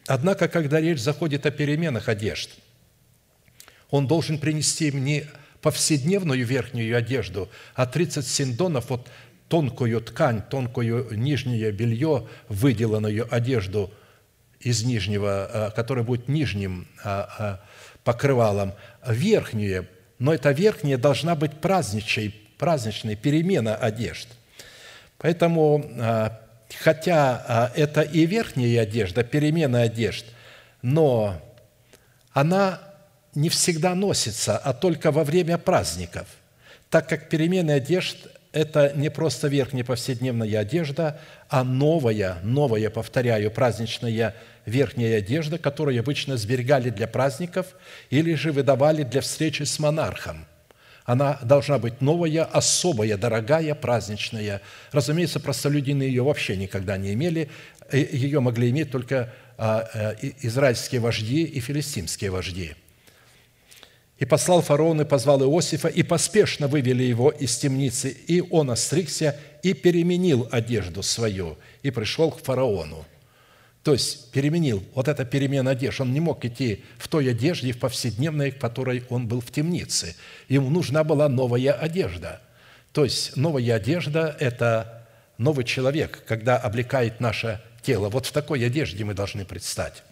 Однако, 0.05 0.49
когда 0.49 0.81
речь 0.81 0.99
заходит 0.99 1.45
о 1.45 1.51
переменах 1.51 2.09
одежд, 2.09 2.49
он 3.89 4.05
должен 4.05 4.37
принести 4.37 4.91
мне 4.91 5.27
повседневную 5.61 6.45
верхнюю 6.45 6.97
одежду, 6.97 7.49
а 7.73 7.85
30 7.85 8.27
синдонов, 8.27 8.89
вот 8.89 9.07
тонкую 9.47 10.01
ткань, 10.01 10.41
тонкую 10.41 11.17
нижнее 11.17 11.71
белье, 11.71 12.27
выделанную 12.49 13.33
одежду 13.33 13.93
из 14.59 14.83
нижнего, 14.83 15.49
э, 15.49 15.71
которая 15.73 16.03
будет 16.03 16.27
нижним 16.27 16.89
э, 17.03 17.23
э, 17.39 17.57
покрывалом, 18.03 18.73
верхнюю, 19.07 19.87
но 20.21 20.31
эта 20.35 20.51
верхняя 20.51 20.99
должна 20.99 21.33
быть 21.33 21.59
праздничной, 21.59 22.29
праздничной 22.59 23.15
перемена 23.15 23.75
одежд. 23.75 24.27
Поэтому, 25.17 25.83
хотя 26.79 27.71
это 27.75 28.01
и 28.01 28.27
верхняя 28.27 28.83
одежда, 28.83 29.23
перемена 29.23 29.81
одежд, 29.81 30.25
но 30.83 31.41
она 32.33 32.79
не 33.33 33.49
всегда 33.49 33.95
носится, 33.95 34.59
а 34.59 34.73
только 34.73 35.09
во 35.11 35.23
время 35.23 35.57
праздников, 35.57 36.27
так 36.91 37.09
как 37.09 37.27
перемена 37.27 37.73
одежд– 37.73 38.17
это 38.51 38.91
не 38.95 39.09
просто 39.09 39.47
верхняя 39.47 39.85
повседневная 39.85 40.59
одежда, 40.59 41.19
а 41.49 41.63
новая, 41.63 42.37
новая, 42.43 42.89
повторяю, 42.89 43.49
праздничная 43.49 44.35
верхняя 44.65 45.19
одежда, 45.19 45.57
которую 45.57 45.99
обычно 45.99 46.37
сберегали 46.37 46.89
для 46.89 47.07
праздников 47.07 47.67
или 48.09 48.33
же 48.35 48.51
выдавали 48.51 49.03
для 49.03 49.21
встречи 49.21 49.63
с 49.63 49.79
монархом. 49.79 50.45
Она 51.05 51.39
должна 51.41 51.79
быть 51.79 52.01
новая, 52.01 52.43
особая, 52.43 53.17
дорогая, 53.17 53.73
праздничная. 53.73 54.61
Разумеется, 54.91 55.39
простолюдины 55.39 56.03
ее 56.03 56.23
вообще 56.23 56.57
никогда 56.57 56.97
не 56.97 57.13
имели. 57.13 57.49
Ее 57.91 58.39
могли 58.39 58.69
иметь 58.69 58.91
только 58.91 59.33
а, 59.57 59.89
э, 60.21 60.31
израильские 60.41 61.01
вожди 61.01 61.43
и 61.43 61.59
филистимские 61.59 62.31
вожди– 62.31 62.75
и 64.21 64.25
послал 64.25 64.61
фараон 64.61 65.01
и 65.01 65.03
позвал 65.03 65.41
Иосифа, 65.41 65.87
и 65.87 66.03
поспешно 66.03 66.67
вывели 66.67 67.01
его 67.01 67.31
из 67.31 67.57
темницы, 67.57 68.11
и 68.11 68.39
он 68.51 68.69
остригся 68.69 69.35
и 69.63 69.73
переменил 69.73 70.47
одежду 70.51 71.01
свою, 71.01 71.57
и 71.81 71.89
пришел 71.89 72.29
к 72.29 72.43
фараону. 72.43 73.03
То 73.81 73.93
есть 73.93 74.29
переменил, 74.31 74.83
вот 74.93 75.07
эта 75.07 75.25
перемена 75.25 75.71
одежды. 75.71 76.03
Он 76.03 76.13
не 76.13 76.19
мог 76.19 76.45
идти 76.45 76.83
в 76.99 77.07
той 77.07 77.31
одежде, 77.31 77.71
в 77.71 77.79
повседневной, 77.79 78.51
в 78.51 78.59
которой 78.59 79.03
он 79.09 79.27
был 79.27 79.41
в 79.41 79.49
темнице. 79.49 80.15
Ему 80.47 80.69
нужна 80.69 81.03
была 81.03 81.27
новая 81.27 81.71
одежда. 81.71 82.41
То 82.93 83.03
есть 83.03 83.35
новая 83.35 83.73
одежда– 83.73 84.37
это 84.39 85.07
новый 85.39 85.65
человек, 85.65 86.23
когда 86.27 86.57
облекает 86.57 87.21
наше 87.21 87.59
тело. 87.81 88.09
Вот 88.09 88.27
в 88.27 88.31
такой 88.31 88.63
одежде 88.63 89.03
мы 89.03 89.15
должны 89.15 89.45
предстать. 89.45 90.03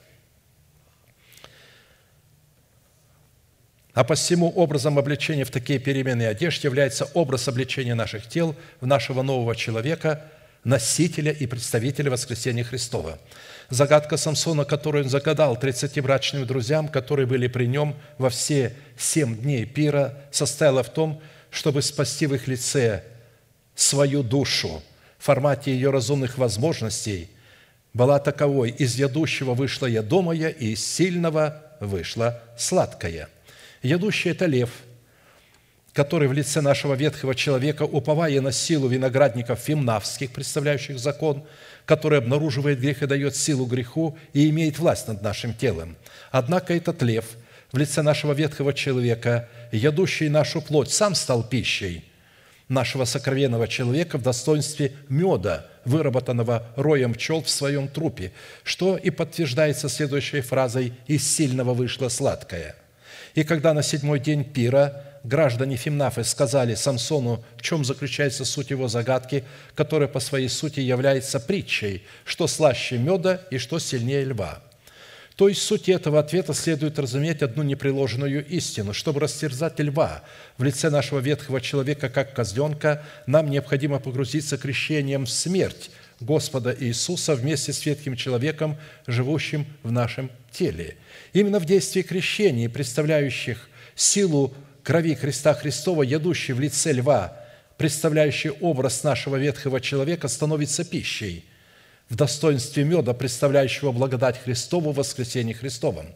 А 3.99 4.05
посему 4.05 4.49
образом 4.51 4.97
обличения 4.97 5.43
в 5.43 5.51
такие 5.51 5.77
переменные 5.77 6.29
одежды 6.29 6.69
является 6.69 7.03
образ 7.15 7.49
обличения 7.49 7.95
наших 7.95 8.29
тел 8.29 8.55
в 8.79 8.87
нашего 8.87 9.23
нового 9.23 9.57
человека, 9.57 10.23
носителя 10.63 11.33
и 11.33 11.45
представителя 11.45 12.09
воскресения 12.09 12.63
Христова. 12.63 13.19
Загадка 13.69 14.15
Самсона, 14.15 14.63
которую 14.63 15.03
он 15.03 15.09
загадал 15.09 15.59
тридцатибрачным 15.59 16.47
друзьям, 16.47 16.87
которые 16.87 17.25
были 17.25 17.47
при 17.47 17.65
нем 17.65 17.93
во 18.17 18.29
все 18.29 18.73
семь 18.97 19.35
дней 19.35 19.65
пира, 19.65 20.17
состояла 20.31 20.81
в 20.81 20.93
том, 20.93 21.21
чтобы 21.51 21.81
спасти 21.81 22.25
в 22.25 22.33
их 22.33 22.47
лице 22.47 23.03
свою 23.75 24.23
душу 24.23 24.81
в 25.17 25.25
формате 25.25 25.73
ее 25.73 25.89
разумных 25.89 26.37
возможностей, 26.37 27.29
была 27.93 28.19
таковой, 28.19 28.69
из 28.69 28.95
ядущего 28.95 29.55
вышла 29.55 29.87
ядомая, 29.87 30.47
и 30.47 30.67
из 30.67 30.87
сильного 30.87 31.61
вышла 31.81 32.41
сладкая– 32.57 33.27
Ядущий– 33.81 34.31
это 34.31 34.45
лев, 34.45 34.69
который 35.93 36.27
в 36.27 36.33
лице 36.33 36.61
нашего 36.61 36.93
ветхого 36.93 37.33
человека, 37.33 37.83
уповая 37.83 38.41
на 38.41 38.51
силу 38.51 38.87
виноградников 38.87 39.59
фимнавских, 39.59 40.31
представляющих 40.31 40.99
закон, 40.99 41.43
который 41.85 42.19
обнаруживает 42.19 42.79
грех 42.79 43.01
и 43.01 43.07
дает 43.07 43.35
силу 43.35 43.65
греху 43.65 44.17
и 44.33 44.49
имеет 44.49 44.79
власть 44.79 45.07
над 45.07 45.21
нашим 45.21 45.53
телом. 45.53 45.95
Однако 46.31 46.73
этот 46.73 47.01
лев 47.01 47.25
в 47.71 47.77
лице 47.77 48.01
нашего 48.01 48.33
ветхого 48.33 48.73
человека, 48.73 49.47
ядущий 49.71 50.29
нашу 50.29 50.61
плоть, 50.61 50.91
сам 50.91 51.15
стал 51.15 51.43
пищей 51.43 52.03
нашего 52.67 53.05
сокровенного 53.05 53.67
человека 53.67 54.17
в 54.17 54.21
достоинстве 54.21 54.93
меда, 55.07 55.65
выработанного 55.85 56.67
роем 56.75 57.13
пчел 57.13 57.41
в 57.41 57.49
своем 57.49 57.87
трупе, 57.87 58.31
что 58.63 58.95
и 58.95 59.09
подтверждается 59.09 59.89
следующей 59.89 60.41
фразой 60.41 60.93
«из 61.07 61.27
сильного 61.27 61.73
вышло 61.73 62.09
сладкое». 62.09 62.75
И 63.35 63.43
когда 63.43 63.73
на 63.73 63.83
седьмой 63.83 64.19
день 64.19 64.43
пира 64.43 65.03
граждане 65.23 65.75
Фимнафы 65.75 66.23
сказали 66.23 66.75
Самсону, 66.75 67.43
в 67.57 67.61
чем 67.61 67.83
заключается 67.85 68.45
суть 68.45 68.69
его 68.69 68.87
загадки, 68.87 69.43
которая 69.75 70.07
по 70.07 70.19
своей 70.19 70.49
сути 70.49 70.79
является 70.79 71.39
притчей, 71.39 72.03
что 72.25 72.47
слаще 72.47 72.97
меда 72.97 73.41
и 73.51 73.57
что 73.57 73.79
сильнее 73.79 74.23
льва. 74.25 74.61
То 75.35 75.47
есть 75.47 75.61
суть 75.61 75.87
этого 75.87 76.19
ответа 76.19 76.53
следует 76.53 76.99
разуметь 76.99 77.41
одну 77.41 77.63
непреложенную 77.63 78.45
истину. 78.47 78.93
Чтобы 78.93 79.21
растерзать 79.21 79.79
льва 79.79 80.21
в 80.57 80.63
лице 80.63 80.89
нашего 80.89 81.19
ветхого 81.19 81.61
человека, 81.61 82.09
как 82.09 82.33
козленка, 82.33 83.05
нам 83.25 83.49
необходимо 83.49 83.99
погрузиться 83.99 84.57
крещением 84.57 85.25
в 85.25 85.29
смерть 85.29 85.91
Господа 86.19 86.75
Иисуса 86.77 87.35
вместе 87.35 87.71
с 87.71 87.85
ветхим 87.85 88.17
человеком, 88.17 88.77
живущим 89.07 89.65
в 89.81 89.93
нашем 89.93 90.29
теле. 90.51 90.97
Именно 91.33 91.59
в 91.59 91.65
действии 91.65 92.01
крещения, 92.01 92.69
представляющих 92.69 93.69
силу 93.95 94.53
крови 94.83 95.15
Христа 95.15 95.53
Христова, 95.53 96.03
ядущей 96.03 96.53
в 96.53 96.59
лице 96.59 96.91
льва, 96.91 97.37
представляющий 97.77 98.49
образ 98.49 99.03
нашего 99.03 99.35
ветхого 99.35 99.79
человека, 99.79 100.27
становится 100.27 100.83
пищей 100.83 101.45
в 102.09 102.15
достоинстве 102.15 102.83
меда, 102.83 103.13
представляющего 103.13 103.91
благодать 103.91 104.41
Христову 104.43 104.91
в 104.91 104.95
воскресении 104.95 105.53
Христовом. 105.53 106.07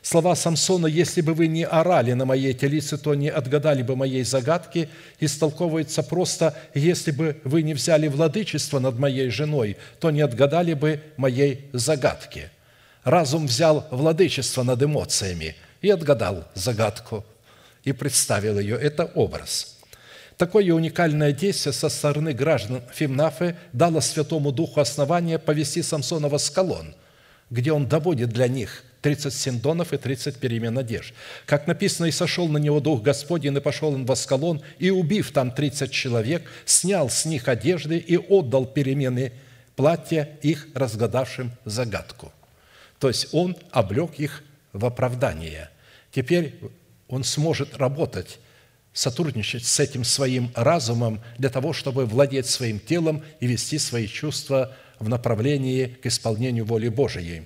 Слова 0.00 0.36
Самсона 0.36 0.86
«Если 0.86 1.22
бы 1.22 1.32
вы 1.32 1.46
не 1.46 1.64
орали 1.64 2.12
на 2.12 2.26
моей 2.26 2.52
телице, 2.52 2.98
то 2.98 3.14
не 3.14 3.30
отгадали 3.30 3.82
бы 3.82 3.96
моей 3.96 4.22
загадки» 4.22 4.90
истолковывается 5.18 6.02
просто 6.02 6.54
«Если 6.74 7.10
бы 7.10 7.40
вы 7.42 7.62
не 7.62 7.72
взяли 7.72 8.08
владычество 8.08 8.80
над 8.80 8.98
моей 8.98 9.30
женой, 9.30 9.78
то 10.00 10.10
не 10.10 10.20
отгадали 10.20 10.74
бы 10.74 11.00
моей 11.16 11.70
загадки». 11.72 12.50
Разум 13.04 13.46
взял 13.46 13.86
владычество 13.90 14.62
над 14.62 14.82
эмоциями 14.82 15.54
и 15.82 15.90
отгадал 15.90 16.44
загадку 16.54 17.24
и 17.84 17.92
представил 17.92 18.58
ее. 18.58 18.76
Это 18.76 19.04
образ. 19.04 19.76
Такое 20.38 20.72
уникальное 20.72 21.32
действие 21.32 21.74
со 21.74 21.90
стороны 21.90 22.32
граждан 22.32 22.82
Фимнафы 22.92 23.56
дало 23.72 24.00
Святому 24.00 24.52
Духу 24.52 24.80
основание 24.80 25.38
повести 25.38 25.82
Самсона 25.82 26.28
в 26.28 26.34
Аскалон, 26.34 26.94
где 27.50 27.72
он 27.72 27.86
доводит 27.86 28.30
для 28.30 28.48
них 28.48 28.82
30 29.02 29.34
синдонов 29.34 29.92
и 29.92 29.98
30 29.98 30.38
перемен 30.38 30.78
одежд. 30.78 31.12
Как 31.44 31.66
написано, 31.66 32.06
«И 32.06 32.10
сошел 32.10 32.48
на 32.48 32.56
него 32.56 32.80
Дух 32.80 33.02
Господень, 33.02 33.54
и 33.54 33.60
пошел 33.60 33.90
он 33.90 34.06
в 34.06 34.12
Аскалон, 34.12 34.62
и, 34.78 34.90
убив 34.90 35.30
там 35.30 35.50
30 35.52 35.92
человек, 35.92 36.50
снял 36.64 37.10
с 37.10 37.26
них 37.26 37.48
одежды 37.48 37.98
и 37.98 38.16
отдал 38.16 38.64
перемены 38.64 39.32
платья 39.76 40.30
их 40.40 40.68
разгадавшим 40.74 41.52
загадку». 41.66 42.32
То 42.98 43.08
есть 43.08 43.28
он 43.32 43.56
облег 43.70 44.14
их 44.18 44.42
в 44.72 44.84
оправдание. 44.84 45.70
Теперь 46.12 46.54
он 47.08 47.24
сможет 47.24 47.76
работать, 47.76 48.38
сотрудничать 48.92 49.64
с 49.64 49.80
этим 49.80 50.04
своим 50.04 50.50
разумом 50.54 51.20
для 51.38 51.50
того, 51.50 51.72
чтобы 51.72 52.06
владеть 52.06 52.46
своим 52.46 52.78
телом 52.78 53.22
и 53.40 53.46
вести 53.46 53.78
свои 53.78 54.06
чувства 54.06 54.74
в 54.98 55.08
направлении 55.08 55.86
к 55.86 56.06
исполнению 56.06 56.64
воли 56.64 56.88
Божией. 56.88 57.42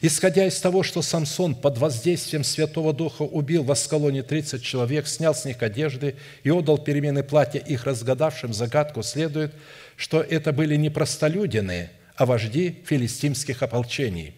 Исходя 0.00 0.46
из 0.46 0.60
того, 0.60 0.82
что 0.82 1.02
Самсон 1.02 1.54
под 1.54 1.78
воздействием 1.78 2.44
Святого 2.44 2.92
Духа 2.92 3.22
убил 3.22 3.64
в 3.64 3.72
Аскалоне 3.72 4.22
30 4.22 4.62
человек, 4.62 5.06
снял 5.06 5.34
с 5.34 5.44
них 5.44 5.62
одежды 5.62 6.16
и 6.44 6.50
отдал 6.50 6.78
перемены 6.78 7.22
платья 7.22 7.58
их 7.58 7.84
разгадавшим 7.84 8.52
загадку, 8.52 9.02
следует, 9.02 9.54
что 9.96 10.20
это 10.20 10.52
были 10.52 10.76
не 10.76 10.90
простолюдины, 10.90 11.90
а 12.16 12.26
вожди 12.26 12.82
филистимских 12.86 13.62
ополчений. 13.62 14.34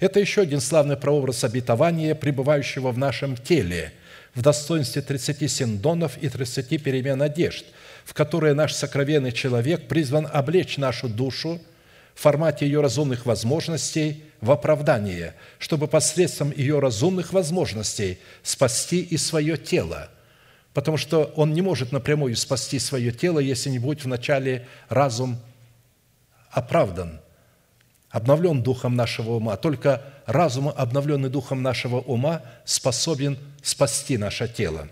Это 0.00 0.18
еще 0.18 0.42
один 0.42 0.60
славный 0.60 0.96
прообраз 0.96 1.44
обетования, 1.44 2.14
пребывающего 2.14 2.90
в 2.90 2.98
нашем 2.98 3.36
теле, 3.36 3.92
в 4.34 4.42
достоинстве 4.42 5.02
30 5.02 5.50
синдонов 5.50 6.18
и 6.18 6.28
30 6.28 6.82
перемен 6.82 7.22
одежд, 7.22 7.64
в 8.04 8.14
которые 8.14 8.54
наш 8.54 8.72
сокровенный 8.72 9.32
человек 9.32 9.86
призван 9.86 10.26
облечь 10.32 10.78
нашу 10.78 11.08
душу 11.08 11.60
в 12.14 12.20
формате 12.20 12.66
ее 12.66 12.80
разумных 12.80 13.26
возможностей 13.26 14.24
в 14.40 14.50
оправдание, 14.50 15.34
чтобы 15.58 15.86
посредством 15.86 16.50
ее 16.50 16.80
разумных 16.80 17.32
возможностей 17.32 18.18
спасти 18.42 19.00
и 19.00 19.16
свое 19.16 19.56
тело– 19.56 20.08
потому 20.74 20.96
что 20.96 21.24
он 21.36 21.52
не 21.52 21.62
может 21.62 21.92
напрямую 21.92 22.36
спасти 22.36 22.78
свое 22.78 23.12
тело, 23.12 23.38
если 23.38 23.70
не 23.70 23.78
будет 23.78 24.04
вначале 24.04 24.66
разум 24.88 25.38
оправдан, 26.50 27.20
обновлен 28.10 28.62
духом 28.62 28.96
нашего 28.96 29.32
ума. 29.32 29.56
Только 29.56 30.02
разум, 30.26 30.68
обновленный 30.68 31.30
духом 31.30 31.62
нашего 31.62 32.00
ума, 32.00 32.42
способен 32.64 33.38
спасти 33.62 34.18
наше 34.18 34.48
тело. 34.48 34.88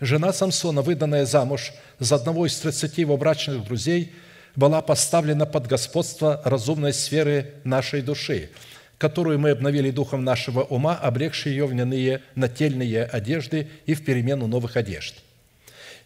Жена 0.00 0.32
Самсона, 0.32 0.82
выданная 0.82 1.26
замуж 1.26 1.72
за 1.98 2.14
одного 2.14 2.46
из 2.46 2.56
тридцати 2.56 3.02
его 3.02 3.16
брачных 3.16 3.64
друзей, 3.64 4.12
была 4.56 4.80
поставлена 4.80 5.46
под 5.46 5.66
господство 5.66 6.40
разумной 6.44 6.92
сферы 6.92 7.54
нашей 7.64 8.02
души, 8.02 8.50
которую 8.98 9.38
мы 9.38 9.50
обновили 9.50 9.90
духом 9.90 10.24
нашего 10.24 10.62
ума, 10.62 10.96
облегши 10.96 11.50
ее 11.50 11.66
в 11.66 11.72
льняные 11.72 12.22
нательные 12.34 13.04
одежды 13.04 13.68
и 13.86 13.94
в 13.94 14.04
перемену 14.04 14.46
новых 14.46 14.76
одежд– 14.76 15.16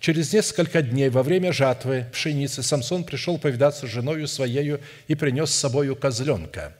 Через 0.05 0.35
несколько 0.35 0.83
дней 0.83 1.09
во 1.09 1.23
время 1.23 1.51
жатвы 1.51 2.05
пшеницы 2.13 2.63
Самсон 2.63 3.05
пришел 3.05 3.39
повидаться 3.39 3.87
с 3.87 3.91
женою 3.91 4.29
своею 4.29 4.83
и 5.09 5.15
принес 5.15 5.49
с 5.49 5.55
собою 5.55 5.97
козленка. 5.97 6.77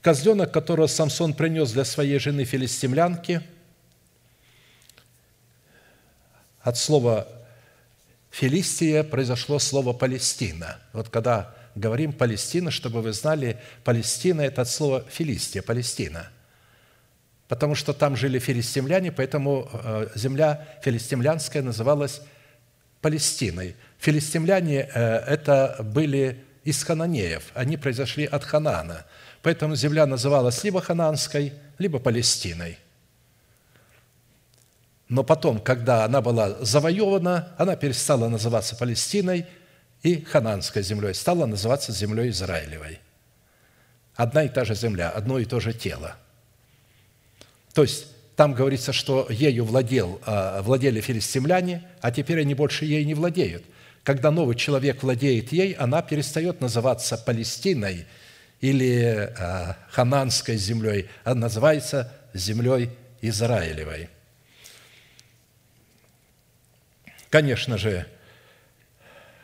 Козленок, 0.00 0.52
которого 0.52 0.86
Самсон 0.86 1.34
принес 1.34 1.72
для 1.72 1.84
своей 1.84 2.20
жены 2.20 2.44
филистимлянки, 2.44 3.40
от 6.60 6.78
слова 6.78 7.26
«филистия» 8.30 9.02
произошло 9.02 9.58
слово 9.58 9.92
«Палестина». 9.92 10.78
Вот 10.92 11.08
когда 11.08 11.52
говорим 11.74 12.12
«Палестина», 12.12 12.70
чтобы 12.70 13.02
вы 13.02 13.12
знали, 13.12 13.60
Палестина– 13.82 14.40
это 14.42 14.62
от 14.62 14.68
слова 14.68 15.04
«филистия», 15.10 15.62
Палестина. 15.62 16.30
Потому 17.48 17.74
что 17.74 17.92
там 17.92 18.14
жили 18.14 18.38
филистимляне, 18.38 19.10
поэтому 19.10 19.68
э, 19.72 20.10
земля 20.14 20.64
филистимлянская 20.84 21.64
называлась 21.64 22.20
Палестиной. 23.06 23.76
Филистимляне 24.00 24.90
э,– 24.92 25.16
это 25.28 25.76
были 25.78 26.44
из 26.64 26.82
хананеев, 26.82 27.52
они 27.54 27.76
произошли 27.76 28.24
от 28.24 28.42
Ханана. 28.42 29.06
Поэтому 29.42 29.76
земля 29.76 30.06
называлась 30.06 30.64
либо 30.64 30.80
хананской, 30.80 31.52
либо 31.78 32.00
Палестиной. 32.00 32.78
Но 35.08 35.22
потом, 35.22 35.60
когда 35.60 36.04
она 36.04 36.20
была 36.20 36.64
завоевана, 36.64 37.54
она 37.58 37.76
перестала 37.76 38.28
называться 38.28 38.74
Палестиной 38.74 39.46
и 40.02 40.24
хананской 40.24 40.82
землей, 40.82 41.14
стала 41.14 41.46
называться 41.46 41.92
землей 41.92 42.30
Израилевой. 42.30 42.98
Одна 44.16 44.42
и 44.42 44.48
та 44.48 44.64
же 44.64 44.74
земля, 44.74 45.10
одно 45.10 45.38
и 45.38 45.44
то 45.44 45.60
же 45.60 45.72
тело. 45.72 46.16
То 47.72 47.82
есть 47.82 48.06
там 48.36 48.52
говорится, 48.52 48.92
что 48.92 49.26
ею 49.30 49.64
владел, 49.64 50.20
а, 50.26 50.60
владели 50.60 51.00
филистимляне, 51.00 51.82
а 52.02 52.12
теперь 52.12 52.42
они 52.42 52.54
больше 52.54 52.84
ей 52.84 53.04
не 53.06 53.14
владеют. 53.14 53.64
Когда 54.04 54.30
новый 54.30 54.54
человек 54.54 55.02
владеет 55.02 55.52
ей, 55.52 55.72
она 55.72 56.02
перестает 56.02 56.60
называться 56.60 57.16
Палестиной 57.16 58.06
или 58.60 59.32
а, 59.38 59.78
Хананской 59.90 60.56
землей, 60.56 61.08
а 61.24 61.34
называется 61.34 62.12
землей 62.34 62.90
Израилевой. 63.22 64.10
Конечно 67.30 67.78
же, 67.78 68.06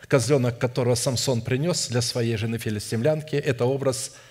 козленок, 0.07 0.59
которого 0.59 0.97
Самсон 0.97 1.41
принес 1.41 1.89
для 1.89 2.03
своей 2.03 2.37
жены 2.37 2.59
филистимлянки, 2.59 3.37
это 3.37 3.65
образ– 3.65 4.13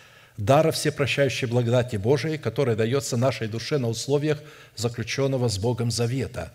дара 0.46 0.72
всепрощающей 0.72 1.48
благодати 1.48 1.98
Божией, 1.98 2.38
которая 2.38 2.76
дается 2.76 3.16
нашей 3.16 3.48
душе 3.48 3.78
на 3.78 3.88
условиях 3.88 4.42
заключенного 4.76 5.50
с 5.50 5.60
Богом 5.60 5.92
завета. 5.92 6.52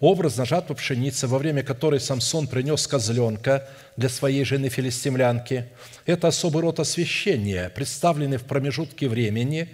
Образно 0.00 0.44
жатва 0.44 0.74
пшеницы, 0.74 1.28
во 1.28 1.38
время 1.38 1.62
которой 1.62 2.00
Самсон 2.00 2.48
принес 2.48 2.86
козленка 2.86 3.68
для 3.96 4.08
своей 4.08 4.44
жены 4.44 4.68
филистимлянки, 4.68 5.66
это 6.06 6.28
особый 6.28 6.62
род 6.62 6.80
освящения, 6.80 7.68
представленный 7.68 8.38
в 8.38 8.44
промежутке 8.44 9.08
времени, 9.08 9.68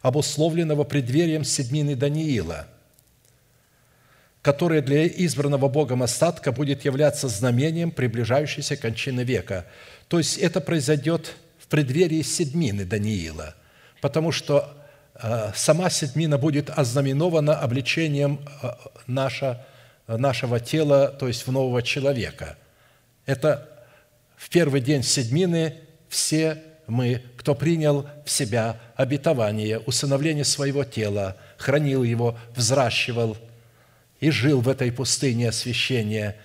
обусловленного 0.00 0.84
преддверием 0.84 1.44
седмины 1.44 1.96
Даниила, 1.96 2.66
которое 4.40 4.80
для 4.80 5.06
избранного 5.06 5.68
Богом 5.68 6.02
остатка 6.02 6.50
будет 6.50 6.84
являться 6.84 7.28
знамением 7.28 7.90
приближающейся 7.90 8.76
кончины 8.76 9.22
века. 9.22 9.66
То 10.08 10.18
есть 10.18 10.38
это 10.38 10.60
произойдет 10.60 11.34
преддверии 11.72 12.20
седмины 12.20 12.84
Даниила, 12.84 13.54
потому 14.02 14.30
что 14.30 14.76
э, 15.14 15.52
сама 15.54 15.88
седмина 15.88 16.36
будет 16.36 16.68
ознаменована 16.68 17.58
обличением 17.58 18.40
э, 18.62 18.72
наша, 19.06 19.64
нашего 20.06 20.60
тела, 20.60 21.08
то 21.08 21.28
есть 21.28 21.46
в 21.46 21.50
нового 21.50 21.82
человека. 21.82 22.58
Это 23.24 23.70
в 24.36 24.50
первый 24.50 24.82
день 24.82 25.02
седмины 25.02 25.78
все 26.10 26.62
мы, 26.86 27.22
кто 27.38 27.54
принял 27.54 28.06
в 28.26 28.30
себя 28.30 28.78
обетование, 28.94 29.78
усыновление 29.78 30.44
своего 30.44 30.84
тела, 30.84 31.38
хранил 31.56 32.02
его, 32.02 32.36
взращивал 32.54 33.38
и 34.20 34.28
жил 34.28 34.60
в 34.60 34.68
этой 34.68 34.92
пустыне 34.92 35.48
освящения, 35.48 36.36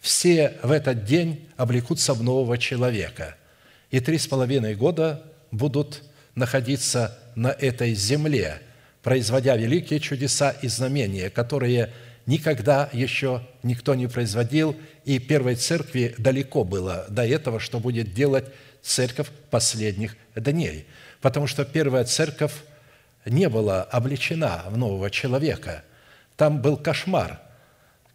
все 0.00 0.54
в 0.64 0.72
этот 0.72 1.04
день 1.04 1.48
облекутся 1.56 2.14
в 2.14 2.22
нового 2.24 2.58
человека, 2.58 3.36
и 3.90 4.00
три 4.00 4.18
с 4.18 4.26
половиной 4.26 4.74
года 4.74 5.22
будут 5.50 6.02
находиться 6.34 7.18
на 7.34 7.48
этой 7.48 7.94
земле, 7.94 8.60
производя 9.02 9.56
великие 9.56 10.00
чудеса 10.00 10.50
и 10.50 10.68
знамения, 10.68 11.30
которые 11.30 11.92
никогда 12.26 12.88
еще 12.92 13.46
никто 13.62 13.94
не 13.94 14.08
производил, 14.08 14.76
и 15.04 15.18
первой 15.18 15.54
церкви 15.54 16.14
далеко 16.18 16.64
было 16.64 17.06
до 17.08 17.24
этого, 17.24 17.60
что 17.60 17.78
будет 17.78 18.12
делать 18.12 18.46
церковь 18.82 19.28
последних 19.50 20.16
дней. 20.34 20.86
Потому 21.20 21.46
что 21.46 21.64
первая 21.64 22.04
церковь 22.04 22.52
не 23.24 23.48
была 23.48 23.82
обличена 23.82 24.64
в 24.68 24.76
нового 24.76 25.10
человека. 25.10 25.84
Там 26.36 26.60
был 26.60 26.76
кошмар, 26.76 27.40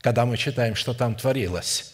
когда 0.02 0.26
мы 0.26 0.38
читаем, 0.38 0.76
что 0.76 0.94
там 0.94 1.16
творилось 1.16 1.91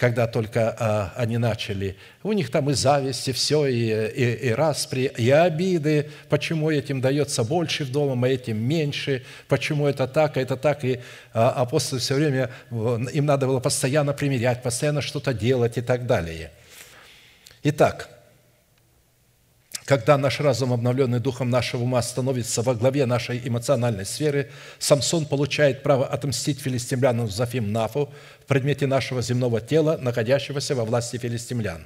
когда 0.00 0.26
только 0.26 0.74
а, 0.78 1.12
они 1.14 1.36
начали. 1.36 1.94
У 2.22 2.32
них 2.32 2.50
там 2.50 2.70
и 2.70 2.72
зависть, 2.72 3.28
и 3.28 3.32
все, 3.32 3.66
и, 3.66 3.74
и, 3.76 4.46
и 4.46 4.50
распри, 4.50 5.12
и 5.14 5.28
обиды. 5.30 6.08
Почему 6.30 6.70
этим 6.70 7.02
дается 7.02 7.44
больше 7.44 7.84
в 7.84 7.92
домом, 7.92 8.24
а 8.24 8.28
этим 8.30 8.56
меньше? 8.56 9.22
Почему 9.46 9.86
это 9.86 10.08
так, 10.08 10.38
а 10.38 10.40
это 10.40 10.56
так? 10.56 10.86
И 10.86 11.00
а, 11.34 11.50
апостолы 11.50 12.00
все 12.00 12.14
время, 12.14 12.50
им 12.70 13.26
надо 13.26 13.46
было 13.46 13.60
постоянно 13.60 14.14
примерять, 14.14 14.62
постоянно 14.62 15.02
что-то 15.02 15.34
делать 15.34 15.76
и 15.76 15.82
так 15.82 16.06
далее. 16.06 16.50
Итак, 17.62 18.08
когда 19.90 20.16
наш 20.16 20.38
разум, 20.38 20.72
обновленный 20.72 21.18
духом 21.18 21.50
нашего 21.50 21.82
ума, 21.82 22.00
становится 22.00 22.62
во 22.62 22.76
главе 22.76 23.06
нашей 23.06 23.40
эмоциональной 23.44 24.06
сферы, 24.06 24.48
Самсон 24.78 25.26
получает 25.26 25.82
право 25.82 26.06
отомстить 26.06 26.60
филистимлянам 26.60 27.28
Зафим 27.28 27.72
Нафу 27.72 28.08
в 28.40 28.46
предмете 28.46 28.86
нашего 28.86 29.20
земного 29.20 29.60
тела, 29.60 29.98
находящегося 30.00 30.76
во 30.76 30.84
власти 30.84 31.16
филистимлян. 31.16 31.82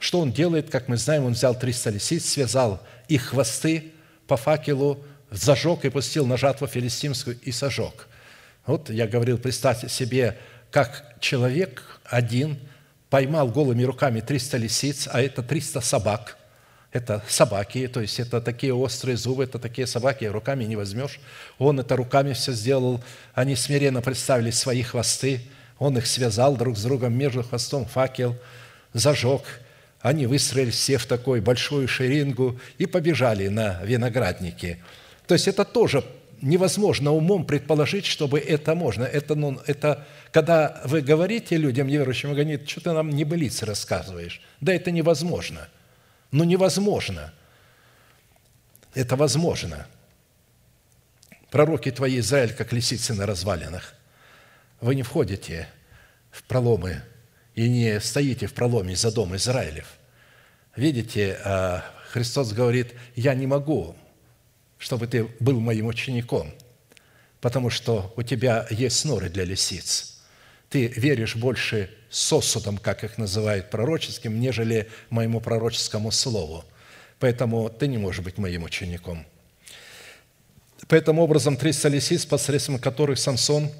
Что 0.00 0.18
он 0.18 0.32
делает? 0.32 0.70
Как 0.70 0.88
мы 0.88 0.96
знаем, 0.96 1.24
он 1.24 1.34
взял 1.34 1.56
300 1.56 1.90
лисиц, 1.90 2.24
связал 2.24 2.82
их 3.06 3.26
хвосты 3.26 3.92
по 4.26 4.36
факелу, 4.36 4.98
зажег 5.30 5.84
и 5.84 5.90
пустил 5.90 6.26
на 6.26 6.36
жатву 6.36 6.66
филистимскую 6.66 7.38
и 7.40 7.52
сожег. 7.52 8.08
Вот 8.66 8.90
я 8.90 9.06
говорил, 9.06 9.38
представьте 9.38 9.88
себе, 9.88 10.36
как 10.72 11.14
человек 11.20 12.00
один 12.02 12.58
поймал 13.08 13.46
голыми 13.46 13.84
руками 13.84 14.18
300 14.18 14.56
лисиц, 14.56 15.08
а 15.12 15.22
это 15.22 15.44
300 15.44 15.80
собак– 15.80 16.38
это 16.94 17.24
собаки, 17.26 17.88
то 17.88 18.00
есть 18.00 18.20
это 18.20 18.40
такие 18.40 18.72
острые 18.72 19.16
зубы, 19.16 19.42
это 19.42 19.58
такие 19.58 19.84
собаки, 19.84 20.26
руками 20.26 20.62
не 20.62 20.76
возьмешь. 20.76 21.18
Он 21.58 21.80
это 21.80 21.96
руками 21.96 22.32
все 22.34 22.52
сделал, 22.52 23.02
они 23.34 23.56
смиренно 23.56 24.00
представили 24.00 24.52
свои 24.52 24.82
хвосты, 24.82 25.40
он 25.80 25.98
их 25.98 26.06
связал 26.06 26.56
друг 26.56 26.78
с 26.78 26.84
другом, 26.84 27.12
между 27.12 27.42
хвостом 27.42 27.84
факел, 27.84 28.36
зажег. 28.92 29.42
Они 30.02 30.26
выстроились 30.26 30.74
все 30.74 30.98
в 30.98 31.06
такой 31.06 31.40
большую 31.40 31.88
шерингу 31.88 32.60
и 32.78 32.86
побежали 32.86 33.48
на 33.48 33.82
виноградники. 33.82 34.80
То 35.26 35.34
есть 35.34 35.48
это 35.48 35.64
тоже 35.64 36.04
невозможно 36.42 37.10
умом 37.10 37.44
предположить, 37.44 38.06
чтобы 38.06 38.38
это 38.38 38.76
можно. 38.76 39.02
Это, 39.02 39.34
ну, 39.34 39.60
это 39.66 40.06
когда 40.30 40.80
вы 40.84 41.00
говорите 41.00 41.56
людям 41.56 41.88
неверующим, 41.88 42.28
вы 42.28 42.36
говорите, 42.36 42.66
что 42.68 42.82
ты 42.82 42.92
нам 42.92 43.10
не 43.10 43.16
небылицы 43.16 43.66
рассказываешь. 43.66 44.40
Да 44.60 44.72
это 44.72 44.92
невозможно– 44.92 45.66
но 45.83 45.83
ну, 46.34 46.42
невозможно. 46.42 47.32
Это 48.92 49.14
возможно. 49.14 49.86
Пророки 51.50 51.92
твои, 51.92 52.18
Израиль, 52.18 52.52
как 52.52 52.72
лисицы 52.72 53.14
на 53.14 53.24
развалинах. 53.24 53.94
Вы 54.80 54.96
не 54.96 55.04
входите 55.04 55.68
в 56.32 56.42
проломы 56.42 57.02
и 57.54 57.68
не 57.68 58.00
стоите 58.00 58.48
в 58.48 58.52
проломе 58.52 58.96
за 58.96 59.12
дом 59.12 59.36
Израилев. 59.36 59.86
Видите, 60.74 61.38
а, 61.44 61.84
Христос 62.10 62.52
говорит, 62.52 62.94
я 63.14 63.34
не 63.34 63.46
могу, 63.46 63.94
чтобы 64.76 65.06
ты 65.06 65.28
был 65.38 65.60
моим 65.60 65.86
учеником, 65.86 66.52
потому 67.40 67.70
что 67.70 68.12
у 68.16 68.24
тебя 68.24 68.66
есть 68.70 68.98
сноры 68.98 69.28
для 69.28 69.44
лисиц– 69.44 70.10
ты 70.74 70.88
веришь 70.88 71.36
больше 71.36 71.88
сосудам, 72.10 72.78
как 72.78 73.04
их 73.04 73.16
называют 73.16 73.70
пророческим, 73.70 74.40
нежели 74.40 74.88
моему 75.08 75.40
пророческому 75.40 76.10
слову. 76.10 76.64
Поэтому 77.20 77.70
ты 77.70 77.86
не 77.86 77.96
можешь 77.96 78.24
быть 78.24 78.38
моим 78.38 78.64
учеником. 78.64 79.24
Поэтому 80.88 81.22
образом 81.22 81.56
300 81.56 81.88
лисиц, 81.90 82.26
посредством 82.26 82.80
которых 82.80 83.20
Самсон 83.20 83.70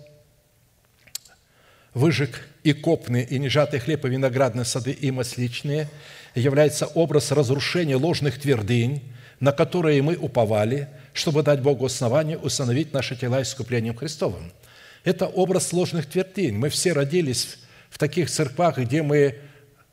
выжег 1.95 2.47
и 2.63 2.73
копный, 2.73 3.25
и 3.25 3.41
нежатый 3.41 3.81
хлеб, 3.81 4.05
и 4.05 4.09
виноградные 4.09 4.65
сады, 4.65 4.93
и 4.93 5.11
масличные, 5.11 5.89
является 6.37 6.87
образ 6.87 7.33
разрушения 7.33 7.97
ложных 7.97 8.41
твердынь, 8.41 9.03
на 9.41 9.51
которые 9.51 10.01
мы 10.01 10.15
уповали, 10.15 10.89
чтобы 11.13 11.43
дать 11.43 11.61
Богу 11.61 11.87
основание 11.87 12.39
установить 12.39 12.93
наши 12.93 13.17
тела 13.17 13.43
искуплением 13.43 13.97
Христовым– 13.97 14.53
это 15.05 15.27
образ 15.27 15.69
сложных 15.69 16.07
твердынь. 16.07 16.57
Мы 16.57 16.71
все 16.71 16.93
родились 16.93 17.59
в 17.91 17.99
таких 17.99 18.31
церквах, 18.31 18.79
где 18.79 19.03
мы 19.03 19.39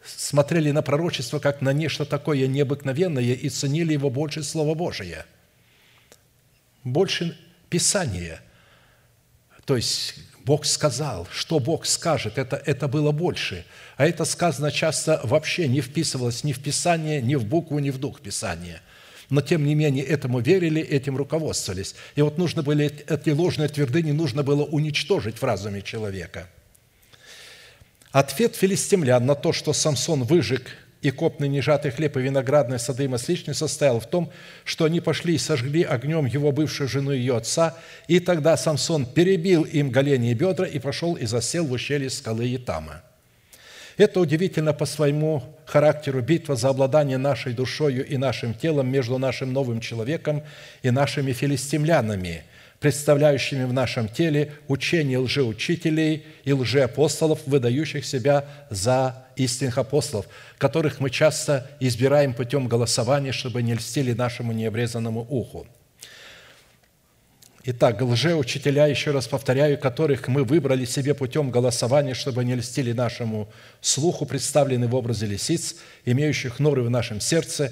смотрели 0.03 0.72
на 0.72 0.82
пророчество 0.82 1.39
как 1.39 1.62
на 1.62 1.74
нечто 1.74 2.05
такое 2.05 2.47
необыкновенное 2.47 3.34
и 3.34 3.49
ценили 3.49 3.93
его 3.93 4.09
больше 4.09 4.41
Слова 4.41 4.74
Божия, 4.74 5.26
больше 6.84 7.38
Писания. 7.70 8.41
То 9.66 9.76
есть 9.76 10.16
Бог 10.43 10.66
сказал, 10.66 11.28
что 11.32 11.59
Бог 11.59 11.86
скажет, 11.86 12.39
это, 12.39 12.55
это 12.66 12.88
было 12.88 13.12
больше. 13.12 13.64
А 13.97 14.07
это 14.07 14.26
сказано 14.26 14.72
часто 14.72 15.20
вообще 15.24 15.68
не 15.68 15.82
вписывалось 15.82 16.43
ни 16.43 16.53
в 16.53 16.64
Писание, 16.64 17.22
ни 17.22 17.36
в 17.36 17.45
букву, 17.45 17.78
ни 17.80 17.91
в 17.91 17.99
дух 17.99 18.22
Писания– 18.22 18.82
но 19.32 19.41
тем 19.41 19.65
не 19.65 19.73
менее 19.73 20.05
этому 20.05 20.41
верили, 20.41 20.82
этим 20.82 21.17
руководствовались. 21.17 21.95
И 22.15 22.21
вот 22.21 22.38
нужно 22.38 22.61
были 22.61 22.91
эти 23.07 23.29
ложные 23.29 23.69
твердыни 23.69 24.11
нужно 24.11 24.43
было 24.43 24.63
уничтожить 24.63 25.38
в 25.38 25.43
разуме 25.43 25.82
человека. 25.82 26.47
Ответ 28.11 28.57
филистимлян 28.57 29.25
на 29.25 29.36
то, 29.36 29.53
что 29.53 29.71
Самсон 29.71 30.23
выжег 30.23 30.69
и 31.01 31.11
копный 31.11 31.47
нежатый 31.47 31.91
хлеб 31.91 32.17
и 32.17 32.21
виноградные 32.21 32.77
сады 32.77 33.05
и 33.05 33.07
масличные 33.07 33.55
состоял 33.55 34.01
в 34.01 34.05
том, 34.05 34.29
что 34.65 34.84
они 34.84 34.99
пошли 34.99 35.36
и 35.36 35.39
сожгли 35.39 35.84
огнем 35.84 36.25
его 36.25 36.51
бывшую 36.51 36.89
жену 36.89 37.13
и 37.13 37.17
ее 37.17 37.38
отца, 37.38 37.77
и 38.09 38.19
тогда 38.19 38.57
Самсон 38.57 39.05
перебил 39.05 39.63
им 39.63 39.91
голени 39.91 40.32
и 40.32 40.34
бедра 40.34 40.67
и 40.67 40.77
пошел 40.77 41.15
и 41.15 41.25
засел 41.25 41.65
в 41.65 41.71
ущелье 41.71 42.09
скалы 42.09 42.53
Итама. 42.53 43.01
Это 43.97 44.19
удивительно 44.19 44.73
по 44.73 44.85
своему 44.85 45.43
характеру. 45.65 46.21
Битва 46.21 46.55
за 46.55 46.69
обладание 46.69 47.17
нашей 47.17 47.53
душою 47.53 48.05
и 48.05 48.17
нашим 48.17 48.53
телом 48.53 48.89
между 48.89 49.17
нашим 49.17 49.53
новым 49.53 49.79
человеком 49.79 50.43
и 50.81 50.91
нашими 50.91 51.33
филистимлянами, 51.33 52.43
представляющими 52.79 53.63
в 53.63 53.73
нашем 53.73 54.07
теле 54.07 54.53
учение 54.67 55.17
лжеучителей 55.17 56.25
и 56.43 56.53
лжеапостолов, 56.53 57.39
выдающих 57.45 58.05
себя 58.05 58.45
за 58.69 59.25
истинных 59.35 59.77
апостолов, 59.77 60.27
которых 60.57 60.99
мы 60.99 61.09
часто 61.09 61.69
избираем 61.79 62.33
путем 62.33 62.67
голосования, 62.67 63.31
чтобы 63.31 63.61
не 63.61 63.73
льстили 63.73 64.13
нашему 64.13 64.51
необрезанному 64.51 65.25
уху– 65.29 65.67
Итак, 67.64 68.01
лжеучителя, 68.01 68.88
еще 68.88 69.12
раз 69.12 69.28
повторяю, 69.28 69.78
которых 69.78 70.28
мы 70.28 70.43
выбрали 70.43 70.84
себе 70.84 71.14
путем 71.14 71.51
голосования, 71.51 72.16
чтобы 72.16 72.43
не 72.43 72.55
льстили 72.55 72.91
нашему 72.91 73.47
слуху, 73.82 74.26
представлены 74.26 74.88
в 74.88 74.95
образе 74.95 75.28
лисиц, 75.28 75.76
имеющих 76.03 76.57
норы 76.57 76.82
в 76.82 76.89
нашем 76.89 77.22
сердце, 77.22 77.72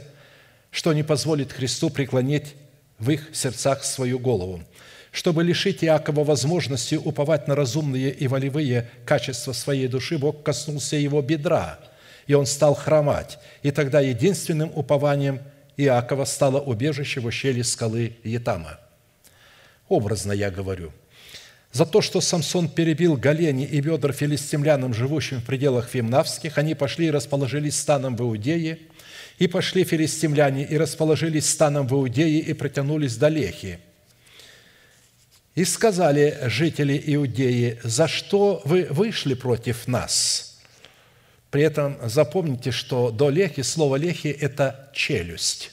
что 0.69 0.93
не 0.93 1.01
позволит 1.01 1.51
Христу 1.51 1.89
преклонить 1.89 2.53
в 2.99 3.09
их 3.09 3.29
сердцах 3.33 3.83
свою 3.83 4.19
голову. 4.19 4.63
Чтобы 5.11 5.43
лишить 5.43 5.83
Иакова 5.83 6.23
возможности 6.23 6.93
уповать 6.93 7.47
на 7.47 7.55
разумные 7.55 8.11
и 8.11 8.27
волевые 8.27 8.87
качества 9.05 9.53
своей 9.53 9.87
души, 9.87 10.19
Бог 10.19 10.43
коснулся 10.43 10.97
его 10.97 11.19
бедра, 11.23 11.79
и 12.27 12.35
он 12.35 12.45
стал 12.45 12.75
хромать. 12.75 13.39
И 13.63 13.71
тогда 13.71 14.01
единственным 14.01 14.71
упованием 14.75 15.39
Иакова 15.77 16.25
стало 16.25 16.59
убежище 16.59 17.21
в 17.21 17.25
ущелье 17.25 17.63
скалы 17.63 18.17
Етама– 18.23 18.79
Образно 19.89 20.31
я 20.31 20.51
говорю. 20.51 20.93
За 21.71 21.85
то, 21.85 22.01
что 22.01 22.21
Самсон 22.21 22.69
перебил 22.69 23.15
голени 23.15 23.65
и 23.65 23.81
бедра 23.81 24.11
филистимлянам, 24.11 24.93
живущим 24.93 25.41
в 25.41 25.45
пределах 25.45 25.89
Фимнавских, 25.89 26.57
они 26.57 26.73
пошли 26.73 27.07
и 27.07 27.11
расположились 27.11 27.77
станом 27.77 28.15
в 28.15 28.21
Иудее, 28.21 28.79
и 29.37 29.47
пошли 29.47 29.83
филистимляне 29.83 30.65
и 30.65 30.77
расположились 30.77 31.49
станом 31.49 31.87
в 31.87 31.93
Иудее 31.93 32.39
и 32.39 32.53
протянулись 32.53 33.17
до 33.17 33.27
Лехи. 33.27 33.79
И 35.55 35.63
сказали 35.65 36.37
жители 36.45 37.01
Иудеи, 37.05 37.79
за 37.83 38.07
что 38.07 38.61
вы 38.65 38.87
вышли 38.89 39.33
против 39.33 39.87
нас? 39.87 40.59
При 41.51 41.63
этом 41.63 41.97
запомните, 42.03 42.71
что 42.71 43.11
до 43.11 43.29
Лехи, 43.29 43.61
слово 43.61 43.95
Лехи– 43.95 44.27
это 44.39 44.89
челюсть. 44.93 45.71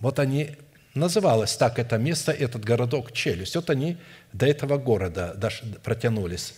Вот 0.00 0.18
они 0.18 0.56
Называлось 0.96 1.54
так 1.56 1.78
это 1.78 1.98
место, 1.98 2.32
этот 2.32 2.64
городок 2.64 3.12
Челюсть. 3.12 3.54
Вот 3.54 3.68
они 3.68 3.98
до 4.32 4.46
этого 4.46 4.78
города 4.78 5.36
протянулись. 5.84 6.54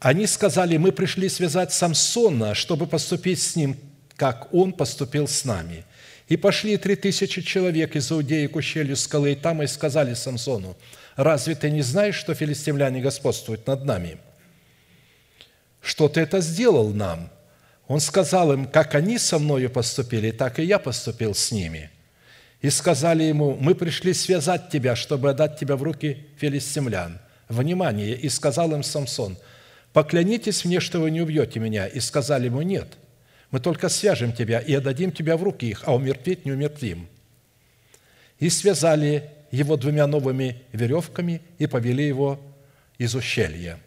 Они 0.00 0.26
сказали, 0.26 0.76
мы 0.76 0.92
пришли 0.92 1.30
связать 1.30 1.72
Самсона, 1.72 2.54
чтобы 2.54 2.86
поступить 2.86 3.40
с 3.40 3.56
ним, 3.56 3.78
как 4.16 4.52
он 4.52 4.72
поступил 4.74 5.26
с 5.26 5.46
нами. 5.46 5.86
И 6.28 6.36
пошли 6.36 6.76
три 6.76 6.94
тысячи 6.94 7.40
человек 7.40 7.96
из 7.96 8.12
Иудеи 8.12 8.48
к 8.48 8.56
ущелью 8.56 8.96
скалы, 8.96 9.32
и 9.32 9.34
там 9.34 9.62
и 9.62 9.66
сказали 9.66 10.12
Самсону, 10.12 10.76
разве 11.16 11.54
ты 11.54 11.70
не 11.70 11.80
знаешь, 11.80 12.16
что 12.16 12.34
филистимляне 12.34 13.00
господствуют 13.00 13.66
над 13.66 13.82
нами? 13.86 14.18
Что 15.80 16.10
ты 16.10 16.20
это 16.20 16.40
сделал 16.40 16.90
нам? 16.90 17.30
Он 17.86 18.00
сказал 18.00 18.52
им, 18.52 18.66
как 18.66 18.94
они 18.94 19.16
со 19.16 19.38
мною 19.38 19.70
поступили, 19.70 20.32
так 20.32 20.58
и 20.58 20.64
я 20.64 20.78
поступил 20.78 21.34
с 21.34 21.50
ними. 21.50 21.90
И 22.60 22.70
сказали 22.70 23.22
ему, 23.22 23.56
мы 23.60 23.74
пришли 23.74 24.12
связать 24.12 24.70
тебя, 24.70 24.96
чтобы 24.96 25.30
отдать 25.30 25.58
тебя 25.58 25.76
в 25.76 25.82
руки 25.82 26.26
филистимлян. 26.36 27.18
Внимание! 27.48 28.14
И 28.14 28.28
сказал 28.28 28.72
им 28.72 28.82
Самсон, 28.82 29.38
поклянитесь 29.92 30.64
мне, 30.64 30.80
что 30.80 31.00
вы 31.00 31.10
не 31.10 31.20
убьете 31.20 31.60
меня. 31.60 31.86
И 31.86 32.00
сказали 32.00 32.46
ему, 32.46 32.62
нет– 32.62 32.98
мы 33.50 33.60
только 33.60 33.88
свяжем 33.88 34.32
тебя 34.32 34.60
и 34.60 34.74
отдадим 34.74 35.10
тебя 35.10 35.36
в 35.36 35.42
руки 35.42 35.66
их, 35.66 35.82
а 35.86 35.94
умертвить 35.94 36.44
не 36.44 36.52
умертвим». 36.52 37.08
И 38.38 38.50
связали 38.50 39.30
его 39.50 39.76
двумя 39.76 40.06
новыми 40.06 40.62
веревками 40.72 41.40
и 41.58 41.66
повели 41.66 42.06
его 42.06 42.40
из 42.98 43.14
ущелья. 43.14 43.80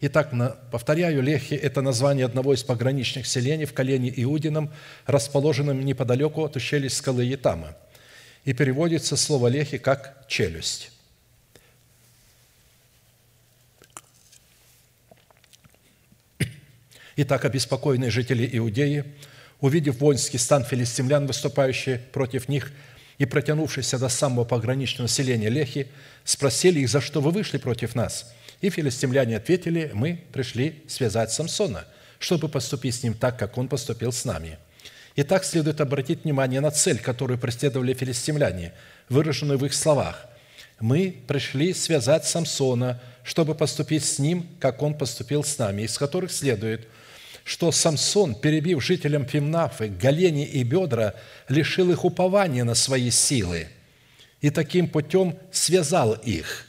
Итак, 0.00 0.32
повторяю, 0.70 1.22
Лехи– 1.22 1.54
это 1.62 1.80
название 1.80 2.26
одного 2.26 2.52
из 2.54 2.62
пограничных 2.62 3.26
селений 3.26 3.64
в 3.64 3.72
колене 3.72 4.12
Иудином, 4.22 4.70
расположенном 5.06 5.84
неподалеку 5.84 6.44
от 6.44 6.56
ущелья 6.56 6.88
скалы 6.88 7.24
Ятама. 7.24 7.76
И 8.44 8.52
переводится 8.52 9.16
слово 9.16 9.48
Лехи 9.48 9.78
как 9.78 10.26
«челюсть». 10.28 10.90
Итак, 17.16 17.44
обеспокоенные 17.44 18.10
жители 18.10 18.48
Иудеи, 18.58 19.04
увидев 19.60 20.00
воинский 20.00 20.38
стан 20.38 20.64
филистимлян, 20.64 21.26
выступающий 21.26 21.98
против 21.98 22.48
них, 22.48 22.72
и 23.18 23.24
протянувшийся 23.26 23.98
до 23.98 24.08
самого 24.08 24.44
пограничного 24.44 25.08
селения 25.08 25.48
Лехи, 25.48 25.86
спросили 26.24 26.80
их, 26.80 26.88
за 26.88 27.00
что 27.00 27.20
вы 27.20 27.30
вышли 27.30 27.58
против 27.58 27.94
нас? 27.94 28.34
И 28.64 28.70
филистимляне 28.70 29.36
ответили, 29.36 29.90
мы 29.92 30.24
пришли 30.32 30.82
связать 30.88 31.30
Самсона, 31.30 31.84
чтобы 32.18 32.48
поступить 32.48 32.94
с 32.94 33.02
ним 33.02 33.12
так, 33.12 33.38
как 33.38 33.58
он 33.58 33.68
поступил 33.68 34.10
с 34.10 34.24
нами. 34.24 34.56
Итак, 35.16 35.44
следует 35.44 35.82
обратить 35.82 36.24
внимание 36.24 36.62
на 36.62 36.70
цель, 36.70 36.98
которую 36.98 37.38
преследовали 37.38 37.92
филистимляне, 37.92 38.72
выраженную 39.10 39.58
в 39.58 39.66
их 39.66 39.74
словах. 39.74 40.24
«Мы 40.80 41.14
пришли 41.26 41.74
связать 41.74 42.24
Самсона, 42.24 43.02
чтобы 43.22 43.54
поступить 43.54 44.02
с 44.02 44.18
ним, 44.18 44.48
как 44.60 44.80
он 44.80 44.94
поступил 44.96 45.44
с 45.44 45.58
нами», 45.58 45.82
из 45.82 45.98
которых 45.98 46.32
следует– 46.32 46.88
что 47.44 47.70
Самсон, 47.70 48.34
перебив 48.34 48.82
жителям 48.82 49.26
Пимнафы 49.26 49.88
голени 49.88 50.46
и 50.46 50.62
бедра, 50.62 51.12
лишил 51.50 51.90
их 51.90 52.06
упования 52.06 52.64
на 52.64 52.74
свои 52.74 53.10
силы 53.10 53.68
и 54.40 54.48
таким 54.48 54.88
путем 54.88 55.38
связал 55.52 56.14
их. 56.14 56.63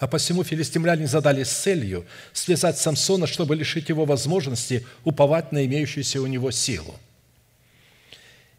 А 0.00 0.08
посему 0.08 0.42
филистимляне 0.42 1.06
задались 1.06 1.48
целью 1.48 2.04
связать 2.32 2.78
Самсона, 2.78 3.28
чтобы 3.28 3.54
лишить 3.54 3.88
его 3.88 4.04
возможности 4.04 4.84
уповать 5.04 5.52
на 5.52 5.64
имеющуюся 5.64 6.20
у 6.20 6.26
него 6.26 6.50
силу– 6.50 6.96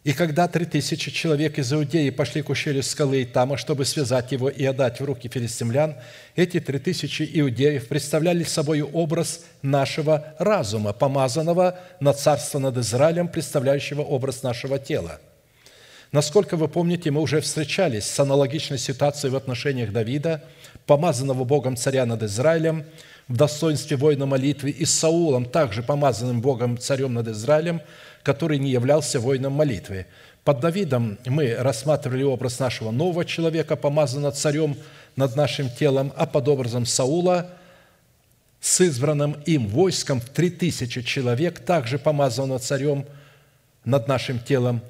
и 0.04 0.12
когда 0.14 0.48
три 0.48 0.64
тысячи 0.64 1.12
человек 1.12 1.58
из 1.58 1.72
Иудеи 1.72 2.10
пошли 2.10 2.42
к 2.42 2.50
ущелью 2.50 2.82
скалы 2.82 3.22
Итама, 3.22 3.56
чтобы 3.56 3.84
связать 3.84 4.32
его 4.32 4.48
и 4.48 4.64
отдать 4.64 4.98
в 4.98 5.04
руки 5.04 5.30
филистимлян, 5.32 5.94
эти 6.34 6.58
три 6.58 6.80
тысячи 6.80 7.28
иудеев 7.32 7.86
представляли 7.86 8.42
собой 8.42 8.82
образ 8.82 9.44
нашего 9.62 10.34
разума, 10.40 10.92
помазанного 10.92 11.78
на 12.00 12.12
царство 12.14 12.58
над 12.58 12.78
Израилем, 12.78 13.28
представляющего 13.28 14.02
образ 14.02 14.42
нашего 14.42 14.80
тела. 14.80 15.20
Насколько 16.10 16.56
вы 16.56 16.66
помните, 16.66 17.12
мы 17.12 17.20
уже 17.20 17.40
встречались 17.40 18.04
с 18.04 18.18
аналогичной 18.18 18.78
ситуацией 18.78 19.30
в 19.30 19.36
отношениях 19.36 19.92
Давида, 19.92 20.42
помазанного 20.86 21.44
Богом 21.44 21.76
царя 21.76 22.06
над 22.06 22.22
Израилем, 22.22 22.84
в 23.28 23.36
достоинстве 23.36 23.96
воина 23.96 24.26
молитвы, 24.26 24.70
и 24.70 24.84
с 24.84 24.92
Саулом, 24.92 25.44
также 25.44 25.82
помазанным 25.82 26.40
Богом 26.40 26.78
царем 26.78 27.14
над 27.14 27.28
Израилем– 27.28 27.80
который 28.22 28.58
не 28.58 28.70
являлся 28.70 29.20
воином 29.20 29.52
молитвы. 29.52 30.06
Под 30.44 30.60
Давидом 30.60 31.18
мы 31.26 31.54
рассматривали 31.54 32.22
образ 32.22 32.58
нашего 32.58 32.90
нового 32.90 33.24
человека, 33.24 33.76
помазанного 33.76 34.32
царем 34.32 34.76
над 35.16 35.36
нашим 35.36 35.68
телом, 35.70 36.12
а 36.16 36.26
под 36.26 36.48
образом 36.48 36.86
Саула 36.86 37.50
с 38.60 38.80
избранным 38.80 39.36
им 39.44 39.66
войском 39.66 40.20
в 40.20 40.28
три 40.28 40.50
тысячи 40.50 41.02
человек, 41.02 41.60
также 41.60 41.98
помазанного 41.98 42.60
царем 42.60 43.06
над 43.84 44.06
нашим 44.08 44.38
телом, 44.38 44.80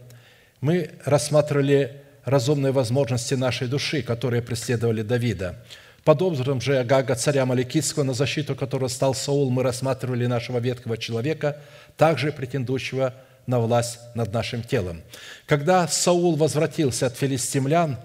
мы 0.61 0.91
рассматривали 1.05 2.02
разумные 2.25 2.73
возможности 2.73 3.35
нашей 3.35 3.69
души, 3.69 4.03
которые 4.03 4.43
преследовали 4.43 5.03
Давида. 5.03 5.57
Под 6.05 6.21
образом 6.21 6.61
же 6.61 6.79
Агага, 6.79 7.15
царя 7.15 7.47
Маликитского, 7.47 8.03
на 8.03 8.15
защиту 8.15 8.57
которого 8.57 8.89
стал 8.89 9.15
Саул, 9.15 9.51
мы 9.51 9.63
рассматривали 9.63 10.27
нашего 10.27 10.59
ветхого 10.59 10.99
человека, 10.99 11.59
также 11.97 12.33
претендующего 12.33 13.15
на 13.47 13.61
власть 13.61 14.01
над 14.15 14.33
нашим 14.33 14.63
телом. 14.63 15.03
Когда 15.47 15.87
Саул 15.87 16.37
возвратился 16.37 17.07
от 17.07 17.17
филистимлян, 17.17 17.99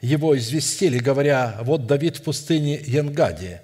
его 0.00 0.36
известили, 0.36 0.98
говоря, 0.98 1.58
«Вот 1.62 1.86
Давид 1.86 2.18
в 2.18 2.22
пустыне 2.22 2.80
Янгаде». 2.84 3.62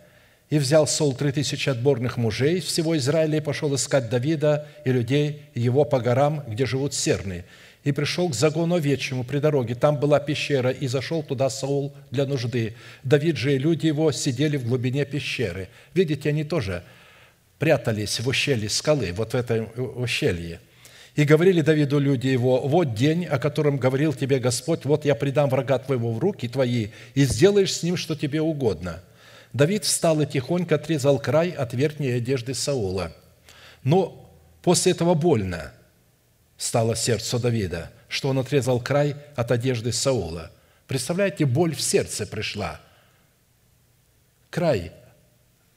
И 0.48 0.58
взял 0.58 0.86
Саул 0.86 1.14
три 1.14 1.30
тысячи 1.30 1.68
отборных 1.68 2.16
мужей 2.16 2.60
всего 2.60 2.96
Израиля 2.96 3.38
и 3.38 3.40
пошел 3.40 3.72
искать 3.74 4.10
Давида 4.10 4.66
и 4.84 4.90
людей 4.90 5.42
его 5.54 5.84
по 5.84 6.00
горам, 6.00 6.42
где 6.48 6.66
живут 6.66 6.92
серны 6.92 7.44
и 7.84 7.92
пришел 7.92 8.28
к 8.28 8.34
загону 8.34 8.76
овечьему 8.76 9.24
при 9.24 9.38
дороге. 9.38 9.74
Там 9.74 9.98
была 9.98 10.20
пещера, 10.20 10.70
и 10.70 10.86
зашел 10.86 11.22
туда 11.22 11.48
Саул 11.48 11.94
для 12.10 12.26
нужды. 12.26 12.74
Давид 13.04 13.36
же 13.36 13.54
и 13.54 13.58
люди 13.58 13.86
его 13.86 14.12
сидели 14.12 14.56
в 14.56 14.66
глубине 14.66 15.04
пещеры. 15.04 15.68
Видите, 15.94 16.28
они 16.28 16.44
тоже 16.44 16.82
прятались 17.58 18.20
в 18.20 18.28
ущелье 18.28 18.68
скалы, 18.68 19.12
вот 19.14 19.32
в 19.32 19.34
этом 19.34 19.68
ущелье. 19.96 20.60
И 21.16 21.24
говорили 21.24 21.60
Давиду 21.60 21.98
люди 21.98 22.28
его, 22.28 22.60
«Вот 22.60 22.94
день, 22.94 23.24
о 23.24 23.38
котором 23.38 23.78
говорил 23.78 24.12
тебе 24.12 24.38
Господь, 24.38 24.84
вот 24.84 25.04
я 25.04 25.14
предам 25.14 25.50
врага 25.50 25.78
твоего 25.78 26.12
в 26.12 26.18
руки 26.18 26.48
твои, 26.48 26.88
и 27.14 27.24
сделаешь 27.24 27.74
с 27.74 27.82
ним, 27.82 27.96
что 27.96 28.14
тебе 28.14 28.40
угодно». 28.40 29.02
Давид 29.52 29.84
встал 29.84 30.20
и 30.20 30.26
тихонько 30.26 30.76
отрезал 30.76 31.18
край 31.18 31.50
от 31.50 31.74
верхней 31.74 32.12
одежды 32.12 32.54
Саула. 32.54 33.12
Но 33.82 34.30
после 34.62 34.92
этого 34.92 35.14
больно– 35.14 35.72
стало 36.60 36.94
сердцу 36.94 37.38
Давида, 37.38 37.90
что 38.06 38.28
он 38.28 38.38
отрезал 38.38 38.80
край 38.80 39.16
от 39.34 39.50
одежды 39.50 39.92
Саула. 39.92 40.50
Представляете, 40.86 41.46
боль 41.46 41.74
в 41.74 41.80
сердце 41.80 42.26
пришла. 42.26 42.78
Край 44.50 44.92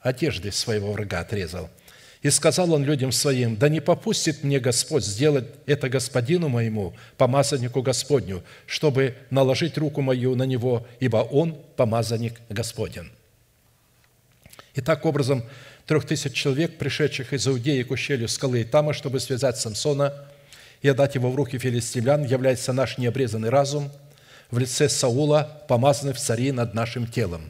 одежды 0.00 0.52
своего 0.52 0.92
врага 0.92 1.20
отрезал. 1.20 1.70
И 2.20 2.28
сказал 2.28 2.74
он 2.74 2.84
людям 2.84 3.12
своим, 3.12 3.56
«Да 3.56 3.70
не 3.70 3.80
попустит 3.80 4.44
мне 4.44 4.60
Господь 4.60 5.04
сделать 5.04 5.46
это 5.64 5.88
господину 5.88 6.48
моему, 6.48 6.94
помазаннику 7.16 7.80
Господню, 7.80 8.44
чтобы 8.66 9.14
наложить 9.30 9.78
руку 9.78 10.02
мою 10.02 10.34
на 10.34 10.42
него, 10.42 10.86
ибо 11.00 11.16
он 11.16 11.58
помазанник 11.76 12.34
Господен». 12.50 13.10
Итак, 14.74 15.06
образом 15.06 15.44
трех 15.86 16.06
тысяч 16.06 16.34
человек, 16.34 16.76
пришедших 16.76 17.32
из 17.32 17.48
Иудеи 17.48 17.82
к 17.84 17.90
ущелью 17.90 18.28
скалы 18.28 18.62
Итама, 18.62 18.92
чтобы 18.92 19.18
связать 19.18 19.56
Самсона– 19.56 20.12
и 20.84 20.88
отдать 20.88 21.14
его 21.14 21.30
в 21.30 21.34
руки 21.34 21.58
филистимлян, 21.58 22.24
является 22.24 22.74
наш 22.74 22.98
необрезанный 22.98 23.48
разум 23.48 23.90
в 24.50 24.58
лице 24.58 24.90
Саула, 24.90 25.64
помазанный 25.66 26.12
в 26.12 26.18
цари 26.18 26.52
над 26.52 26.74
нашим 26.74 27.06
телом. 27.06 27.40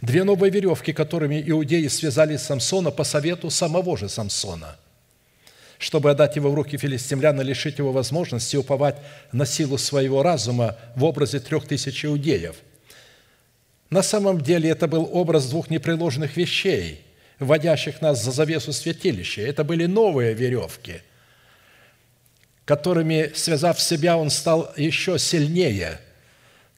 Две 0.00 0.24
новые 0.24 0.50
веревки, 0.50 0.92
которыми 0.92 1.40
иудеи 1.46 1.86
связали 1.86 2.36
Самсона 2.36 2.90
по 2.90 3.04
совету 3.04 3.50
самого 3.50 3.96
же 3.96 4.08
Самсона, 4.08 4.76
чтобы 5.78 6.10
отдать 6.10 6.34
его 6.34 6.50
в 6.50 6.54
руки 6.56 6.76
филистимлян 6.76 7.40
и 7.40 7.44
лишить 7.44 7.78
его 7.78 7.92
возможности 7.92 8.56
уповать 8.56 8.96
на 9.30 9.46
силу 9.46 9.78
своего 9.78 10.24
разума 10.24 10.76
в 10.96 11.04
образе 11.04 11.38
трех 11.38 11.68
тысяч 11.68 12.04
иудеев. 12.04 12.56
На 13.90 14.02
самом 14.02 14.40
деле 14.40 14.70
это 14.70 14.88
был 14.88 15.08
образ 15.12 15.48
двух 15.48 15.70
непреложных 15.70 16.36
вещей, 16.36 17.00
вводящих 17.38 18.00
нас 18.00 18.24
за 18.24 18.32
завесу 18.32 18.72
святилища. 18.72 19.42
Это 19.42 19.62
были 19.62 19.86
новые 19.86 20.34
веревки– 20.34 21.02
которыми, 22.70 23.32
связав 23.34 23.80
себя, 23.80 24.16
он 24.16 24.30
стал 24.30 24.72
еще 24.76 25.18
сильнее. 25.18 25.98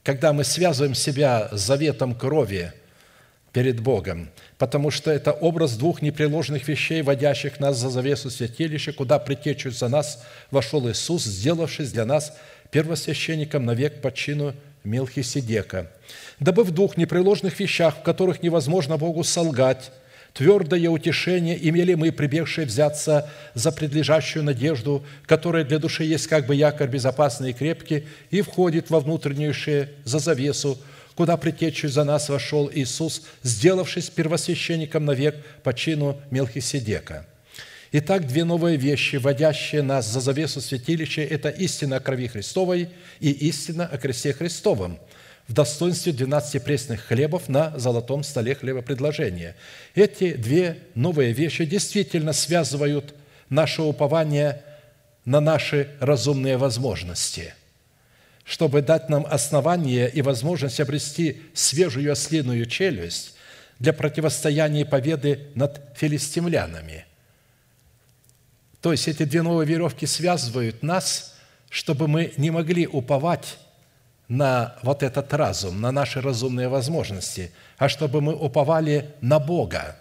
Когда 0.01 0.33
мы 0.33 0.43
связываем 0.43 0.95
себя 0.95 1.49
с 1.51 1.61
заветом 1.61 2.15
крови, 2.15 2.73
перед 3.51 3.79
Богом, 3.79 4.31
потому 4.57 4.89
что 4.89 5.11
это 5.11 5.31
образ 5.31 5.77
двух 5.77 6.01
непреложных 6.01 6.67
вещей, 6.67 7.03
водящих 7.03 7.59
нас 7.59 7.77
за 7.77 7.91
завесу 7.91 8.31
святилища, 8.31 8.91
куда 8.91 9.19
притечью 9.19 9.71
за 9.71 9.87
нас 9.87 10.23
вошел 10.49 10.89
Иисус, 10.89 11.25
сделавшись 11.25 11.91
для 11.91 12.05
нас 12.05 12.35
первосвященником 12.71 13.63
навек 13.63 14.01
по 14.01 14.11
чину 14.11 14.55
Мелхиседека, 14.83 15.91
дабы 16.39 16.63
в 16.63 16.71
двух 16.71 16.97
непреложных 16.97 17.59
вещах, 17.59 17.99
в 17.99 18.01
которых 18.01 18.41
невозможно 18.41 18.97
Богу 18.97 19.23
солгать, 19.23 19.91
твердое 20.33 20.89
утешение 20.89 21.57
имели 21.69 21.93
мы, 21.93 22.11
прибегшие 22.11 22.65
взяться 22.65 23.29
за 23.53 23.71
предлежащую 23.71 24.43
надежду, 24.43 25.05
которая 25.25 25.63
для 25.63 25.79
души 25.79 26.03
есть 26.03 26.27
как 26.27 26.47
бы 26.47 26.55
якорь 26.55 26.89
безопасный 26.89 27.51
и 27.51 27.53
крепкий, 27.53 28.07
и 28.31 28.41
входит 28.41 28.89
во 28.89 28.99
внутреннюю 28.99 29.53
за 30.03 30.19
завесу, 30.19 30.79
куда 31.15 31.37
притечью 31.37 31.89
за 31.89 32.03
нас 32.03 32.29
вошел 32.29 32.69
Иисус, 32.73 33.23
сделавшись 33.43 34.09
первосвященником 34.09 35.05
навек 35.05 35.35
по 35.61 35.73
чину 35.73 36.19
Мелхиседека. 36.31 37.27
Итак, 37.91 38.25
две 38.25 38.43
новые 38.43 38.75
вещи, 38.75 39.17
вводящие 39.17 39.83
нас 39.83 40.11
за 40.11 40.19
завесу 40.19 40.61
святилища, 40.61 41.21
это 41.21 41.49
истина 41.49 41.97
о 41.97 41.99
крови 41.99 42.27
Христовой 42.27 42.89
и 43.19 43.29
истина 43.29 43.85
о 43.85 43.99
кресте 43.99 44.33
Христовом– 44.33 44.97
в 45.47 45.53
достоинстве 45.53 46.13
12 46.13 46.63
пресных 46.63 47.01
хлебов 47.01 47.49
на 47.49 47.77
золотом 47.77 48.23
столе 48.23 48.55
хлебопредложения. 48.55 49.55
Эти 49.93 50.33
две 50.33 50.79
новые 50.95 51.33
вещи 51.33 51.65
действительно 51.65 52.33
связывают 52.33 53.13
наше 53.49 53.81
упование 53.81 54.63
на 55.25 55.41
наши 55.41 55.89
разумные 55.99 56.57
возможности, 56.57 57.53
чтобы 58.45 58.81
дать 58.81 59.09
нам 59.09 59.25
основание 59.29 60.09
и 60.09 60.21
возможность 60.21 60.79
обрести 60.79 61.41
свежую 61.53 62.11
ослиную 62.11 62.65
челюсть 62.65 63.35
для 63.79 63.93
противостояния 63.93 64.85
победы 64.85 65.47
над 65.55 65.81
филистимлянами. 65.95 67.05
То 68.81 68.91
есть 68.91 69.07
эти 69.07 69.23
две 69.23 69.41
новые 69.41 69.67
веревки 69.67 70.05
связывают 70.05 70.83
нас, 70.83 71.35
чтобы 71.69 72.07
мы 72.07 72.33
не 72.37 72.51
могли 72.51 72.85
уповать 72.85 73.57
на 74.27 74.75
вот 74.83 75.03
этот 75.03 75.33
разум, 75.33 75.81
на 75.81 75.91
наши 75.91 76.21
разумные 76.21 76.67
возможности, 76.67 77.51
а 77.77 77.89
чтобы 77.89 78.21
мы 78.21 78.33
уповали 78.33 79.11
на 79.21 79.39
Бога. 79.39 79.97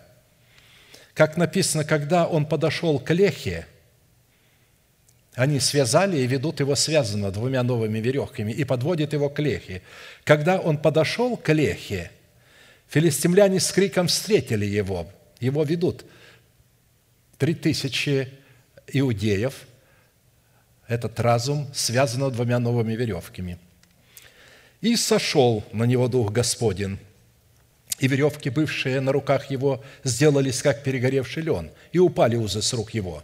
Как 1.15 1.37
написано, 1.37 1.85
когда 1.85 2.27
он 2.27 2.47
подошел 2.47 2.99
к 2.99 3.13
Лехе, 3.13 3.67
они 5.35 5.61
связали 5.61 6.19
и 6.19 6.27
ведут 6.27 6.61
его 6.61 6.75
связанного 6.75 7.33
двумя 7.33 7.63
новыми 7.63 7.99
веревками 7.99 8.53
и 8.53 8.65
подводят 8.65 9.13
его 9.13 9.31
к 9.31 9.39
Лехе. 9.39 9.83
Когда 10.25 10.59
он 10.59 10.79
подошел 10.79 11.37
к 11.37 11.53
Лехе, 11.53 12.11
филистимляне 12.89 13.59
с 13.59 13.73
криком 13.73 14.09
встретили 14.09 14.67
его. 14.67 15.11
Его 15.41 15.65
ведут 15.65 16.05
три 17.39 17.55
тысячи 17.55 18.29
иудеев. 18.87 19.67
Этот 20.87 21.19
разум 21.19 21.69
связан 21.75 22.31
двумя 22.31 22.59
новыми 22.59 22.95
веревками– 22.95 23.59
и 24.83 24.97
сошел 24.97 25.65
на 25.73 25.85
него 25.85 26.09
Дух 26.09 26.33
Господень, 26.33 26.99
и 27.99 28.09
веревки, 28.09 28.51
бывшие 28.51 29.01
на 29.01 29.13
руках 29.13 29.51
его, 29.51 29.83
сделались, 30.03 30.61
как 30.61 30.83
перегоревший 30.83 31.45
лен, 31.45 31.71
и 31.93 31.99
упали 31.99 32.37
узы 32.37 32.61
с 32.61 32.73
рук 32.73 32.93
его. 32.93 33.23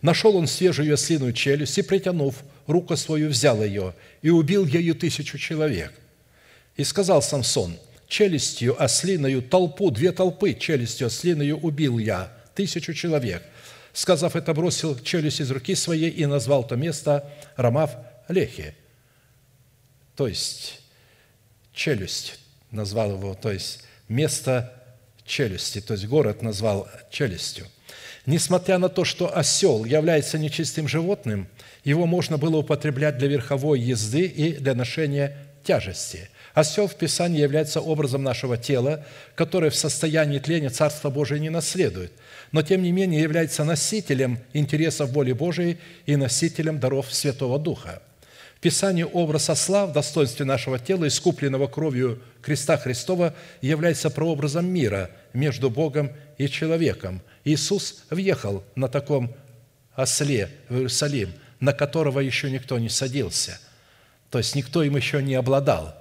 Нашел 0.00 0.36
он 0.36 0.46
свежую 0.46 0.94
ослиную 0.94 1.32
челюсть, 1.32 1.76
и, 1.76 1.82
притянув 1.82 2.36
руку 2.68 2.96
свою, 2.96 3.28
взял 3.28 3.62
ее, 3.62 3.94
и 4.22 4.30
убил 4.30 4.64
ею 4.64 4.94
тысячу 4.94 5.38
человек. 5.38 5.92
И 6.76 6.84
сказал 6.84 7.20
Самсон, 7.20 7.76
челюстью 8.06 8.80
ослиною 8.80 9.42
толпу, 9.42 9.90
две 9.90 10.12
толпы 10.12 10.54
челюстью 10.54 11.08
ослиною 11.08 11.58
убил 11.58 11.98
я, 11.98 12.32
тысячу 12.54 12.94
человек. 12.94 13.42
Сказав 13.92 14.36
это, 14.36 14.54
бросил 14.54 14.98
челюсть 14.98 15.40
из 15.40 15.50
руки 15.50 15.74
своей 15.74 16.10
и 16.10 16.26
назвал 16.26 16.64
то 16.64 16.76
место 16.76 17.28
Рамав 17.56 17.96
Лехи. 18.28 18.74
То 20.14 20.28
есть, 20.28 20.81
челюсть, 21.72 22.38
назвал 22.70 23.12
его, 23.12 23.34
то 23.34 23.50
есть 23.50 23.84
место 24.08 24.72
челюсти, 25.24 25.80
то 25.80 25.94
есть 25.94 26.06
город 26.06 26.42
назвал 26.42 26.88
челюстью. 27.10 27.66
Несмотря 28.26 28.78
на 28.78 28.88
то, 28.88 29.04
что 29.04 29.36
осел 29.36 29.84
является 29.84 30.38
нечистым 30.38 30.86
животным, 30.86 31.48
его 31.84 32.06
можно 32.06 32.38
было 32.38 32.58
употреблять 32.58 33.18
для 33.18 33.28
верховой 33.28 33.80
езды 33.80 34.26
и 34.26 34.52
для 34.52 34.74
ношения 34.74 35.36
тяжести. 35.64 36.28
Осел 36.54 36.86
в 36.86 36.94
Писании 36.94 37.40
является 37.40 37.80
образом 37.80 38.22
нашего 38.22 38.56
тела, 38.56 39.04
которое 39.34 39.70
в 39.70 39.76
состоянии 39.76 40.38
тления 40.38 40.70
Царства 40.70 41.10
Божие 41.10 41.40
не 41.40 41.50
наследует, 41.50 42.12
но 42.52 42.62
тем 42.62 42.82
не 42.82 42.92
менее 42.92 43.22
является 43.22 43.64
носителем 43.64 44.38
интересов 44.52 45.10
воли 45.10 45.32
Божией 45.32 45.78
и 46.04 46.14
носителем 46.16 46.78
даров 46.78 47.12
Святого 47.12 47.58
Духа– 47.58 48.02
Писание 48.62 49.06
образ 49.06 49.50
осла 49.50 49.86
в 49.86 49.92
достоинстве 49.92 50.44
нашего 50.44 50.78
тела, 50.78 51.08
искупленного 51.08 51.66
кровью 51.66 52.22
креста 52.42 52.76
Христова, 52.76 53.34
является 53.60 54.08
прообразом 54.08 54.66
мира 54.66 55.10
между 55.32 55.68
Богом 55.68 56.12
и 56.38 56.46
человеком. 56.48 57.22
Иисус 57.42 58.04
въехал 58.08 58.62
на 58.76 58.86
таком 58.86 59.34
осле 59.96 60.48
в 60.68 60.76
Иерусалим, 60.76 61.32
на 61.58 61.72
которого 61.72 62.20
еще 62.20 62.52
никто 62.52 62.78
не 62.78 62.88
садился. 62.88 63.58
То 64.30 64.38
есть 64.38 64.54
никто 64.54 64.84
им 64.84 64.94
еще 64.94 65.20
не 65.20 65.34
обладал. 65.34 65.96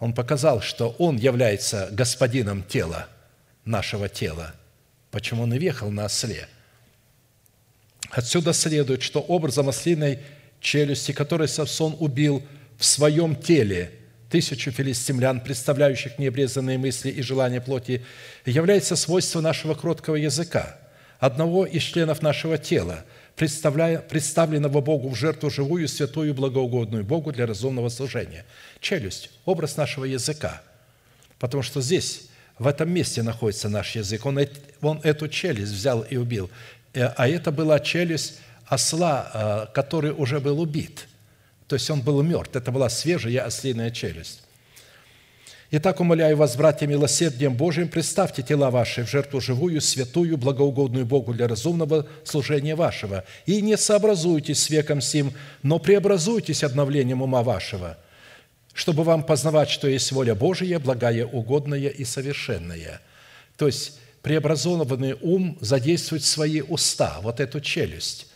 Он 0.00 0.12
показал, 0.12 0.60
что 0.60 0.94
Он 0.98 1.16
является 1.16 1.88
господином 1.92 2.62
тела, 2.62 3.08
нашего 3.64 4.10
тела. 4.10 4.52
Почему 5.10 5.44
Он 5.44 5.54
и 5.54 5.58
въехал 5.58 5.90
на 5.90 6.04
осле? 6.04 6.46
Отсюда 8.10 8.52
следует, 8.52 9.00
что 9.00 9.20
образом 9.20 9.70
ослиной– 9.70 10.18
челюсти, 10.62 11.12
который 11.12 11.48
Самсон 11.48 11.96
убил 11.98 12.42
в 12.78 12.84
своем 12.84 13.36
теле 13.36 13.90
тысячу 14.30 14.70
филистимлян, 14.70 15.40
представляющих 15.40 16.18
необрезанные 16.18 16.78
мысли 16.78 17.10
и 17.10 17.20
желания 17.20 17.60
плоти, 17.60 18.02
является 18.46 18.96
свойство 18.96 19.42
нашего 19.42 19.74
кроткого 19.74 20.16
языка, 20.16 20.78
одного 21.18 21.66
из 21.66 21.82
членов 21.82 22.22
нашего 22.22 22.56
тела, 22.56 23.04
представленного 23.36 24.80
Богу 24.80 25.10
в 25.10 25.16
жертву 25.16 25.50
живую, 25.50 25.86
святую, 25.88 26.32
благоугодную 26.32 27.04
Богу 27.04 27.32
для 27.32 27.46
разумного 27.46 27.90
служения. 27.90 28.46
Челюсть– 28.80 29.30
образ 29.44 29.76
нашего 29.76 30.04
языка, 30.04 30.62
потому 31.38 31.62
что 31.62 31.82
здесь, 31.82 32.28
в 32.58 32.66
этом 32.66 32.90
месте 32.90 33.22
находится 33.22 33.68
наш 33.68 33.96
язык. 33.96 34.24
Он, 34.24 34.38
он 34.80 35.00
эту 35.02 35.28
челюсть 35.28 35.72
взял 35.72 36.02
и 36.02 36.16
убил, 36.16 36.50
э, 36.94 37.04
а 37.04 37.28
это 37.28 37.50
была 37.50 37.80
челюсть 37.80 38.38
осла, 38.72 39.30
э, 39.34 39.74
который 39.74 40.12
уже 40.12 40.40
был 40.40 40.58
убит. 40.58 41.06
То 41.66 41.76
есть 41.76 41.90
он 41.90 42.00
был 42.00 42.22
мертв. 42.22 42.56
Это 42.56 42.72
была 42.72 42.88
свежая 42.88 43.44
ослиная 43.44 43.90
челюсть. 43.90 44.42
Итак, 45.70 46.00
умоляю 46.00 46.36
вас, 46.36 46.56
братья, 46.56 46.86
милосердием 46.86 47.54
Божиим, 47.54 47.88
представьте 47.88 48.42
тела 48.42 48.70
ваши 48.70 49.04
в 49.04 49.10
жертву 49.10 49.40
живую, 49.40 49.80
святую, 49.82 50.38
благоугодную 50.38 51.04
Богу 51.04 51.34
для 51.34 51.48
разумного 51.48 52.06
служения 52.24 52.74
вашего. 52.74 53.24
И 53.44 53.60
не 53.60 53.76
сообразуйтесь 53.76 54.62
с 54.62 54.70
веком 54.70 55.02
сим, 55.02 55.32
но 55.62 55.78
преобразуйтесь 55.78 56.64
обновлением 56.64 57.20
ума 57.20 57.42
вашего, 57.42 57.98
чтобы 58.72 59.04
вам 59.04 59.22
познавать, 59.22 59.68
что 59.68 59.86
есть 59.86 60.12
воля 60.12 60.34
Божия, 60.34 60.78
благая, 60.78 61.26
угодная 61.26 61.88
и 61.88 62.04
совершенная. 62.04 63.00
То 63.58 63.66
есть 63.66 63.98
преобразованный 64.22 65.14
ум 65.20 65.58
задействует 65.60 66.24
свои 66.24 66.62
уста, 66.62 67.18
вот 67.22 67.38
эту 67.40 67.60
челюсть 67.60 68.28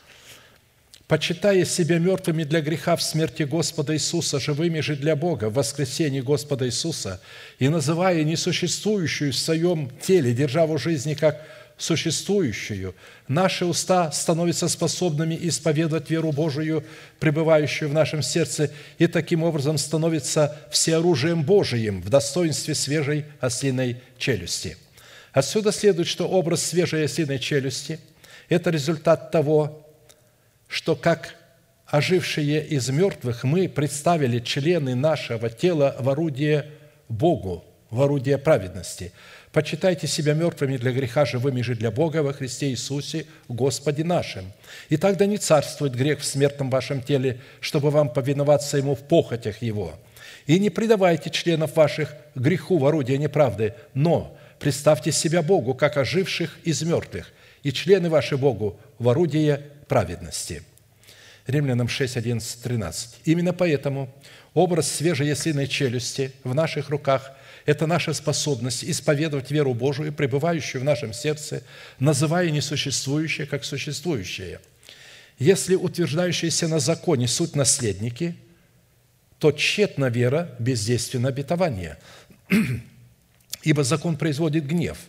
почитая 1.08 1.64
себя 1.64 1.98
мертвыми 1.98 2.44
для 2.44 2.60
греха 2.60 2.96
в 2.96 3.02
смерти 3.02 3.44
Господа 3.44 3.94
Иисуса, 3.94 4.40
живыми 4.40 4.80
же 4.80 4.96
для 4.96 5.14
Бога 5.14 5.48
в 5.48 5.54
воскресении 5.54 6.20
Господа 6.20 6.66
Иисуса, 6.66 7.20
и 7.58 7.68
называя 7.68 8.24
несуществующую 8.24 9.32
в 9.32 9.36
своем 9.36 9.90
теле 10.00 10.32
державу 10.32 10.78
жизни 10.78 11.14
как 11.14 11.46
существующую, 11.78 12.94
наши 13.28 13.66
уста 13.66 14.10
становятся 14.10 14.66
способными 14.66 15.38
исповедовать 15.42 16.10
веру 16.10 16.32
Божию, 16.32 16.84
пребывающую 17.20 17.88
в 17.90 17.92
нашем 17.92 18.22
сердце, 18.22 18.70
и 18.98 19.06
таким 19.06 19.42
образом 19.42 19.76
становятся 19.78 20.58
всеоружием 20.70 21.42
Божиим 21.42 22.00
в 22.00 22.08
достоинстве 22.08 22.74
свежей 22.74 23.26
ослиной 23.40 24.00
челюсти. 24.18 24.76
Отсюда 25.32 25.70
следует, 25.70 26.08
что 26.08 26.26
образ 26.28 26.62
свежей 26.62 27.04
ослиной 27.04 27.38
челюсти– 27.38 28.00
это 28.48 28.70
результат 28.70 29.30
того, 29.30 29.85
что 30.68 30.96
как 30.96 31.36
ожившие 31.86 32.66
из 32.66 32.88
мертвых 32.88 33.44
мы 33.44 33.68
представили 33.68 34.40
члены 34.40 34.94
нашего 34.94 35.48
тела 35.50 35.96
в 35.98 36.08
орудие 36.08 36.66
Богу, 37.08 37.64
в 37.90 38.02
орудие 38.02 38.38
праведности. 38.38 39.12
Почитайте 39.52 40.06
себя 40.06 40.34
мертвыми 40.34 40.76
для 40.76 40.92
греха, 40.92 41.24
живыми 41.24 41.62
же 41.62 41.74
для 41.74 41.90
Бога 41.90 42.22
во 42.22 42.32
Христе 42.32 42.68
Иисусе, 42.68 43.24
Господе 43.48 44.04
нашим. 44.04 44.52
И 44.90 44.96
тогда 44.96 45.24
не 45.24 45.38
царствует 45.38 45.94
грех 45.94 46.20
в 46.20 46.24
смертном 46.26 46.68
вашем 46.68 47.00
теле, 47.00 47.40
чтобы 47.60 47.90
вам 47.90 48.12
повиноваться 48.12 48.76
Ему 48.76 48.94
в 48.94 49.00
похотях 49.00 49.62
Его. 49.62 49.94
И 50.46 50.58
не 50.58 50.68
предавайте 50.68 51.30
членов 51.30 51.74
ваших 51.76 52.14
греху 52.34 52.78
в 52.78 52.86
орудие 52.86 53.16
неправды, 53.18 53.74
но 53.94 54.36
представьте 54.58 55.10
себя 55.10 55.40
Богу, 55.42 55.74
как 55.74 55.96
оживших 55.96 56.58
из 56.64 56.82
мертвых, 56.82 57.32
и 57.62 57.72
члены 57.72 58.10
ваши 58.10 58.36
Богу 58.36 58.78
в 58.98 59.08
орудие 59.08 59.62
праведности». 59.88 60.62
Римлянам 61.46 61.88
6, 61.88 62.16
11, 62.16 62.62
13. 62.62 63.20
Именно 63.24 63.52
поэтому 63.52 64.12
образ 64.54 64.90
свежей 64.90 65.28
яслиной 65.28 65.68
челюсти 65.68 66.32
в 66.44 66.54
наших 66.54 66.90
руках– 66.90 67.30
это 67.66 67.86
наша 67.86 68.14
способность 68.14 68.84
исповедовать 68.84 69.50
веру 69.50 69.74
Божию, 69.74 70.12
пребывающую 70.12 70.80
в 70.80 70.84
нашем 70.84 71.12
сердце, 71.12 71.62
называя 71.98 72.50
несуществующее 72.50 73.46
как 73.46 73.64
существующее. 73.64 74.60
Если 75.38 75.74
утверждающиеся 75.74 76.68
на 76.68 76.80
законе 76.80 77.28
суть 77.28 77.54
наследники, 77.54 78.36
то 79.38 79.52
тщетна 79.52 80.06
вера, 80.06 80.54
бездейственно 80.58 81.28
обетование. 81.28 81.98
Ибо 83.62 83.84
закон 83.84 84.16
производит 84.16 84.66
гнев– 84.66 84.98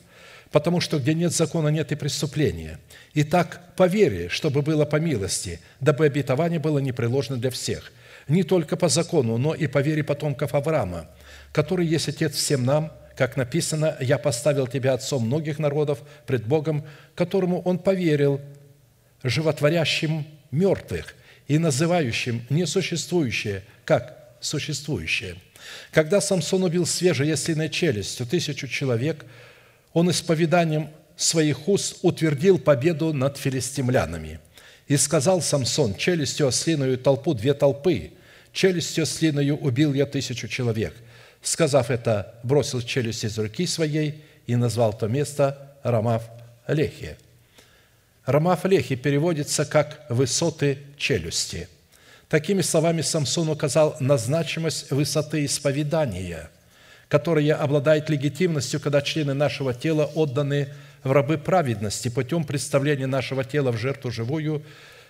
потому 0.52 0.80
что 0.80 1.00
где 1.00 1.14
нет 1.14 1.34
закона, 1.34 1.70
нет 1.70 1.92
и 1.92 1.96
преступления. 1.96 2.80
Итак, 3.14 3.62
по 3.76 3.88
вере, 3.88 4.30
чтобы 4.30 4.62
было 4.62 4.86
по 4.86 4.98
милости, 4.98 5.60
дабы 5.80 6.06
обетование 6.06 6.60
было 6.60 6.80
непреложно 6.80 7.38
для 7.38 7.50
всех, 7.50 7.92
не 8.28 8.44
только 8.44 8.76
по 8.78 8.90
закону, 8.90 9.38
но 9.38 9.54
и 9.54 9.68
по 9.68 9.80
вере 9.80 10.04
потомков 10.04 10.54
Авраама, 10.54 11.10
который 11.52 11.86
есть 11.86 12.10
Отец 12.10 12.36
всем 12.36 12.66
нам, 12.66 12.92
как 13.16 13.36
написано, 13.36 13.98
«Я 14.00 14.18
поставил 14.18 14.68
тебя 14.68 14.94
отцом 14.94 15.26
многих 15.26 15.58
народов 15.58 16.00
пред 16.28 16.46
Богом, 16.46 16.86
которому 17.16 17.62
он 17.62 17.80
поверил, 17.80 18.40
животворящим 19.24 20.28
мертвых 20.52 21.16
и 21.48 21.58
называющим 21.58 22.46
несуществующее, 22.50 23.64
как 23.86 24.36
существующее». 24.40 25.36
Когда 25.92 26.22
Самсон 26.22 26.64
убил 26.64 26.86
свежей 26.86 27.28
ясленой 27.28 27.70
челюстью 27.70 28.26
тысячу 28.26 28.68
человек– 28.68 29.26
он 29.94 30.12
исповеданием 30.12 30.90
своих 31.16 31.68
уст 31.68 31.98
утвердил 32.04 32.60
победу 32.60 33.14
над 33.14 33.38
филистимлянами. 33.38 34.40
И 34.88 34.96
сказал 34.96 35.42
Самсон, 35.42 35.96
челюстью 35.96 36.48
ослиную 36.48 36.98
толпу 36.98 37.34
две 37.34 37.54
толпы, 37.54 38.12
челюстью 38.54 39.04
ослиную 39.04 39.58
убил 39.58 39.94
я 39.94 40.06
тысячу 40.06 40.48
человек. 40.48 40.96
Сказав 41.42 41.90
это, 41.90 42.36
бросил 42.44 42.82
челюсть 42.82 43.24
из 43.24 43.38
руки 43.38 43.66
своей 43.66 44.24
и 44.46 44.56
назвал 44.56 44.94
то 44.94 45.08
место 45.08 45.76
Рамав 45.84 46.24
Лехи. 46.68 47.18
Рамав 48.26 48.66
Лехи 48.66 48.96
переводится 48.96 49.66
как 49.66 50.06
«высоты 50.10 50.80
челюсти». 50.98 51.68
Такими 52.30 52.62
словами 52.62 53.02
Самсон 53.02 53.50
указал 53.50 53.96
на 54.00 54.18
значимость 54.18 54.92
высоты 54.92 55.46
исповедания– 55.46 56.50
которая 57.10 57.56
обладает 57.56 58.10
легитимностью, 58.10 58.80
когда 58.80 59.02
члены 59.02 59.34
нашего 59.34 59.74
тела 59.74 60.06
отданы 60.06 60.74
в 61.04 61.12
рабы 61.12 61.38
праведности 61.38 62.10
путем 62.10 62.44
представления 62.44 63.08
нашего 63.08 63.44
тела 63.44 63.72
в 63.72 63.78
жертву 63.78 64.12
живую, 64.12 64.64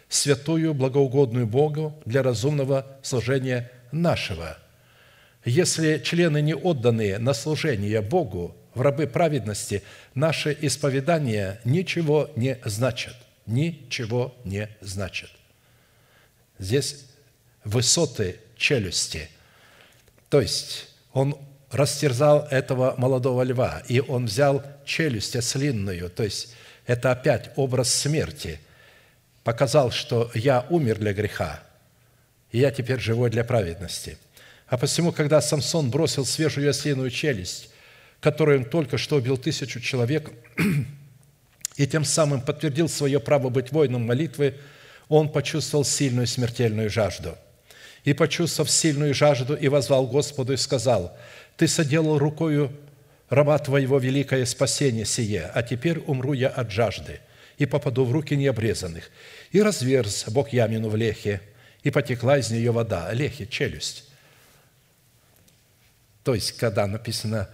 святую, 0.09 0.73
благоугодную 0.73 1.47
Богу 1.47 1.99
для 2.05 2.23
разумного 2.23 2.85
служения 3.01 3.71
нашего. 3.91 4.57
Если 5.43 5.99
члены 5.99 6.41
не 6.41 6.53
отданы 6.53 7.17
на 7.19 7.33
служение 7.33 8.01
Богу 8.01 8.55
в 8.73 8.81
рабы 8.81 9.07
праведности, 9.07 9.81
наше 10.13 10.55
исповедание 10.61 11.59
ничего 11.63 12.29
не 12.35 12.59
значит. 12.65 13.15
Ничего 13.45 14.35
не 14.43 14.69
значит. 14.81 15.29
Здесь 16.59 17.05
высоты 17.63 18.39
челюсти. 18.57 19.29
То 20.29 20.41
есть 20.41 20.89
он 21.13 21.37
растерзал 21.72 22.48
этого 22.49 22.95
молодого 22.98 23.44
льва, 23.44 23.84
и 23.88 23.99
он 23.99 24.26
взял 24.26 24.64
челюсть 24.85 25.35
ослинную, 25.35 26.10
то 26.10 26.23
есть 26.23 26.53
это 26.85 27.11
опять 27.11 27.52
образ 27.56 27.94
смерти, 27.94 28.60
показал, 29.44 29.91
что 29.91 30.31
я 30.34 30.65
умер 30.69 30.99
для 30.99 31.14
греха, 31.14 31.61
и 32.52 32.60
я 32.60 32.72
теперь 32.72 32.99
живой 32.99 33.30
для 33.30 33.44
праведности. 33.44 34.18
А 34.68 34.77
посему, 34.77 35.11
когда 35.11 35.41
Самсон 35.41 35.89
бросил 35.89 36.26
свежую 36.26 36.69
ослиную 36.69 37.10
челюсть, 37.10 37.69
которой 38.19 38.57
он 38.57 38.65
только 38.65 38.98
что 38.98 39.18
убил 39.18 39.38
тысячу 39.38 39.80
человек, 39.80 40.31
и 41.76 41.88
тем 41.88 42.03
самым 42.03 42.41
подтвердил 42.41 42.89
свое 42.89 43.19
право 43.19 43.49
быть 43.49 43.72
воином 43.72 44.06
молитвы, 44.06 44.56
он 45.10 45.30
почувствовал 45.30 45.85
сильную 45.85 46.27
смертельную 46.27 46.89
жажду. 46.89 47.38
И, 48.03 48.14
почувствовав 48.14 48.72
сильную 48.72 49.14
жажду, 49.14 49.56
и 49.56 49.68
возвал 49.68 50.07
Господу 50.07 50.53
и 50.53 50.57
сказал– 50.57 51.18
ты 51.57 51.67
соделал 51.67 52.17
рукою 52.19 52.71
раба 53.29 53.57
Твоего 53.57 53.97
великое 53.97 54.45
спасение 54.45 55.05
сие, 55.05 55.51
а 55.53 55.63
теперь 55.63 55.99
умру 55.99 56.34
я 56.34 56.49
от 56.49 56.71
жажды 56.71 57.19
и 57.57 57.65
попаду 57.65 58.05
в 58.05 58.11
руки 58.11 58.35
необрезанных. 58.35 59.09
И 59.51 59.61
разверз 59.61 60.25
Бог 60.29 60.53
ямину 60.53 60.89
в 60.89 60.95
лехе, 60.95 61.41
и 61.84 61.89
потекла 61.89 62.38
из 62.38 62.51
нее 62.51 62.71
вода. 62.71 63.11
Лехе– 63.11 63.47
челюсть. 63.49 64.05
То 66.23 66.35
есть, 66.35 66.51
когда 66.53 66.85
написано, 66.88 67.49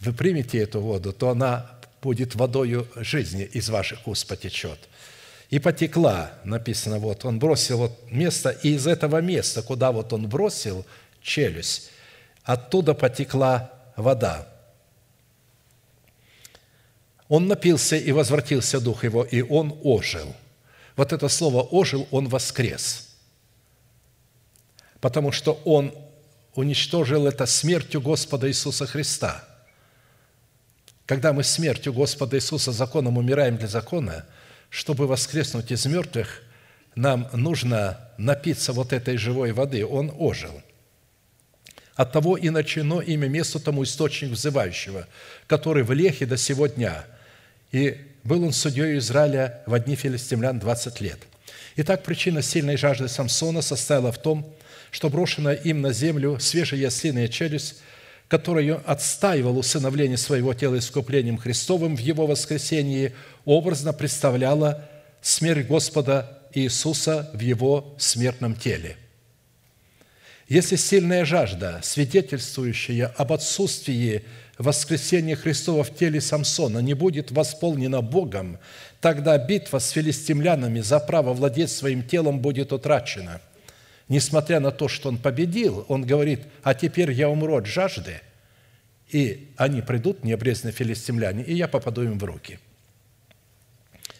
вы 0.00 0.12
примете 0.12 0.58
эту 0.58 0.80
воду, 0.80 1.12
то 1.12 1.30
она 1.30 1.78
будет 2.00 2.34
водою 2.34 2.88
жизни 2.96 3.44
из 3.44 3.68
ваших 3.68 4.06
уст 4.06 4.26
потечет. 4.26 4.78
И 5.50 5.58
потекла, 5.58 6.32
написано, 6.44 6.98
вот, 6.98 7.24
он 7.24 7.38
бросил 7.38 7.78
вот 7.78 8.10
место, 8.10 8.50
и 8.50 8.74
из 8.74 8.86
этого 8.86 9.20
места, 9.20 9.62
куда 9.62 9.92
вот 9.92 10.12
он 10.12 10.28
бросил 10.28 10.86
челюсть, 11.22 11.90
оттуда 12.44 12.94
потекла 12.94 13.72
вода. 13.96 14.46
Он 17.28 17.48
напился, 17.48 17.96
и 17.96 18.12
возвратился 18.12 18.80
дух 18.80 19.04
его, 19.04 19.24
и 19.24 19.40
он 19.40 19.78
ожил. 19.82 20.34
Вот 20.94 21.12
это 21.12 21.28
слово 21.28 21.62
«ожил», 21.62 22.06
он 22.10 22.28
воскрес. 22.28 23.16
Потому 25.00 25.32
что 25.32 25.60
он 25.64 25.92
уничтожил 26.54 27.26
это 27.26 27.46
смертью 27.46 28.00
Господа 28.00 28.48
Иисуса 28.48 28.86
Христа. 28.86 29.42
Когда 31.06 31.32
мы 31.32 31.42
смертью 31.42 31.92
Господа 31.92 32.36
Иисуса 32.36 32.72
законом 32.72 33.18
умираем 33.18 33.56
для 33.56 33.68
закона, 33.68 34.26
чтобы 34.70 35.06
воскреснуть 35.06 35.72
из 35.72 35.84
мертвых, 35.86 36.42
нам 36.94 37.28
нужно 37.32 37.98
напиться 38.18 38.72
вот 38.72 38.92
этой 38.92 39.16
живой 39.16 39.52
воды. 39.52 39.84
Он 39.84 40.12
ожил– 40.16 40.62
от 41.96 42.12
того 42.12 42.36
и 42.36 42.50
начено 42.50 43.00
имя 43.00 43.28
месту 43.28 43.60
тому 43.60 43.84
источник 43.84 44.30
взывающего, 44.30 45.06
который 45.46 45.84
в 45.84 45.92
Лехе 45.92 46.26
до 46.26 46.36
сего 46.36 46.66
дня. 46.66 47.04
И 47.72 47.98
был 48.24 48.42
он 48.44 48.52
судьей 48.52 48.98
Израиля 48.98 49.62
в 49.66 49.74
одни 49.74 49.94
филистимлян 49.94 50.58
20 50.58 51.00
лет. 51.00 51.18
Итак, 51.76 52.02
причина 52.02 52.42
сильной 52.42 52.76
жажды 52.76 53.08
Самсона 53.08 53.62
состояла 53.62 54.12
в 54.12 54.18
том, 54.18 54.54
что 54.90 55.10
брошенная 55.10 55.54
им 55.54 55.82
на 55.82 55.92
землю 55.92 56.38
свежая 56.40 56.80
яслиная 56.80 57.28
челюсть, 57.28 57.80
которую 58.28 58.82
отстаивал 58.86 59.58
усыновление 59.58 60.16
своего 60.16 60.54
тела 60.54 60.78
искуплением 60.78 61.36
Христовым 61.36 61.96
в 61.96 62.00
его 62.00 62.26
воскресении, 62.26 63.12
образно 63.44 63.92
представляла 63.92 64.88
смерть 65.20 65.66
Господа 65.66 66.40
Иисуса 66.54 67.30
в 67.34 67.40
его 67.40 67.94
смертном 67.98 68.54
теле– 68.54 68.96
если 70.48 70.76
сильная 70.76 71.24
жажда, 71.24 71.80
свидетельствующая 71.82 73.06
об 73.16 73.32
отсутствии 73.32 74.24
воскресения 74.58 75.36
Христова 75.36 75.84
в 75.84 75.94
теле 75.94 76.20
Самсона, 76.20 76.80
не 76.80 76.94
будет 76.94 77.30
восполнена 77.30 78.02
Богом, 78.02 78.58
тогда 79.00 79.38
битва 79.38 79.78
с 79.78 79.90
филистимлянами 79.90 80.80
за 80.80 81.00
право 81.00 81.32
владеть 81.32 81.70
своим 81.70 82.02
телом 82.02 82.40
будет 82.40 82.72
утрачена. 82.72 83.40
Несмотря 84.08 84.60
на 84.60 84.70
то, 84.70 84.86
что 84.86 85.08
он 85.08 85.16
победил, 85.16 85.86
он 85.88 86.02
говорит, 86.02 86.40
а 86.62 86.74
теперь 86.74 87.10
я 87.10 87.30
умру 87.30 87.56
от 87.56 87.66
жажды, 87.66 88.20
и 89.10 89.48
они 89.56 89.80
придут, 89.80 90.24
необрезанные 90.24 90.74
филистимляне, 90.74 91.42
и 91.42 91.54
я 91.54 91.68
попаду 91.68 92.02
им 92.02 92.18
в 92.18 92.24
руки. 92.24 92.58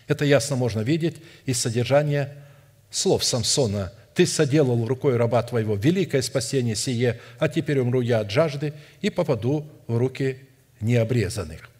Это 0.06 0.24
ясно 0.24 0.56
можно 0.56 0.80
видеть 0.80 1.16
из 1.44 1.60
содержания 1.60 2.34
слов 2.90 3.24
Самсона– 3.24 3.92
ты 4.14 4.26
соделал 4.26 4.86
рукой 4.86 5.16
раба 5.16 5.42
твоего 5.42 5.74
великое 5.74 6.22
спасение 6.22 6.76
сие, 6.76 7.20
а 7.38 7.48
теперь 7.48 7.80
умру 7.80 8.00
я 8.00 8.20
от 8.20 8.30
жажды 8.30 8.72
и 9.02 9.10
попаду 9.10 9.66
в 9.86 9.96
руки 9.96 10.38
необрезанных». 10.80 11.70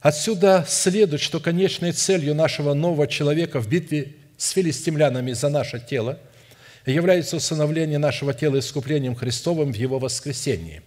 Отсюда 0.00 0.64
следует, 0.66 1.20
что 1.20 1.40
конечной 1.40 1.92
целью 1.92 2.34
нашего 2.34 2.72
нового 2.72 3.06
человека 3.06 3.60
в 3.60 3.68
битве 3.68 4.14
с 4.38 4.50
филистимлянами 4.50 5.32
за 5.32 5.50
наше 5.50 5.78
тело 5.78 6.18
является 6.86 7.36
усыновление 7.36 7.98
нашего 7.98 8.32
тела 8.32 8.58
искуплением 8.58 9.14
Христовым 9.14 9.72
в 9.72 9.76
Его 9.76 9.98
воскресении. 9.98 10.80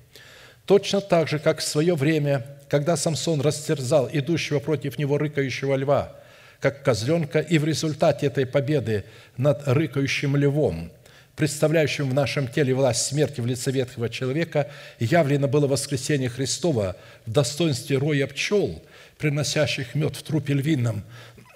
Точно 0.65 0.99
так 0.99 1.27
же, 1.29 1.37
как 1.37 1.59
в 1.59 1.63
свое 1.63 1.93
время, 1.93 2.45
когда 2.69 2.97
Самсон 2.97 3.41
растерзал 3.41 4.09
идущего 4.11 4.59
против 4.59 4.97
него 4.97 5.17
рыкающего 5.19 5.75
льва– 5.75 6.15
как 6.63 6.81
козленка, 6.81 7.39
и 7.39 7.57
в 7.57 7.65
результате 7.65 8.27
этой 8.27 8.45
победы 8.45 9.03
над 9.35 9.67
рыкающим 9.67 10.37
львом 10.37 10.91
представляющим 11.35 12.09
в 12.09 12.13
нашем 12.13 12.47
теле 12.47 12.73
власть 12.73 13.07
смерти 13.07 13.41
в 13.41 13.45
лице 13.45 13.71
ветхого 13.71 14.07
человека, 14.07 14.69
явлено 14.99 15.47
было 15.47 15.67
воскресение 15.67 16.29
Христова 16.29 16.95
в 17.25 17.31
достоинстве 17.31 17.97
роя 17.97 18.27
пчел, 18.27 18.81
приносящих 19.17 19.95
мед 19.95 20.15
в 20.15 20.23
трупе 20.23 20.53
львином. 20.53 21.03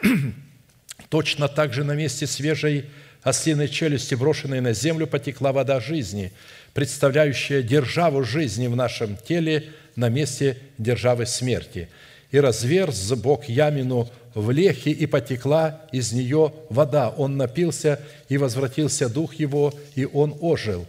Точно 1.09 1.47
так 1.47 1.73
же 1.73 1.83
на 1.83 1.93
месте 1.93 2.25
свежей 2.25 2.89
ослиной 3.21 3.69
челюсти, 3.69 4.15
брошенной 4.15 4.61
на 4.61 4.73
землю, 4.73 5.05
потекла 5.05 5.51
вода 5.51 5.79
жизни, 5.79 6.33
представляющая 6.73 7.61
державу 7.61 8.23
жизни 8.23 8.67
в 8.67 8.75
нашем 8.75 9.15
теле 9.15 9.69
на 9.95 10.09
месте 10.09 10.57
державы 10.77 11.25
смерти. 11.27 11.87
И 12.31 12.39
разверз 12.39 13.11
Бог 13.13 13.45
ямину 13.45 14.09
в 14.37 14.51
лехе, 14.51 14.91
и 14.91 15.07
потекла 15.07 15.81
из 15.91 16.13
нее 16.13 16.53
вода. 16.69 17.09
Он 17.09 17.37
напился, 17.37 17.99
и 18.29 18.37
возвратился 18.37 19.09
дух 19.09 19.33
его, 19.35 19.73
и 19.95 20.05
он 20.05 20.37
ожил. 20.41 20.85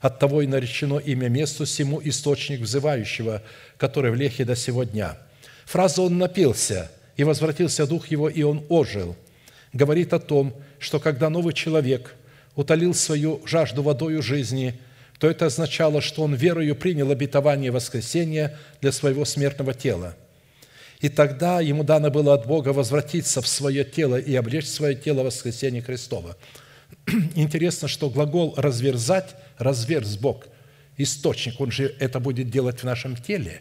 Оттого 0.00 0.40
и 0.40 0.46
наречено 0.46 0.98
имя 0.98 1.28
месту 1.28 1.66
сему 1.66 2.00
источник 2.02 2.60
взывающего, 2.60 3.42
который 3.76 4.10
в 4.10 4.14
лехе 4.14 4.44
до 4.46 4.56
сего 4.56 4.84
дня. 4.84 5.18
Фраза 5.66 6.00
«он 6.02 6.16
напился», 6.16 6.90
и 7.18 7.24
возвратился 7.24 7.86
дух 7.86 8.06
его, 8.08 8.28
и 8.28 8.42
он 8.42 8.64
ожил, 8.68 9.16
говорит 9.72 10.12
о 10.12 10.20
том, 10.20 10.54
что 10.78 11.00
когда 11.00 11.28
новый 11.28 11.52
человек 11.52 12.14
утолил 12.54 12.94
свою 12.94 13.42
жажду 13.44 13.82
водою 13.82 14.22
жизни, 14.22 14.78
то 15.18 15.28
это 15.28 15.46
означало, 15.46 16.00
что 16.00 16.22
он 16.22 16.34
верою 16.34 16.76
принял 16.76 17.10
обетование 17.10 17.72
воскресения 17.72 18.56
для 18.80 18.92
своего 18.92 19.26
смертного 19.26 19.74
тела– 19.74 20.16
и 21.00 21.08
тогда 21.08 21.60
ему 21.60 21.84
дано 21.84 22.10
было 22.10 22.34
от 22.34 22.46
Бога 22.46 22.70
возвратиться 22.70 23.40
в 23.40 23.46
свое 23.46 23.84
тело 23.84 24.16
и 24.16 24.34
облечь 24.34 24.66
свое 24.66 24.96
тело 24.96 25.22
в 25.22 25.26
воскресение 25.26 25.80
Христова. 25.80 26.36
Интересно, 27.36 27.86
что 27.86 28.10
глагол 28.10 28.54
«разверзать»– 28.56 29.36
«разверз 29.58 30.16
Бог», 30.16 30.48
источник, 30.96 31.60
он 31.60 31.70
же 31.70 31.94
это 32.00 32.18
будет 32.18 32.50
делать 32.50 32.80
в 32.80 32.84
нашем 32.84 33.16
теле, 33.16 33.60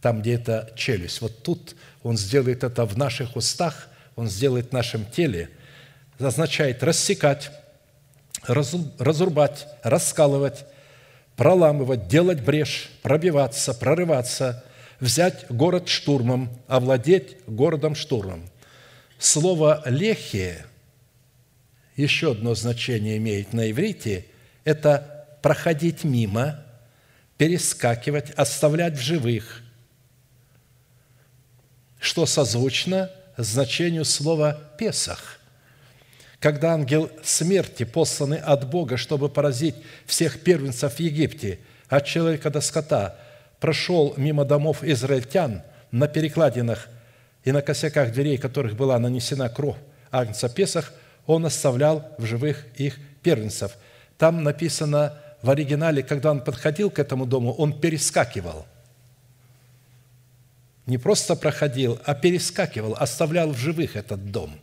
там, 0.00 0.20
где 0.20 0.34
это 0.34 0.72
челюсть. 0.76 1.20
Вот 1.20 1.42
тут 1.42 1.74
он 2.04 2.16
сделает 2.16 2.62
это 2.62 2.84
в 2.84 2.96
наших 2.96 3.34
устах, 3.34 3.88
он 4.14 4.28
сделает 4.28 4.70
в 4.70 4.72
нашем 4.72 5.04
теле. 5.04 5.50
Означает 6.18 6.84
рассекать, 6.84 7.50
разрубать, 8.46 9.66
раскалывать, 9.82 10.64
проламывать, 11.34 12.06
делать 12.06 12.40
брешь, 12.40 12.90
пробиваться, 13.02 13.74
прорываться– 13.74 14.64
взять 15.00 15.46
город 15.48 15.88
штурмом, 15.88 16.50
овладеть 16.68 17.36
городом 17.46 17.94
штурмом. 17.94 18.48
Слово 19.18 19.82
«лехе» 19.86 20.64
еще 21.96 22.32
одно 22.32 22.54
значение 22.54 23.16
имеет 23.16 23.52
на 23.52 23.70
иврите– 23.70 24.26
это 24.64 25.26
проходить 25.42 26.04
мимо, 26.04 26.64
перескакивать, 27.36 28.30
оставлять 28.30 28.94
в 28.94 29.00
живых, 29.00 29.62
что 31.98 32.24
созвучно 32.26 33.10
значению 33.36 34.04
слова 34.04 34.58
«песах». 34.78 35.38
Когда 36.38 36.72
ангел 36.72 37.10
смерти, 37.22 37.84
посланный 37.84 38.38
от 38.38 38.70
Бога, 38.70 38.96
чтобы 38.96 39.28
поразить 39.28 39.74
всех 40.06 40.40
первенцев 40.40 40.94
в 40.94 41.00
Египте, 41.00 41.58
от 41.88 42.06
человека 42.06 42.50
до 42.50 42.60
скота– 42.60 43.18
прошел 43.60 44.14
мимо 44.16 44.44
домов 44.44 44.82
израильтян 44.82 45.62
на 45.92 46.08
перекладинах 46.08 46.88
и 47.44 47.52
на 47.52 47.62
косяках 47.62 48.12
дверей, 48.12 48.38
которых 48.38 48.74
была 48.74 48.98
нанесена 48.98 49.48
кровь 49.48 49.76
Агнца 50.10 50.48
Песах, 50.48 50.92
он 51.26 51.46
оставлял 51.46 52.12
в 52.18 52.24
живых 52.24 52.66
их 52.76 52.98
первенцев. 53.22 53.76
Там 54.18 54.42
написано 54.42 55.14
в 55.42 55.50
оригинале, 55.50 56.02
когда 56.02 56.30
он 56.32 56.42
подходил 56.42 56.90
к 56.90 56.98
этому 56.98 57.26
дому, 57.26 57.52
он 57.52 57.78
перескакивал. 57.78 58.66
Не 60.86 60.98
просто 60.98 61.36
проходил, 61.36 62.00
а 62.04 62.14
перескакивал, 62.14 62.96
оставлял 62.98 63.50
в 63.50 63.56
живых 63.56 63.94
этот 63.94 64.32
дом. 64.32 64.58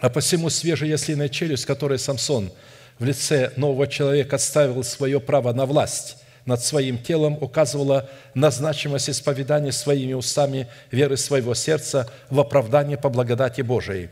А 0.00 0.10
посему 0.10 0.50
свежая 0.50 0.90
яслиная 0.90 1.28
челюсть, 1.28 1.64
которой 1.64 1.98
Самсон 1.98 2.52
в 2.98 3.04
лице 3.04 3.52
нового 3.56 3.86
человека 3.86 4.36
отставил 4.36 4.82
свое 4.82 5.20
право 5.20 5.52
на 5.52 5.66
власть, 5.66 6.16
над 6.46 6.62
своим 6.64 6.98
телом 6.98 7.36
указывала 7.40 8.08
на 8.34 8.50
значимость 8.50 9.10
исповедания 9.10 9.72
своими 9.72 10.14
устами 10.14 10.68
веры 10.90 11.16
своего 11.16 11.54
сердца 11.54 12.08
в 12.30 12.40
оправдание 12.40 12.96
по 12.96 13.10
благодати 13.10 13.60
Божией. 13.60 14.08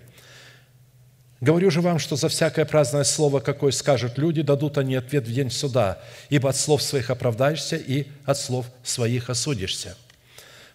Говорю 1.41 1.71
же 1.71 1.81
вам, 1.81 1.99
что 1.99 2.17
за 2.17 2.29
всякое 2.29 2.65
праздное 2.65 3.05
слово, 3.05 3.41
какое 3.41 3.71
скажут 3.71 4.19
люди, 4.19 4.43
дадут 4.43 4.79
они 4.79 4.97
ответ 4.97 5.27
в 5.27 5.33
день 5.33 5.51
суда, 5.51 5.99
ибо 6.29 6.51
от 6.51 6.57
слов 6.57 6.83
своих 6.83 7.11
оправдаешься 7.11 7.77
и 7.77 8.07
от 8.25 8.39
слов 8.39 8.67
своих 8.83 9.31
осудишься». 9.31 9.97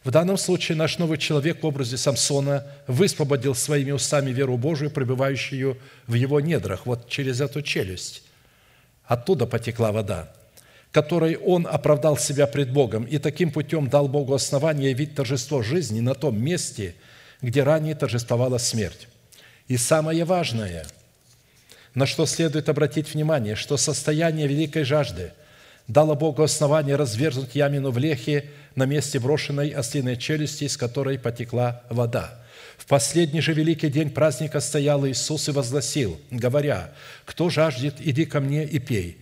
В 0.06 0.12
данном 0.12 0.38
случае 0.38 0.78
наш 0.78 0.98
новый 0.98 1.18
человек 1.18 1.62
в 1.62 1.66
образе 1.66 1.98
Самсона 1.98 2.66
высвободил 2.88 3.54
своими 3.54 3.92
устами 3.92 4.32
веру 4.32 4.58
Божию, 4.58 4.92
пребывающую 4.92 5.78
в 6.08 6.14
его 6.14 6.40
недрах, 6.40 6.86
вот 6.86 7.10
через 7.10 7.42
эту 7.42 7.62
челюсть. 7.62 8.24
Оттуда 9.04 9.46
потекла 9.46 9.92
вода 9.92 10.32
которой 10.92 11.38
он 11.38 11.68
оправдал 11.70 12.18
себя 12.18 12.48
пред 12.48 12.72
Богом 12.72 13.04
и 13.04 13.20
таким 13.20 13.52
путем 13.52 13.90
дал 13.90 14.08
Богу 14.08 14.34
основание 14.34 14.92
явить 14.92 15.16
торжество 15.16 15.62
жизни 15.62 16.00
на 16.00 16.16
том 16.16 16.42
месте, 16.42 16.96
где 17.42 17.64
ранее 17.64 17.96
торжествовала 17.96 18.58
смерть. 18.58 19.08
И 19.68 19.78
самое 19.78 20.26
важное, 20.26 20.88
на 21.94 22.06
что 22.06 22.26
следует 22.26 22.70
обратить 22.70 23.14
внимание, 23.14 23.56
что 23.56 23.78
состояние 23.78 24.48
великой 24.48 24.84
жажды 24.84 25.32
дало 25.88 26.16
Богу 26.16 26.42
основание 26.42 26.96
разверзнуть 26.96 27.56
ямину 27.56 27.92
в 27.92 27.98
лехе 27.98 28.46
на 28.76 28.86
месте 28.86 29.20
брошенной 29.20 29.70
ослиной 29.70 30.18
челюсти, 30.18 30.64
из 30.64 30.76
которой 30.76 31.20
потекла 31.20 31.84
вода. 31.90 32.40
В 32.78 32.86
последний 32.86 33.42
же 33.42 33.54
великий 33.54 33.90
день 33.90 34.10
праздника 34.10 34.60
стоял 34.60 35.06
Иисус 35.06 35.50
и 35.50 35.52
возгласил, 35.52 36.20
говоря, 36.32 36.92
«Кто 37.26 37.50
жаждет, 37.50 37.96
иди 38.00 38.26
ко 38.26 38.40
мне 38.40 38.66
и 38.66 38.80
пей». 38.80 39.18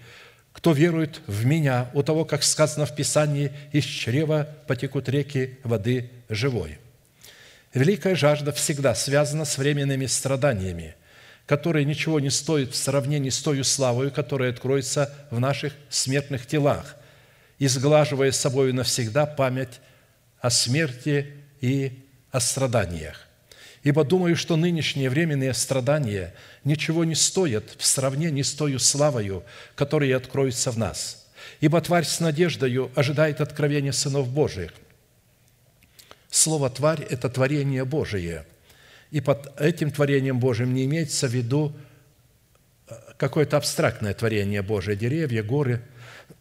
Кто 0.57 0.71
верует 0.71 1.21
в 1.27 1.45
Меня, 1.45 1.91
у 1.93 2.01
того, 2.01 2.25
как 2.25 2.41
сказано 2.41 2.87
в 2.87 2.95
Писании, 2.95 3.51
из 3.71 3.85
чрева 3.85 4.49
потекут 4.65 5.07
реки 5.07 5.59
воды 5.63 6.09
живой». 6.29 6.79
Великая 7.75 8.15
жажда 8.15 8.51
всегда 8.51 8.95
связана 8.95 9.45
с 9.45 9.59
временными 9.59 10.07
страданиями, 10.07 10.95
которые 11.45 11.85
ничего 11.85 12.19
не 12.19 12.31
стоят 12.31 12.71
в 12.71 12.75
сравнении 12.75 13.29
с 13.29 13.39
той 13.39 13.63
славой, 13.63 14.09
которая 14.09 14.49
откроется 14.49 15.13
в 15.29 15.39
наших 15.39 15.73
смертных 15.89 16.47
телах, 16.47 16.95
изглаживая 17.59 18.31
с 18.31 18.39
собой 18.39 18.73
навсегда 18.73 19.27
память 19.27 19.79
о 20.39 20.49
смерти 20.49 21.33
и 21.61 22.03
о 22.31 22.39
страданиях. 22.39 23.27
Ибо 23.83 24.03
думаю, 24.03 24.35
что 24.35 24.55
нынешние 24.55 25.09
временные 25.11 25.53
страдания 25.53 26.33
ничего 26.67 27.05
не 27.05 27.15
стоят 27.15 27.75
в 27.77 27.85
сравнении 27.85 28.41
с 28.41 28.53
той 28.53 28.79
славою, 28.79 29.43
которая 29.75 30.17
откроется 30.17 30.71
в 30.71 30.77
нас. 30.77 31.27
Ибо 31.61 31.81
тварь 31.81 32.05
с 32.05 32.19
надеждою 32.19 32.91
ожидает 32.95 33.41
откровения 33.41 33.91
сынов 33.91 34.29
Божиих. 34.29 34.73
Слово 36.29 36.69
«тварь»– 36.69 37.01
это 37.09 37.29
творение 37.29 37.85
Божие. 37.85 38.45
И 39.11 39.21
под 39.21 39.59
этим 39.59 39.91
творением 39.91 40.39
Божиим 40.39 40.73
не 40.73 40.85
имеется 40.85 41.27
в 41.27 41.31
виду 41.31 41.73
э, 42.87 42.95
какое-то 43.17 43.57
абстрактное 43.57 44.13
творение 44.13 44.61
Божие, 44.61 44.97
деревья, 44.97 45.41
горы, 45.41 45.81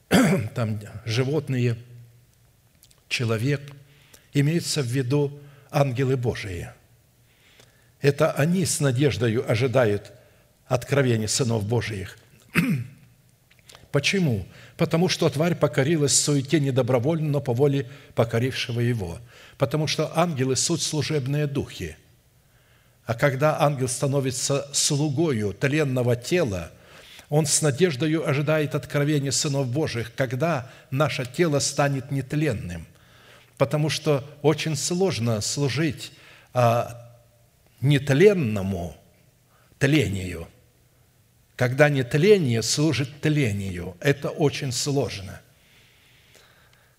там 0.54 0.80
животные, 1.04 1.76
человек. 3.08 3.62
Имеется 4.34 4.82
в 4.82 4.86
виду 4.86 5.38
ангелы 5.70 6.16
Божии– 6.16 6.68
это 8.00 8.30
они 8.32 8.64
с 8.64 8.80
надеждою 8.80 9.50
ожидают 9.50 10.12
откровения 10.66 11.28
сынов 11.28 11.66
Божиих. 11.66 12.18
Почему? 13.92 14.46
Потому 14.76 15.08
что 15.08 15.28
тварь 15.30 15.54
покорилась 15.54 16.18
суете 16.18 16.60
недобровольно, 16.60 17.28
но 17.28 17.40
по 17.40 17.54
воле 17.54 17.88
покорившего 18.14 18.80
его. 18.80 19.18
Потому 19.58 19.86
что 19.86 20.12
ангелы– 20.18 20.56
суть 20.56 20.82
служебные 20.82 21.46
духи. 21.46 21.96
А 23.06 23.14
когда 23.14 23.60
ангел 23.60 23.88
становится 23.88 24.68
слугою 24.72 25.54
тленного 25.54 26.16
тела, 26.16 26.72
он 27.28 27.46
с 27.46 27.62
надеждою 27.62 28.28
ожидает 28.28 28.74
откровения 28.74 29.30
сынов 29.30 29.68
Божьих, 29.68 30.14
когда 30.14 30.70
наше 30.90 31.24
тело 31.24 31.60
станет 31.60 32.10
нетленным. 32.10 32.86
Потому 33.56 33.88
что 33.88 34.24
очень 34.42 34.76
сложно 34.76 35.40
служить 35.40 36.12
а, 36.52 37.10
нетленному 37.80 38.96
тлению. 39.78 40.48
Когда 41.56 41.88
нетление 41.88 42.62
служит 42.62 43.22
тлению, 43.22 43.96
это 44.00 44.28
очень 44.28 44.72
сложно. 44.72 45.40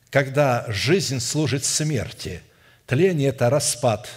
Когда 0.10 0.66
жизнь 0.68 1.20
служит 1.20 1.64
смерти, 1.64 2.42
тление– 2.88 3.30
это 3.30 3.52
распад, 3.52 4.10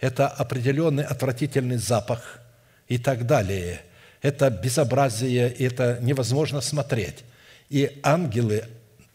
это 0.00 0.26
определенный 0.26 1.04
отвратительный 1.04 1.76
запах 1.76 2.40
и 2.88 2.98
так 2.98 3.26
далее. 3.26 3.80
Это 4.22 4.50
безобразие, 4.50 5.50
это 5.52 5.98
невозможно 6.02 6.60
смотреть. 6.60 7.24
И 7.70 8.00
ангелы 8.02 8.64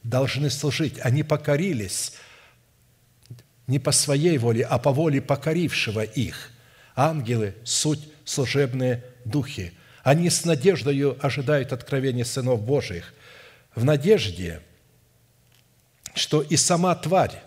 должны 0.04 0.50
служить. 0.50 1.00
Они 1.02 1.24
покорились 1.24 2.14
не 3.68 3.80
по 3.80 3.92
своей 3.92 4.38
воле, 4.38 4.64
а 4.64 4.78
по 4.78 4.94
воле 4.94 5.22
покорившего 5.22 6.02
их. 6.02 6.52
Ангелы– 6.96 7.56
суть 7.66 8.08
служебные 8.24 9.04
духи. 9.26 9.74
Они 10.04 10.30
с 10.30 10.46
надеждою 10.46 11.18
ожидают 11.22 11.74
откровения 11.74 12.24
сынов 12.24 12.62
Божьих. 12.62 13.14
В 13.76 13.84
надежде, 13.84 14.62
что 16.14 16.42
и 16.42 16.56
сама 16.58 16.96
тварь, 16.96 17.42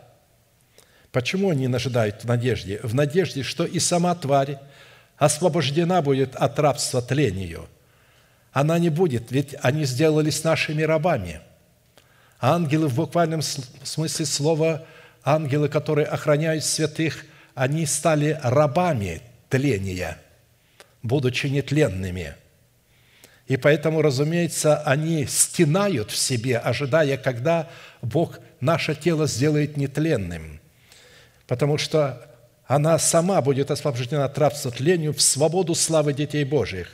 почему 1.12 1.50
они 1.50 1.66
ожидают 1.66 2.22
в 2.22 2.26
надежде? 2.26 2.80
В 2.82 2.94
надежде, 2.94 3.42
что 3.42 3.64
и 3.64 3.78
сама 3.78 4.14
тварь 4.14 4.58
освобождена 5.16 6.02
будет 6.02 6.36
от 6.36 6.58
рабства 6.58 7.02
тлению. 7.02 7.68
Она 8.52 8.78
не 8.78 8.88
будет, 8.88 9.30
ведь 9.32 9.56
они 9.62 9.84
сделались 9.84 10.44
нашими 10.44 10.82
рабами– 10.82 11.40
Ангелы 12.46 12.88
в 12.88 12.96
буквальном 12.96 13.40
смысле 13.40 14.26
слова, 14.26 14.86
ангелы, 15.22 15.70
которые 15.70 16.06
охраняют 16.06 16.62
святых, 16.62 17.24
они 17.54 17.86
стали 17.86 18.38
рабами 18.42 19.22
тления, 19.48 20.18
будучи 21.02 21.46
нетленными. 21.46 22.34
И 23.46 23.56
поэтому, 23.56 24.00
разумеется, 24.00 24.78
они 24.78 25.26
стенают 25.26 26.10
в 26.10 26.16
себе, 26.16 26.58
ожидая, 26.58 27.16
когда 27.16 27.68
Бог 28.00 28.38
наше 28.60 28.94
тело 28.94 29.26
сделает 29.26 29.76
нетленным. 29.76 30.60
Потому 31.46 31.76
что 31.76 32.26
она 32.66 32.98
сама 32.98 33.42
будет 33.42 33.70
освобождена 33.70 34.24
от 34.24 34.38
рабства 34.38 34.70
тлению 34.70 35.12
в 35.12 35.20
свободу 35.20 35.74
славы 35.74 36.14
детей 36.14 36.44
Божьих. 36.44 36.90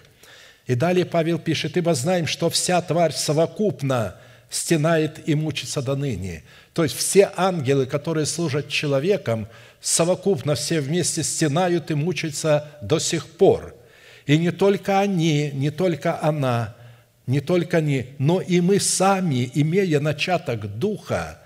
И 0.67 0.75
далее 0.75 1.05
Павел 1.05 1.39
пишет, 1.39 1.77
«Ибо 1.77 1.95
знаем, 1.95 2.27
что 2.27 2.51
вся 2.51 2.81
тварь 2.83 3.13
совокупно– 3.13 4.17
стенает 4.51 5.29
и 5.29 5.35
мучится 5.35 5.81
до 5.81 5.95
ныне. 5.95 6.43
То 6.75 6.83
есть 6.83 6.97
все 6.97 7.31
ангелы, 7.37 7.87
которые 7.87 8.27
служат 8.27 8.69
человеком, 8.69 9.49
совокупно 9.81 10.57
все 10.57 10.81
вместе 10.81 11.23
стенают 11.23 11.91
и 11.91 11.95
мучаются 11.95 12.69
до 12.83 12.99
сих 12.99 13.27
пор. 13.27 13.77
И 14.27 14.39
не 14.39 14.51
только 14.51 15.01
они, 15.01 15.51
не 15.53 15.71
только 15.71 16.21
она, 16.23 16.75
не 17.27 17.41
только 17.41 17.79
они, 17.79 18.07
но 18.19 18.41
и 18.41 18.61
мы 18.61 18.81
сами, 18.81 19.51
имея 19.55 20.01
начаток 20.01 20.79
Духа, 20.79 21.41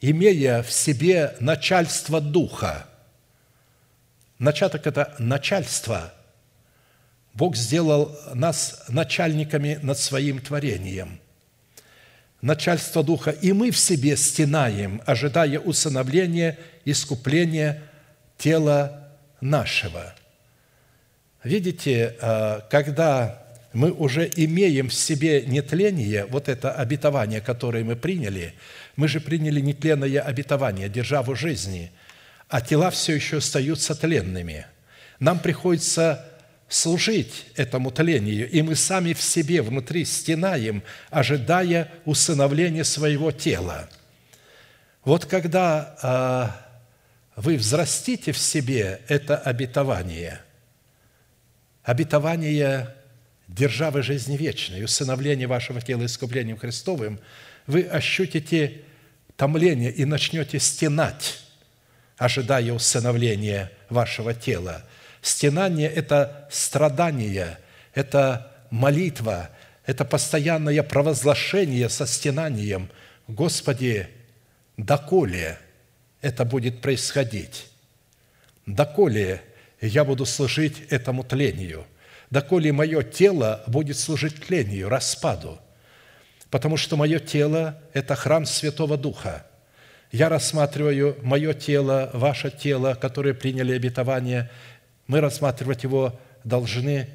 имея 0.00 0.62
в 0.62 0.72
себе 0.72 1.36
начальство 1.40 2.20
Духа. 2.20 2.86
Начаток– 4.38 4.86
это 4.88 5.14
начальство. 5.18 6.12
Бог 7.32 7.56
сделал 7.56 8.16
нас 8.34 8.84
начальниками 8.88 9.78
над 9.82 9.98
своим 9.98 10.40
творением– 10.40 11.20
начальство 12.44 13.02
Духа, 13.02 13.30
и 13.30 13.52
мы 13.52 13.70
в 13.70 13.78
себе 13.78 14.18
стенаем, 14.18 15.00
ожидая 15.06 15.58
усыновления, 15.58 16.58
искупления 16.84 17.82
тела 18.36 19.08
нашего. 19.40 20.14
Видите, 21.44 22.16
а, 22.20 22.66
когда 22.70 23.44
мы 23.74 23.92
уже 23.92 24.30
имеем 24.34 24.88
в 24.88 24.94
себе 24.94 25.42
нетление, 25.42 26.24
вот 26.26 26.48
это 26.48 26.72
обетование, 26.72 27.42
которое 27.42 27.84
мы 27.84 27.96
приняли, 27.96 28.54
мы 28.96 29.08
же 29.08 29.20
приняли 29.20 29.60
нетленное 29.60 30.20
обетование, 30.20 30.88
державу 30.88 31.34
жизни, 31.34 31.92
а 32.48 32.62
тела 32.62 32.90
все 32.90 33.14
еще 33.14 33.38
остаются 33.38 33.94
тленными. 33.94 34.66
Нам 35.20 35.38
приходится 35.38 36.24
служить 36.68 37.46
этому 37.56 37.90
тлению, 37.90 38.48
и 38.48 38.62
мы 38.62 38.74
сами 38.74 39.12
в 39.12 39.20
себе 39.20 39.60
внутри 39.60 40.06
стенаем, 40.06 40.82
ожидая 41.10 41.90
усыновления 42.06 42.84
своего 42.84 43.32
тела. 43.32 43.90
Вот 45.04 45.26
когда 45.26 45.96
а, 46.00 46.56
вы 47.36 47.56
взрастите 47.56 48.32
в 48.32 48.38
себе 48.38 49.00
это 49.08 49.36
обетование, 49.36 50.40
обетование 51.84 52.94
державы 53.46 54.02
жизни 54.02 54.36
вечной, 54.36 54.82
усыновление 54.82 55.46
вашего 55.46 55.80
тела 55.80 56.06
искуплением 56.06 56.56
Христовым, 56.56 57.20
вы 57.66 57.82
ощутите 57.82 58.82
томление 59.36 59.92
и 59.92 60.04
начнете 60.04 60.58
стенать, 60.58 61.40
ожидая 62.16 62.72
усыновления 62.72 63.70
вашего 63.88 64.34
тела– 64.34 64.84
Стенание– 65.24 65.88
это 65.94 66.46
страдание, 66.50 67.58
это 67.94 68.52
молитва, 68.68 69.48
это 69.86 70.04
постоянное 70.04 70.82
провозглашение 70.82 71.88
со 71.88 72.06
стенанием. 72.06 72.90
Господи, 73.26 74.06
доколе 74.76 75.58
это 76.20 76.44
будет 76.44 76.82
происходить? 76.82 77.68
Доколе 78.66 79.40
я 79.86 80.04
буду 80.04 80.26
служить 80.26 80.82
этому 80.90 81.24
тлению? 81.24 81.86
Доколе 82.30 82.72
мое 82.72 83.02
тело 83.02 83.62
будет 83.66 83.98
служить 83.98 84.46
тлению, 84.46 84.88
распаду? 84.88 85.58
Потому 86.50 86.76
что 86.76 86.96
мое 86.96 87.18
тело– 87.18 87.80
это 87.92 88.14
храм 88.14 88.46
Святого 88.46 88.96
Духа. 88.96 89.46
Я 90.12 90.28
рассматриваю 90.28 91.16
мое 91.22 91.54
тело, 91.54 92.10
ваше 92.12 92.50
тело, 92.50 92.94
которые 92.94 93.34
приняли 93.34 93.72
обетование– 93.72 94.50
мы 95.06 95.20
рассматривать 95.20 95.82
его 95.82 96.18
должны 96.44 97.08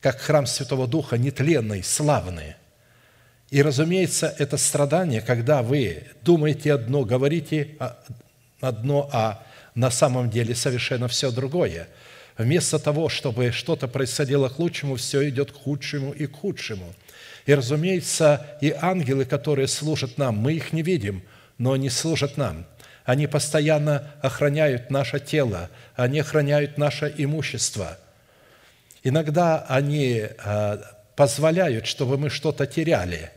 как 0.00 0.18
храм 0.18 0.46
Святого 0.46 0.86
Духа, 0.86 1.18
нетленный, 1.18 1.82
славный. 1.82 2.54
И, 3.50 3.62
разумеется, 3.62 4.34
это 4.38 4.56
страдание, 4.56 5.20
когда 5.20 5.62
вы 5.62 6.04
думаете 6.22 6.72
одно, 6.72 7.04
говорите 7.04 7.76
одно, 8.60 9.08
а 9.12 9.44
на 9.74 9.90
самом 9.90 10.30
деле 10.30 10.54
совершенно 10.54 11.08
все 11.08 11.30
другое. 11.30 11.88
Вместо 12.38 12.78
того, 12.78 13.08
чтобы 13.08 13.50
что-то 13.52 13.88
происходило 13.88 14.48
к 14.48 14.58
лучшему, 14.58 14.96
все 14.96 15.28
идет 15.28 15.52
к 15.52 15.56
худшему 15.56 16.12
и 16.12 16.26
к 16.26 16.36
худшему. 16.36 16.94
И, 17.46 17.54
разумеется, 17.54 18.46
и 18.60 18.74
ангелы, 18.78 19.24
которые 19.24 19.68
служат 19.68 20.18
нам, 20.18 20.36
мы 20.36 20.54
их 20.54 20.72
не 20.72 20.82
видим, 20.82 21.22
но 21.58 21.72
они 21.72 21.90
служат 21.90 22.36
нам– 22.36 22.66
они 23.10 23.26
постоянно 23.26 24.12
охраняют 24.22 24.90
наше 24.90 25.18
тело, 25.18 25.68
они 25.96 26.20
охраняют 26.20 26.78
наше 26.78 27.12
имущество. 27.16 27.98
Иногда 29.02 29.64
они 29.68 30.26
а, 30.44 30.80
позволяют, 31.16 31.86
чтобы 31.86 32.18
мы 32.18 32.30
что-то 32.30 32.66
теряли. 32.66 33.32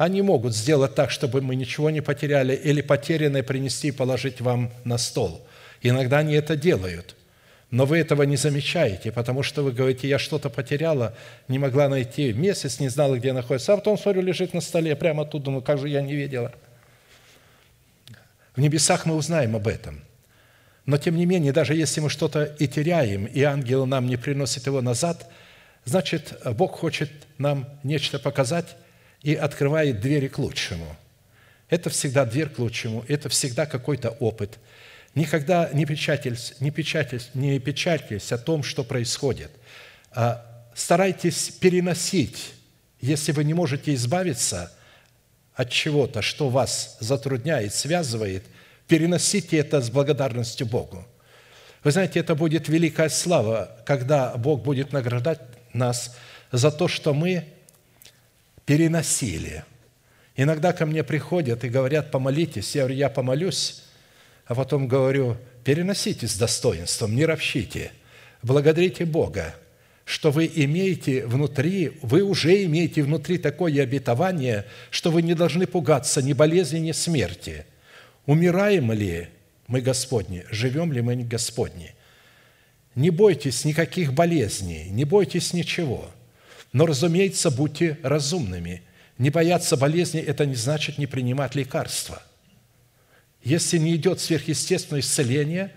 Они 0.00 0.22
могут 0.22 0.54
сделать 0.54 0.94
так, 0.94 1.10
чтобы 1.10 1.42
мы 1.42 1.54
ничего 1.54 1.90
не 1.90 2.00
потеряли, 2.00 2.54
или 2.54 2.80
потерянное 2.80 3.42
принести 3.42 3.88
и 3.88 3.92
положить 3.92 4.40
вам 4.40 4.70
на 4.84 4.98
стол. 4.98 5.46
Иногда 5.82 6.18
они 6.18 6.34
это 6.34 6.56
делают– 6.56 7.16
но 7.72 7.86
вы 7.86 7.98
этого 7.98 8.24
не 8.24 8.36
замечаете, 8.36 9.12
потому 9.12 9.44
что 9.44 9.62
вы 9.62 9.70
говорите, 9.70 10.08
я 10.08 10.18
что-то 10.18 10.50
потеряла, 10.50 11.14
не 11.46 11.56
могла 11.56 11.88
найти, 11.88 12.32
месяц 12.32 12.80
не 12.80 12.88
знала, 12.88 13.16
где 13.16 13.32
находится, 13.32 13.74
а 13.74 13.76
потом, 13.76 13.96
смотрю, 13.96 14.22
лежит 14.22 14.54
на 14.54 14.60
столе, 14.60 14.96
прямо 14.96 15.24
тут, 15.24 15.44
думаю, 15.44 15.62
как 15.62 15.78
же 15.78 15.88
я 15.88 16.02
не 16.02 16.16
видела– 16.16 16.52
в 18.56 18.60
небесах 18.60 19.06
мы 19.06 19.14
узнаем 19.14 19.56
об 19.56 19.68
этом. 19.68 20.02
Но 20.86 20.98
тем 20.98 21.16
не 21.16 21.26
менее, 21.26 21.52
даже 21.52 21.74
если 21.74 22.00
мы 22.00 22.10
что-то 22.10 22.44
и 22.44 22.66
теряем, 22.66 23.26
и 23.26 23.42
ангел 23.42 23.86
нам 23.86 24.06
не 24.06 24.16
приносит 24.16 24.66
его 24.66 24.80
назад, 24.80 25.30
значит, 25.84 26.38
Бог 26.44 26.72
хочет 26.72 27.10
нам 27.38 27.68
нечто 27.82 28.18
показать 28.18 28.76
и 29.22 29.34
открывает 29.34 30.00
двери 30.00 30.28
к 30.28 30.38
лучшему. 30.38 30.96
Это 31.68 31.90
всегда 31.90 32.24
дверь 32.24 32.48
к 32.48 32.58
лучшему, 32.58 33.04
это 33.08 33.28
всегда 33.28 33.66
какой-то 33.66 34.10
опыт. 34.10 34.58
Никогда 35.14 35.70
не 35.72 35.86
печатайтесь, 35.86 36.54
не 36.60 36.70
печатайтесь, 36.70 37.30
не 37.34 37.58
печатайтесь 37.58 38.32
о 38.32 38.38
том, 38.38 38.62
что 38.62 38.84
происходит. 38.84 39.50
А 40.12 40.44
старайтесь 40.74 41.50
переносить, 41.50 42.54
если 43.00 43.32
вы 43.32 43.44
не 43.44 43.54
можете 43.54 43.94
избавиться– 43.94 44.72
от 45.60 45.68
чего-то, 45.70 46.22
что 46.22 46.48
вас 46.48 46.96
затрудняет, 47.00 47.74
связывает, 47.74 48.44
переносите 48.88 49.58
это 49.58 49.82
с 49.82 49.90
благодарностью 49.90 50.66
Богу. 50.66 51.06
Вы 51.84 51.90
знаете, 51.90 52.20
это 52.20 52.34
будет 52.34 52.68
великая 52.68 53.10
слава, 53.10 53.76
когда 53.84 54.34
Бог 54.36 54.62
будет 54.62 54.92
награждать 54.92 55.40
нас 55.74 56.16
за 56.50 56.70
то, 56.70 56.88
что 56.88 57.12
мы 57.12 57.44
переносили. 58.66 59.64
Иногда 60.36 60.72
ко 60.72 60.86
мне 60.86 61.02
приходят 61.04 61.64
и 61.64 61.68
говорят, 61.68 62.10
помолитесь. 62.10 62.74
Я 62.74 62.82
говорю, 62.82 62.96
я 62.96 63.08
помолюсь, 63.08 63.82
а 64.46 64.54
потом 64.54 64.88
говорю, 64.88 65.36
переносите 65.64 66.26
с 66.26 66.36
достоинством, 66.36 67.14
не 67.14 67.24
ропщите, 67.24 67.92
благодарите 68.42 69.04
Бога– 69.04 69.54
что 70.06 70.32
вы 70.32 70.50
имеете 70.52 71.24
внутри, 71.24 71.92
вы 72.02 72.22
уже 72.22 72.64
имеете 72.64 73.04
внутри 73.04 73.38
такое 73.38 73.80
обетование, 73.80 74.64
что 74.90 75.12
вы 75.12 75.22
не 75.22 75.34
должны 75.34 75.68
пугаться 75.68 76.20
ни 76.20 76.32
болезни, 76.32 76.78
ни 76.78 76.90
смерти. 76.90 77.64
Умираем 78.26 78.90
ли 78.90 79.28
мы 79.68 79.80
Господни, 79.80 80.44
живем 80.50 80.92
ли 80.92 81.00
мы 81.00 81.14
Господни? 81.14 81.94
не 82.94 83.10
бойтесь 83.10 83.64
никаких 83.64 84.12
болезней, 84.12 84.88
не 84.90 85.04
бойтесь 85.04 85.52
ничего. 85.52 86.10
Но, 86.72 86.86
разумеется, 86.86 87.50
будьте 87.50 87.98
разумными. 88.02 88.82
Не 89.18 89.30
бояться 89.30 89.76
болезни– 89.76 90.20
это 90.26 90.46
не 90.46 90.54
значит 90.54 90.98
не 90.98 91.06
принимать 91.06 91.54
лекарства. 91.54 92.22
Если 93.42 93.78
не 93.78 93.96
идет 93.96 94.20
сверхъестественное 94.20 95.00
исцеление 95.00 95.72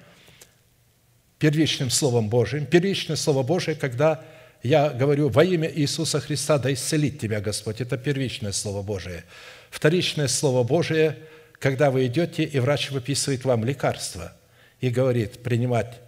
первичным 1.39 1.89
Словом 1.89 2.29
Божиим, 2.29 2.65
первичное 2.65 3.15
Слово 3.15 3.43
Божие, 3.43 3.75
когда 3.75 4.23
я 4.61 4.89
говорю 4.89 5.29
во 5.29 5.43
имя 5.43 5.69
Иисуса 5.69 6.21
Христа, 6.21 6.57
да 6.57 6.71
исцелит 6.71 7.19
тебя 7.19 7.41
Господь, 7.41 7.81
это 7.81 7.97
первичное 7.97 8.53
Слово 8.53 8.81
Божие. 8.81 9.25
Вторичное 9.69 10.27
Слово 10.27 10.63
Божие, 10.63 11.17
когда 11.59 11.91
вы 11.91 12.05
идете, 12.05 12.43
и 12.43 12.59
врач 12.59 12.91
выписывает 12.91 13.43
вам 13.43 13.65
лекарство 13.65 14.33
и 14.79 14.89
говорит, 14.89 15.43
принимать 15.43 15.99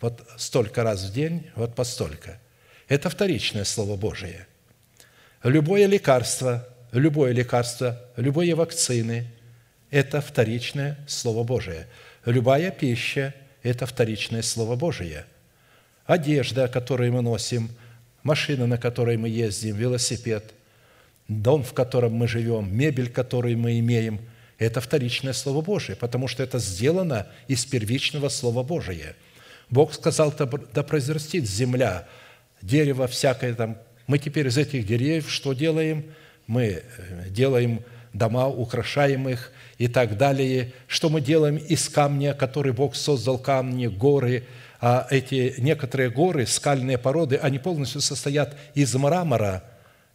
вот 0.00 0.26
столько 0.36 0.82
раз 0.82 1.04
в 1.04 1.12
день, 1.12 1.48
вот 1.54 1.74
по 1.74 1.84
столько. 1.84 2.40
Это 2.90 3.08
вторичное 3.08 3.62
Слово 3.62 3.94
Божие. 3.94 4.48
Любое 5.44 5.86
лекарство, 5.86 6.66
любое 6.90 7.30
лекарство, 7.30 8.04
любые 8.16 8.56
вакцины– 8.56 9.30
это 9.92 10.20
вторичное 10.20 10.98
Слово 11.06 11.44
Божие. 11.44 11.86
Любая 12.24 12.72
пища– 12.72 13.32
это 13.62 13.86
вторичное 13.86 14.42
Слово 14.42 14.74
Божие. 14.74 15.24
Одежда, 16.04 16.66
которую 16.66 17.12
мы 17.12 17.22
носим, 17.22 17.70
машина, 18.24 18.66
на 18.66 18.76
которой 18.76 19.16
мы 19.16 19.28
ездим, 19.28 19.76
велосипед, 19.76 20.52
дом, 21.28 21.62
в 21.62 21.72
котором 21.74 22.14
мы 22.14 22.26
живем, 22.26 22.76
мебель, 22.76 23.08
которую 23.08 23.56
мы 23.56 23.78
имеем– 23.78 24.20
это 24.58 24.80
вторичное 24.80 25.32
Слово 25.32 25.60
Божие, 25.60 25.94
потому 25.94 26.26
что 26.26 26.42
это 26.42 26.58
сделано 26.58 27.28
из 27.46 27.64
первичного 27.64 28.30
Слова 28.30 28.64
Божия– 28.64 29.14
Бог 29.70 29.94
сказал, 29.94 30.34
да 30.36 30.82
произрастит 30.82 31.48
земля, 31.48 32.06
дерево 32.62 33.06
всякое 33.06 33.54
там. 33.54 33.78
Мы 34.06 34.18
теперь 34.18 34.48
из 34.48 34.58
этих 34.58 34.86
деревьев 34.86 35.30
что 35.30 35.52
делаем? 35.52 36.04
Мы 36.46 36.82
э, 36.82 37.28
делаем 37.28 37.82
дома, 38.12 38.48
украшаем 38.48 39.28
их 39.28 39.52
и 39.78 39.88
так 39.88 40.16
далее. 40.16 40.72
Что 40.86 41.08
мы 41.08 41.20
делаем 41.20 41.56
из 41.56 41.88
камня, 41.88 42.34
который 42.34 42.72
Бог 42.72 42.96
создал, 42.96 43.38
камни, 43.38 43.86
горы, 43.86 44.44
а 44.80 45.06
эти 45.10 45.54
некоторые 45.58 46.10
горы, 46.10 46.46
скальные 46.46 46.98
породы, 46.98 47.36
они 47.36 47.58
полностью 47.58 48.00
состоят 48.00 48.56
из 48.74 48.94
мрамора. 48.94 49.62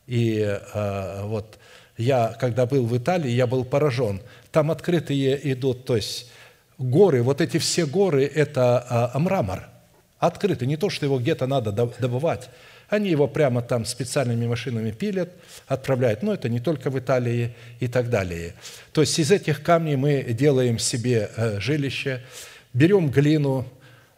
И 0.07 0.41
а, 0.73 1.25
вот 1.25 1.59
я, 1.97 2.35
когда 2.39 2.65
был 2.65 2.85
в 2.85 2.97
Италии, 2.97 3.29
я 3.29 3.47
был 3.47 3.63
поражен. 3.63 4.21
Там 4.51 4.71
открытые 4.71 5.51
идут, 5.51 5.85
то 5.85 5.95
есть 5.95 6.31
горы, 6.77 7.21
вот 7.21 7.41
эти 7.41 7.57
все 7.57 7.85
горы– 7.85 8.25
это 8.35 8.85
а, 9.13 9.19
мрамор, 9.19 9.69
открытый, 10.19 10.67
не 10.67 10.77
то, 10.77 10.89
что 10.89 11.05
его 11.05 11.19
где-то 11.19 11.47
надо 11.47 11.71
добывать. 11.71 12.49
Они 12.87 13.09
его 13.09 13.27
прямо 13.27 13.61
там 13.61 13.83
специальными 13.85 14.45
машинами 14.45 14.91
пилят, 14.91 15.31
отправляют. 15.67 16.21
Но 16.21 16.33
это 16.33 16.49
не 16.49 16.59
только 16.59 16.89
в 16.89 16.99
Италии 16.99 17.55
и 17.79 17.87
так 17.87 18.09
далее. 18.09 18.53
То 18.91 19.01
есть 19.01 19.17
из 19.17 19.31
этих 19.31 19.63
камней 19.63 19.95
мы 19.95 20.23
делаем 20.23 20.77
себе 20.77 21.29
э, 21.35 21.59
жилище, 21.59 22.21
берем 22.73 23.09
глину, 23.09 23.67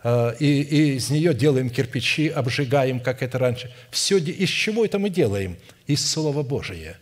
э, 0.03 0.35
и, 0.39 0.61
и 0.61 0.95
из 0.95 1.09
нее 1.09 1.33
делаем 1.33 1.69
кирпичи, 1.69 2.27
обжигаем, 2.27 2.99
как 2.99 3.23
это 3.23 3.39
раньше. 3.39 3.73
Все 3.89 4.17
из 4.17 4.49
чего 4.49 4.83
это 4.83 4.99
мы 4.99 5.09
делаем? 5.09 5.55
Из 5.87 6.05
Слова 6.05 6.43
Божия. 6.43 6.97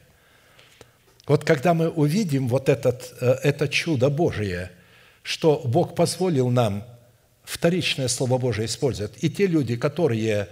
Вот 1.26 1.44
когда 1.44 1.74
мы 1.74 1.90
увидим 1.90 2.48
вот 2.48 2.70
этот, 2.70 3.16
э, 3.22 3.38
это 3.44 3.68
чудо 3.68 4.10
Божие– 4.10 4.72
что 5.26 5.60
Бог 5.66 5.96
позволил 5.96 6.52
нам 6.52 6.84
вторичное 7.46 8.08
Слово 8.08 8.38
Божие 8.38 8.66
использовать. 8.66 9.24
И 9.24 9.30
те 9.30 9.48
люди, 9.48 9.76
которые 9.76 10.50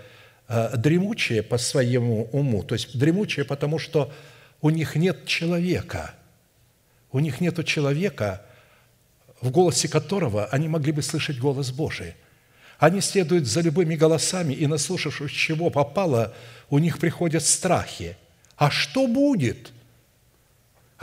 э, 0.48 0.78
дремучие 0.78 1.44
по 1.44 1.58
своему 1.58 2.30
уму, 2.32 2.64
то 2.64 2.76
есть 2.76 2.98
дремучие, 2.98 3.46
потому 3.46 3.80
что 3.80 4.12
у 4.62 4.70
них 4.70 4.96
нет 4.96 5.26
человека, 5.26 6.14
у 7.12 7.20
них 7.20 7.42
нет 7.42 7.66
человека, 7.66 8.44
в 9.42 9.52
голосе 9.52 9.88
которого 9.88 10.46
они 10.46 10.68
могли 10.68 10.92
бы 10.92 11.02
слышать 11.02 11.40
голос 11.40 11.72
Божий. 11.72 12.14
Они 12.80 13.02
следуют 13.02 13.46
за 13.48 13.62
любыми 13.62 13.96
голосами, 13.96 14.54
и 14.54 14.68
наслушавшись 14.68 15.32
чего 15.32 15.70
попало, 15.70 16.34
у 16.70 16.80
них 16.80 17.00
приходят 17.00 17.44
страхи. 17.44 18.18
А 18.56 18.70
что 18.70 19.08
будет– 19.08 19.72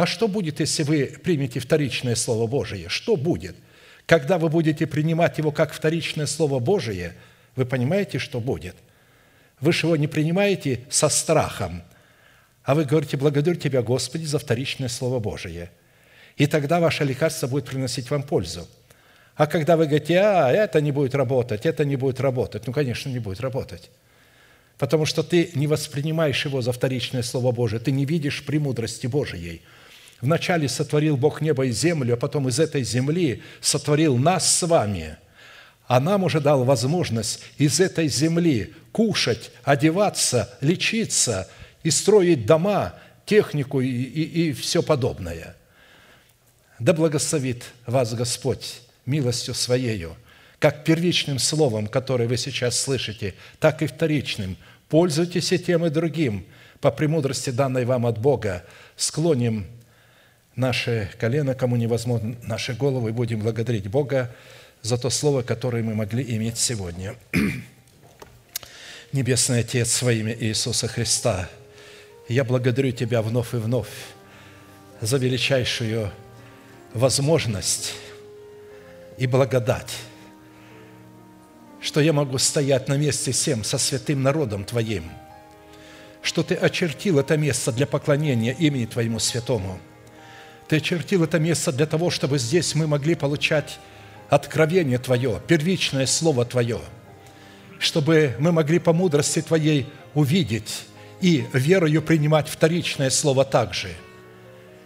а 0.00 0.06
что 0.06 0.28
будет, 0.28 0.60
если 0.60 0.82
вы 0.82 1.12
примете 1.22 1.60
вторичное 1.60 2.14
Слово 2.14 2.46
Божие? 2.46 2.88
Что 2.88 3.16
будет? 3.16 3.54
Когда 4.10 4.38
вы 4.38 4.48
будете 4.48 4.88
принимать 4.88 5.38
его 5.38 5.52
как 5.52 5.72
вторичное 5.72 6.26
Слово 6.26 6.58
Божие, 6.58 7.14
вы 7.54 7.64
понимаете, 7.64 8.18
что 8.18 8.40
будет? 8.40 8.74
Вы 9.60 9.72
же 9.72 9.86
его 9.86 9.94
не 9.94 10.08
принимаете 10.08 10.80
со 10.90 11.08
страхом, 11.08 11.84
а 12.64 12.74
вы 12.74 12.86
говорите, 12.86 13.16
благодарю 13.16 13.56
Тебя, 13.56 13.82
Господи, 13.82 14.24
за 14.24 14.40
вторичное 14.40 14.88
Слово 14.88 15.20
Божие. 15.20 15.70
И 16.36 16.48
тогда 16.48 16.80
ваше 16.80 17.04
лекарство 17.04 17.46
будет 17.46 17.66
приносить 17.66 18.10
вам 18.10 18.24
пользу. 18.24 18.66
А 19.36 19.46
когда 19.46 19.76
вы 19.76 19.86
говорите, 19.86 20.18
а, 20.18 20.50
это 20.50 20.80
не 20.80 20.90
будет 20.90 21.14
работать, 21.14 21.64
это 21.64 21.84
не 21.84 21.94
будет 21.94 22.18
работать, 22.18 22.66
ну, 22.66 22.72
конечно, 22.72 23.10
не 23.10 23.20
будет 23.20 23.38
работать. 23.38 23.92
Потому 24.76 25.06
что 25.06 25.22
ты 25.22 25.52
не 25.54 25.68
воспринимаешь 25.68 26.44
его 26.44 26.62
за 26.62 26.72
вторичное 26.72 27.22
Слово 27.22 27.52
Божие, 27.52 27.78
ты 27.78 27.92
не 27.92 28.06
видишь 28.06 28.44
премудрости 28.44 29.06
Божией– 29.06 29.62
Вначале 30.20 30.68
сотворил 30.68 31.16
Бог 31.16 31.40
небо 31.40 31.66
и 31.66 31.70
землю, 31.70 32.14
а 32.14 32.16
потом 32.16 32.48
из 32.48 32.60
этой 32.60 32.82
земли 32.82 33.42
сотворил 33.60 34.16
нас 34.16 34.52
с 34.52 34.66
вами, 34.66 35.16
а 35.86 35.98
нам 35.98 36.24
уже 36.24 36.40
дал 36.40 36.64
возможность 36.64 37.42
из 37.56 37.80
этой 37.80 38.08
земли 38.08 38.74
кушать, 38.92 39.50
одеваться, 39.64 40.56
лечиться 40.60 41.48
и 41.82 41.90
строить 41.90 42.44
дома, 42.44 42.94
технику 43.24 43.80
и, 43.80 43.88
и, 43.88 44.48
и 44.48 44.52
все 44.52 44.82
подобное. 44.82 45.56
Да 46.78 46.92
благословит 46.92 47.64
вас 47.86 48.14
Господь 48.14 48.82
милостью 49.06 49.54
Своею, 49.54 50.16
как 50.58 50.84
первичным 50.84 51.38
словом, 51.38 51.86
которое 51.86 52.28
вы 52.28 52.36
сейчас 52.36 52.78
слышите, 52.78 53.34
так 53.58 53.82
и 53.82 53.86
вторичным. 53.86 54.56
Пользуйтесь 54.88 55.52
и 55.52 55.58
тем, 55.58 55.86
и 55.86 55.90
другим, 55.90 56.46
по 56.80 56.90
премудрости, 56.90 57.50
данной 57.50 57.84
вам 57.84 58.06
от 58.06 58.18
Бога, 58.18 58.64
склоним 58.96 59.66
наши 60.60 61.10
колено, 61.18 61.54
кому 61.54 61.76
невозможно 61.76 62.36
наши 62.42 62.74
головы, 62.74 63.12
будем 63.12 63.40
благодарить 63.40 63.88
Бога 63.88 64.30
за 64.82 64.96
то 64.96 65.10
слово, 65.10 65.42
которое 65.42 65.82
мы 65.82 65.94
могли 65.94 66.22
иметь 66.36 66.58
сегодня. 66.58 67.16
Небесный 69.12 69.60
Отец, 69.60 70.02
во 70.02 70.12
имя 70.12 70.36
Иисуса 70.38 70.86
Христа, 70.86 71.48
я 72.28 72.44
благодарю 72.44 72.92
Тебя 72.92 73.22
вновь 73.22 73.54
и 73.54 73.56
вновь 73.56 73.88
за 75.00 75.16
величайшую 75.16 76.12
возможность 76.94 77.94
и 79.18 79.26
благодать, 79.26 79.96
что 81.80 82.00
я 82.00 82.12
могу 82.12 82.38
стоять 82.38 82.86
на 82.88 82.96
месте 82.96 83.32
всем 83.32 83.64
со 83.64 83.78
святым 83.78 84.22
народом 84.22 84.64
Твоим, 84.64 85.10
что 86.22 86.42
Ты 86.42 86.54
очертил 86.54 87.18
это 87.18 87.36
место 87.36 87.72
для 87.72 87.86
поклонения 87.86 88.52
имени 88.52 88.84
Твоему 88.84 89.18
святому– 89.18 89.80
ты 90.70 90.76
очертил 90.76 91.24
это 91.24 91.40
место 91.40 91.72
для 91.72 91.84
того, 91.84 92.10
чтобы 92.10 92.38
здесь 92.38 92.76
мы 92.76 92.86
могли 92.86 93.16
получать 93.16 93.80
откровение 94.28 94.98
Твое, 94.98 95.40
первичное 95.48 96.06
Слово 96.06 96.44
Твое, 96.44 96.78
чтобы 97.80 98.36
мы 98.38 98.52
могли 98.52 98.78
по 98.78 98.92
мудрости 98.92 99.42
Твоей 99.42 99.88
увидеть 100.14 100.84
и 101.20 101.44
верою 101.52 102.02
принимать 102.02 102.48
вторичное 102.48 103.10
Слово 103.10 103.44
также, 103.44 103.88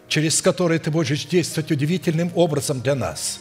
через 0.08 0.40
которое 0.40 0.78
Ты 0.78 0.90
будешь 0.90 1.26
действовать 1.26 1.70
удивительным 1.70 2.32
образом 2.34 2.80
для 2.80 2.94
нас. 2.94 3.40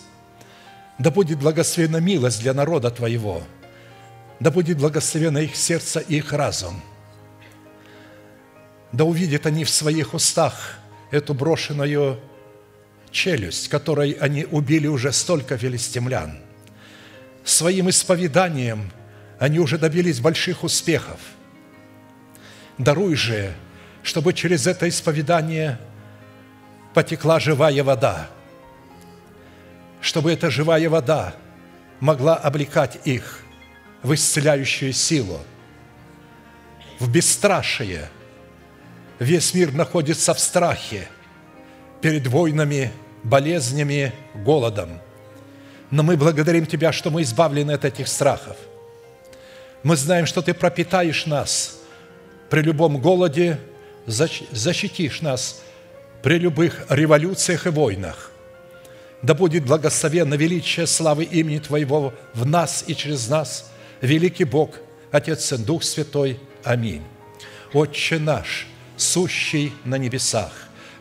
Да 1.00 1.12
будет 1.12 1.40
благословена 1.40 2.02
милость 2.02 2.42
для 2.42 2.54
народа 2.54 2.92
Твоего, 2.92 3.42
да 4.42 4.52
будет 4.52 4.80
благословено 4.80 5.40
их 5.40 5.56
сердце 5.56 6.02
и 6.02 6.18
их 6.18 6.34
разум. 6.34 6.84
Да 8.92 9.06
увидят 9.06 9.46
они 9.46 9.64
в 9.64 9.70
своих 9.70 10.14
устах 10.14 10.78
эту 11.10 11.34
брошенную 11.34 12.20
челюсть, 13.14 13.70
которой 13.70 14.12
они 14.14 14.44
убили 14.44 14.88
уже 14.88 15.14
столько 15.14 15.58
филистимлян. 15.58 16.40
Своим 17.46 17.90
исповеданием 17.90 18.92
они 19.40 19.60
уже 19.60 19.78
добились 19.78 20.20
больших 20.20 20.64
успехов. 20.64 21.20
Даруй 22.78 23.16
же, 23.16 23.54
чтобы 24.02 24.34
через 24.34 24.68
это 24.68 24.90
исповедание 24.90 25.80
потекла 26.94 27.40
живая 27.40 27.84
вода, 27.84 28.30
чтобы 30.02 30.34
эта 30.34 30.50
живая 30.50 30.90
вода 30.90 31.36
могла 32.00 32.36
облекать 32.36 33.00
их 33.06 33.42
в 34.02 34.14
исцеляющую 34.14 34.92
силу, 34.92 35.40
в 37.00 37.10
бесстрашие. 37.10 38.10
Весь 39.20 39.54
мир 39.54 39.72
находится 39.72 40.34
в 40.34 40.40
страхе 40.40 41.08
перед 42.02 42.26
войнами– 42.26 42.92
болезнями, 43.24 44.14
голодом. 44.34 45.00
Но 45.92 46.04
мы 46.04 46.18
благодарим 46.18 46.66
Тебя, 46.66 46.92
что 46.92 47.10
мы 47.12 47.22
избавлены 47.22 47.72
от 47.72 47.86
этих 47.86 48.08
страхов. 48.08 48.58
Мы 49.84 49.96
знаем, 49.96 50.26
что 50.26 50.42
Ты 50.42 50.54
пропитаешь 50.54 51.26
нас 51.26 51.80
при 52.50 52.62
любом 52.62 53.00
голоде, 53.00 53.60
защитишь 54.06 55.22
нас 55.22 55.62
при 56.22 56.40
любых 56.40 56.86
революциях 56.90 57.68
и 57.68 57.70
войнах. 57.70 58.32
Да 59.22 59.34
будет 59.34 59.66
благословенно 59.66 60.34
величие 60.34 60.86
славы 60.88 61.24
имени 61.24 61.60
Твоего 61.60 62.14
в 62.34 62.46
нас 62.46 62.84
и 62.88 62.96
через 62.96 63.30
нас, 63.30 63.72
великий 64.02 64.44
Бог, 64.44 64.76
Отец 65.12 65.52
и 65.54 65.58
Дух 65.58 65.84
Святой. 65.84 66.40
Аминь. 66.64 67.04
Отче 67.74 68.20
наш, 68.20 68.68
сущий 68.98 69.74
на 69.86 69.98
небесах, 69.98 70.52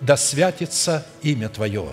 да 0.00 0.16
святится 0.16 1.06
имя 1.22 1.48
Твое, 1.48 1.92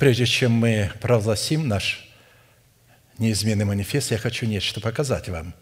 Прежде 0.00 0.24
чем 0.24 0.52
мы 0.52 0.90
провозгласим 1.02 1.68
наш 1.68 2.08
неизменный 3.18 3.66
манифест, 3.66 4.12
я 4.12 4.16
хочу 4.16 4.46
нечто 4.46 4.80
показать 4.80 5.28
вам. 5.28 5.52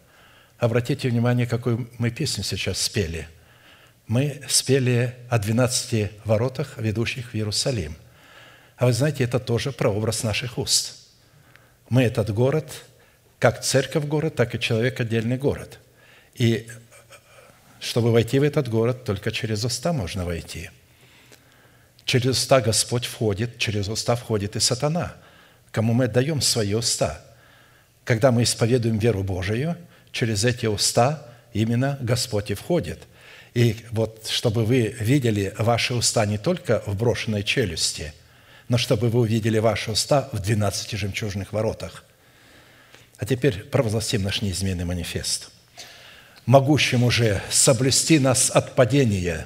Обратите 0.57 1.09
внимание, 1.09 1.45
какую 1.45 1.89
мы 1.97 2.09
песню 2.09 2.45
сейчас 2.45 2.79
спели. 2.79 3.27
Мы 4.07 4.41
спели 4.47 5.13
о 5.27 5.39
12 5.39 6.11
воротах, 6.23 6.77
ведущих 6.77 7.31
в 7.31 7.35
Иерусалим. 7.35 7.97
А 8.77 8.85
вы 8.85 8.93
знаете, 8.93 9.25
это 9.25 9.41
тоже 9.41 9.73
прообраз 9.73 10.23
наших 10.23 10.57
уст. 10.57 10.95
Мы 11.89 12.03
этот 12.03 12.33
город, 12.33 12.85
как 13.39 13.61
церковь 13.61 14.05
город, 14.05 14.35
так 14.35 14.55
и 14.55 14.59
человек 14.61 15.01
отдельный 15.01 15.37
город. 15.37 15.79
И 16.33 16.65
чтобы 17.81 18.13
войти 18.13 18.39
в 18.39 18.43
этот 18.43 18.69
город, 18.69 19.03
только 19.03 19.33
через 19.33 19.65
уста 19.65 19.91
можно 19.91 20.23
войти. 20.23 20.69
Через 22.09 22.37
уста 22.37 22.59
Господь 22.59 23.05
входит, 23.05 23.59
через 23.59 23.87
уста 23.87 24.15
входит 24.15 24.55
и 24.55 24.59
сатана, 24.59 25.13
кому 25.71 25.93
мы 25.93 26.05
отдаем 26.05 26.41
свои 26.41 26.73
уста– 26.73 27.21
когда 28.09 28.31
мы 28.31 28.41
исповедуем 28.41 28.97
веру 28.97 29.23
Божию, 29.23 29.77
через 30.11 30.43
эти 30.43 30.65
уста 30.65 31.27
именно 31.53 31.95
Господь 32.01 32.49
и 32.49 32.55
входит. 32.55 33.03
И 33.53 33.85
вот 33.91 34.25
чтобы 34.27 34.65
вы 34.65 34.95
видели 34.99 35.53
ваши 35.59 35.93
уста 35.93 36.25
не 36.25 36.39
только 36.39 36.81
в 36.87 36.95
брошенной 36.95 37.43
челюсти, 37.43 38.15
но 38.67 38.79
чтобы 38.79 39.09
вы 39.09 39.19
увидели 39.19 39.59
ваши 39.59 39.91
уста 39.91 40.27
в 40.31 40.39
двенадцати 40.39 40.95
жемчужных 40.95 41.53
воротах. 41.53 42.03
А 43.19 43.27
теперь 43.27 43.59
провозгласим 43.65 44.23
наш 44.23 44.41
неизменный 44.41 44.85
манифест. 44.85 45.51
«Могущим 46.47 47.03
уже 47.03 47.43
соблюсти 47.51 48.17
нас 48.17 48.49
от 48.49 48.73
падения 48.73 49.45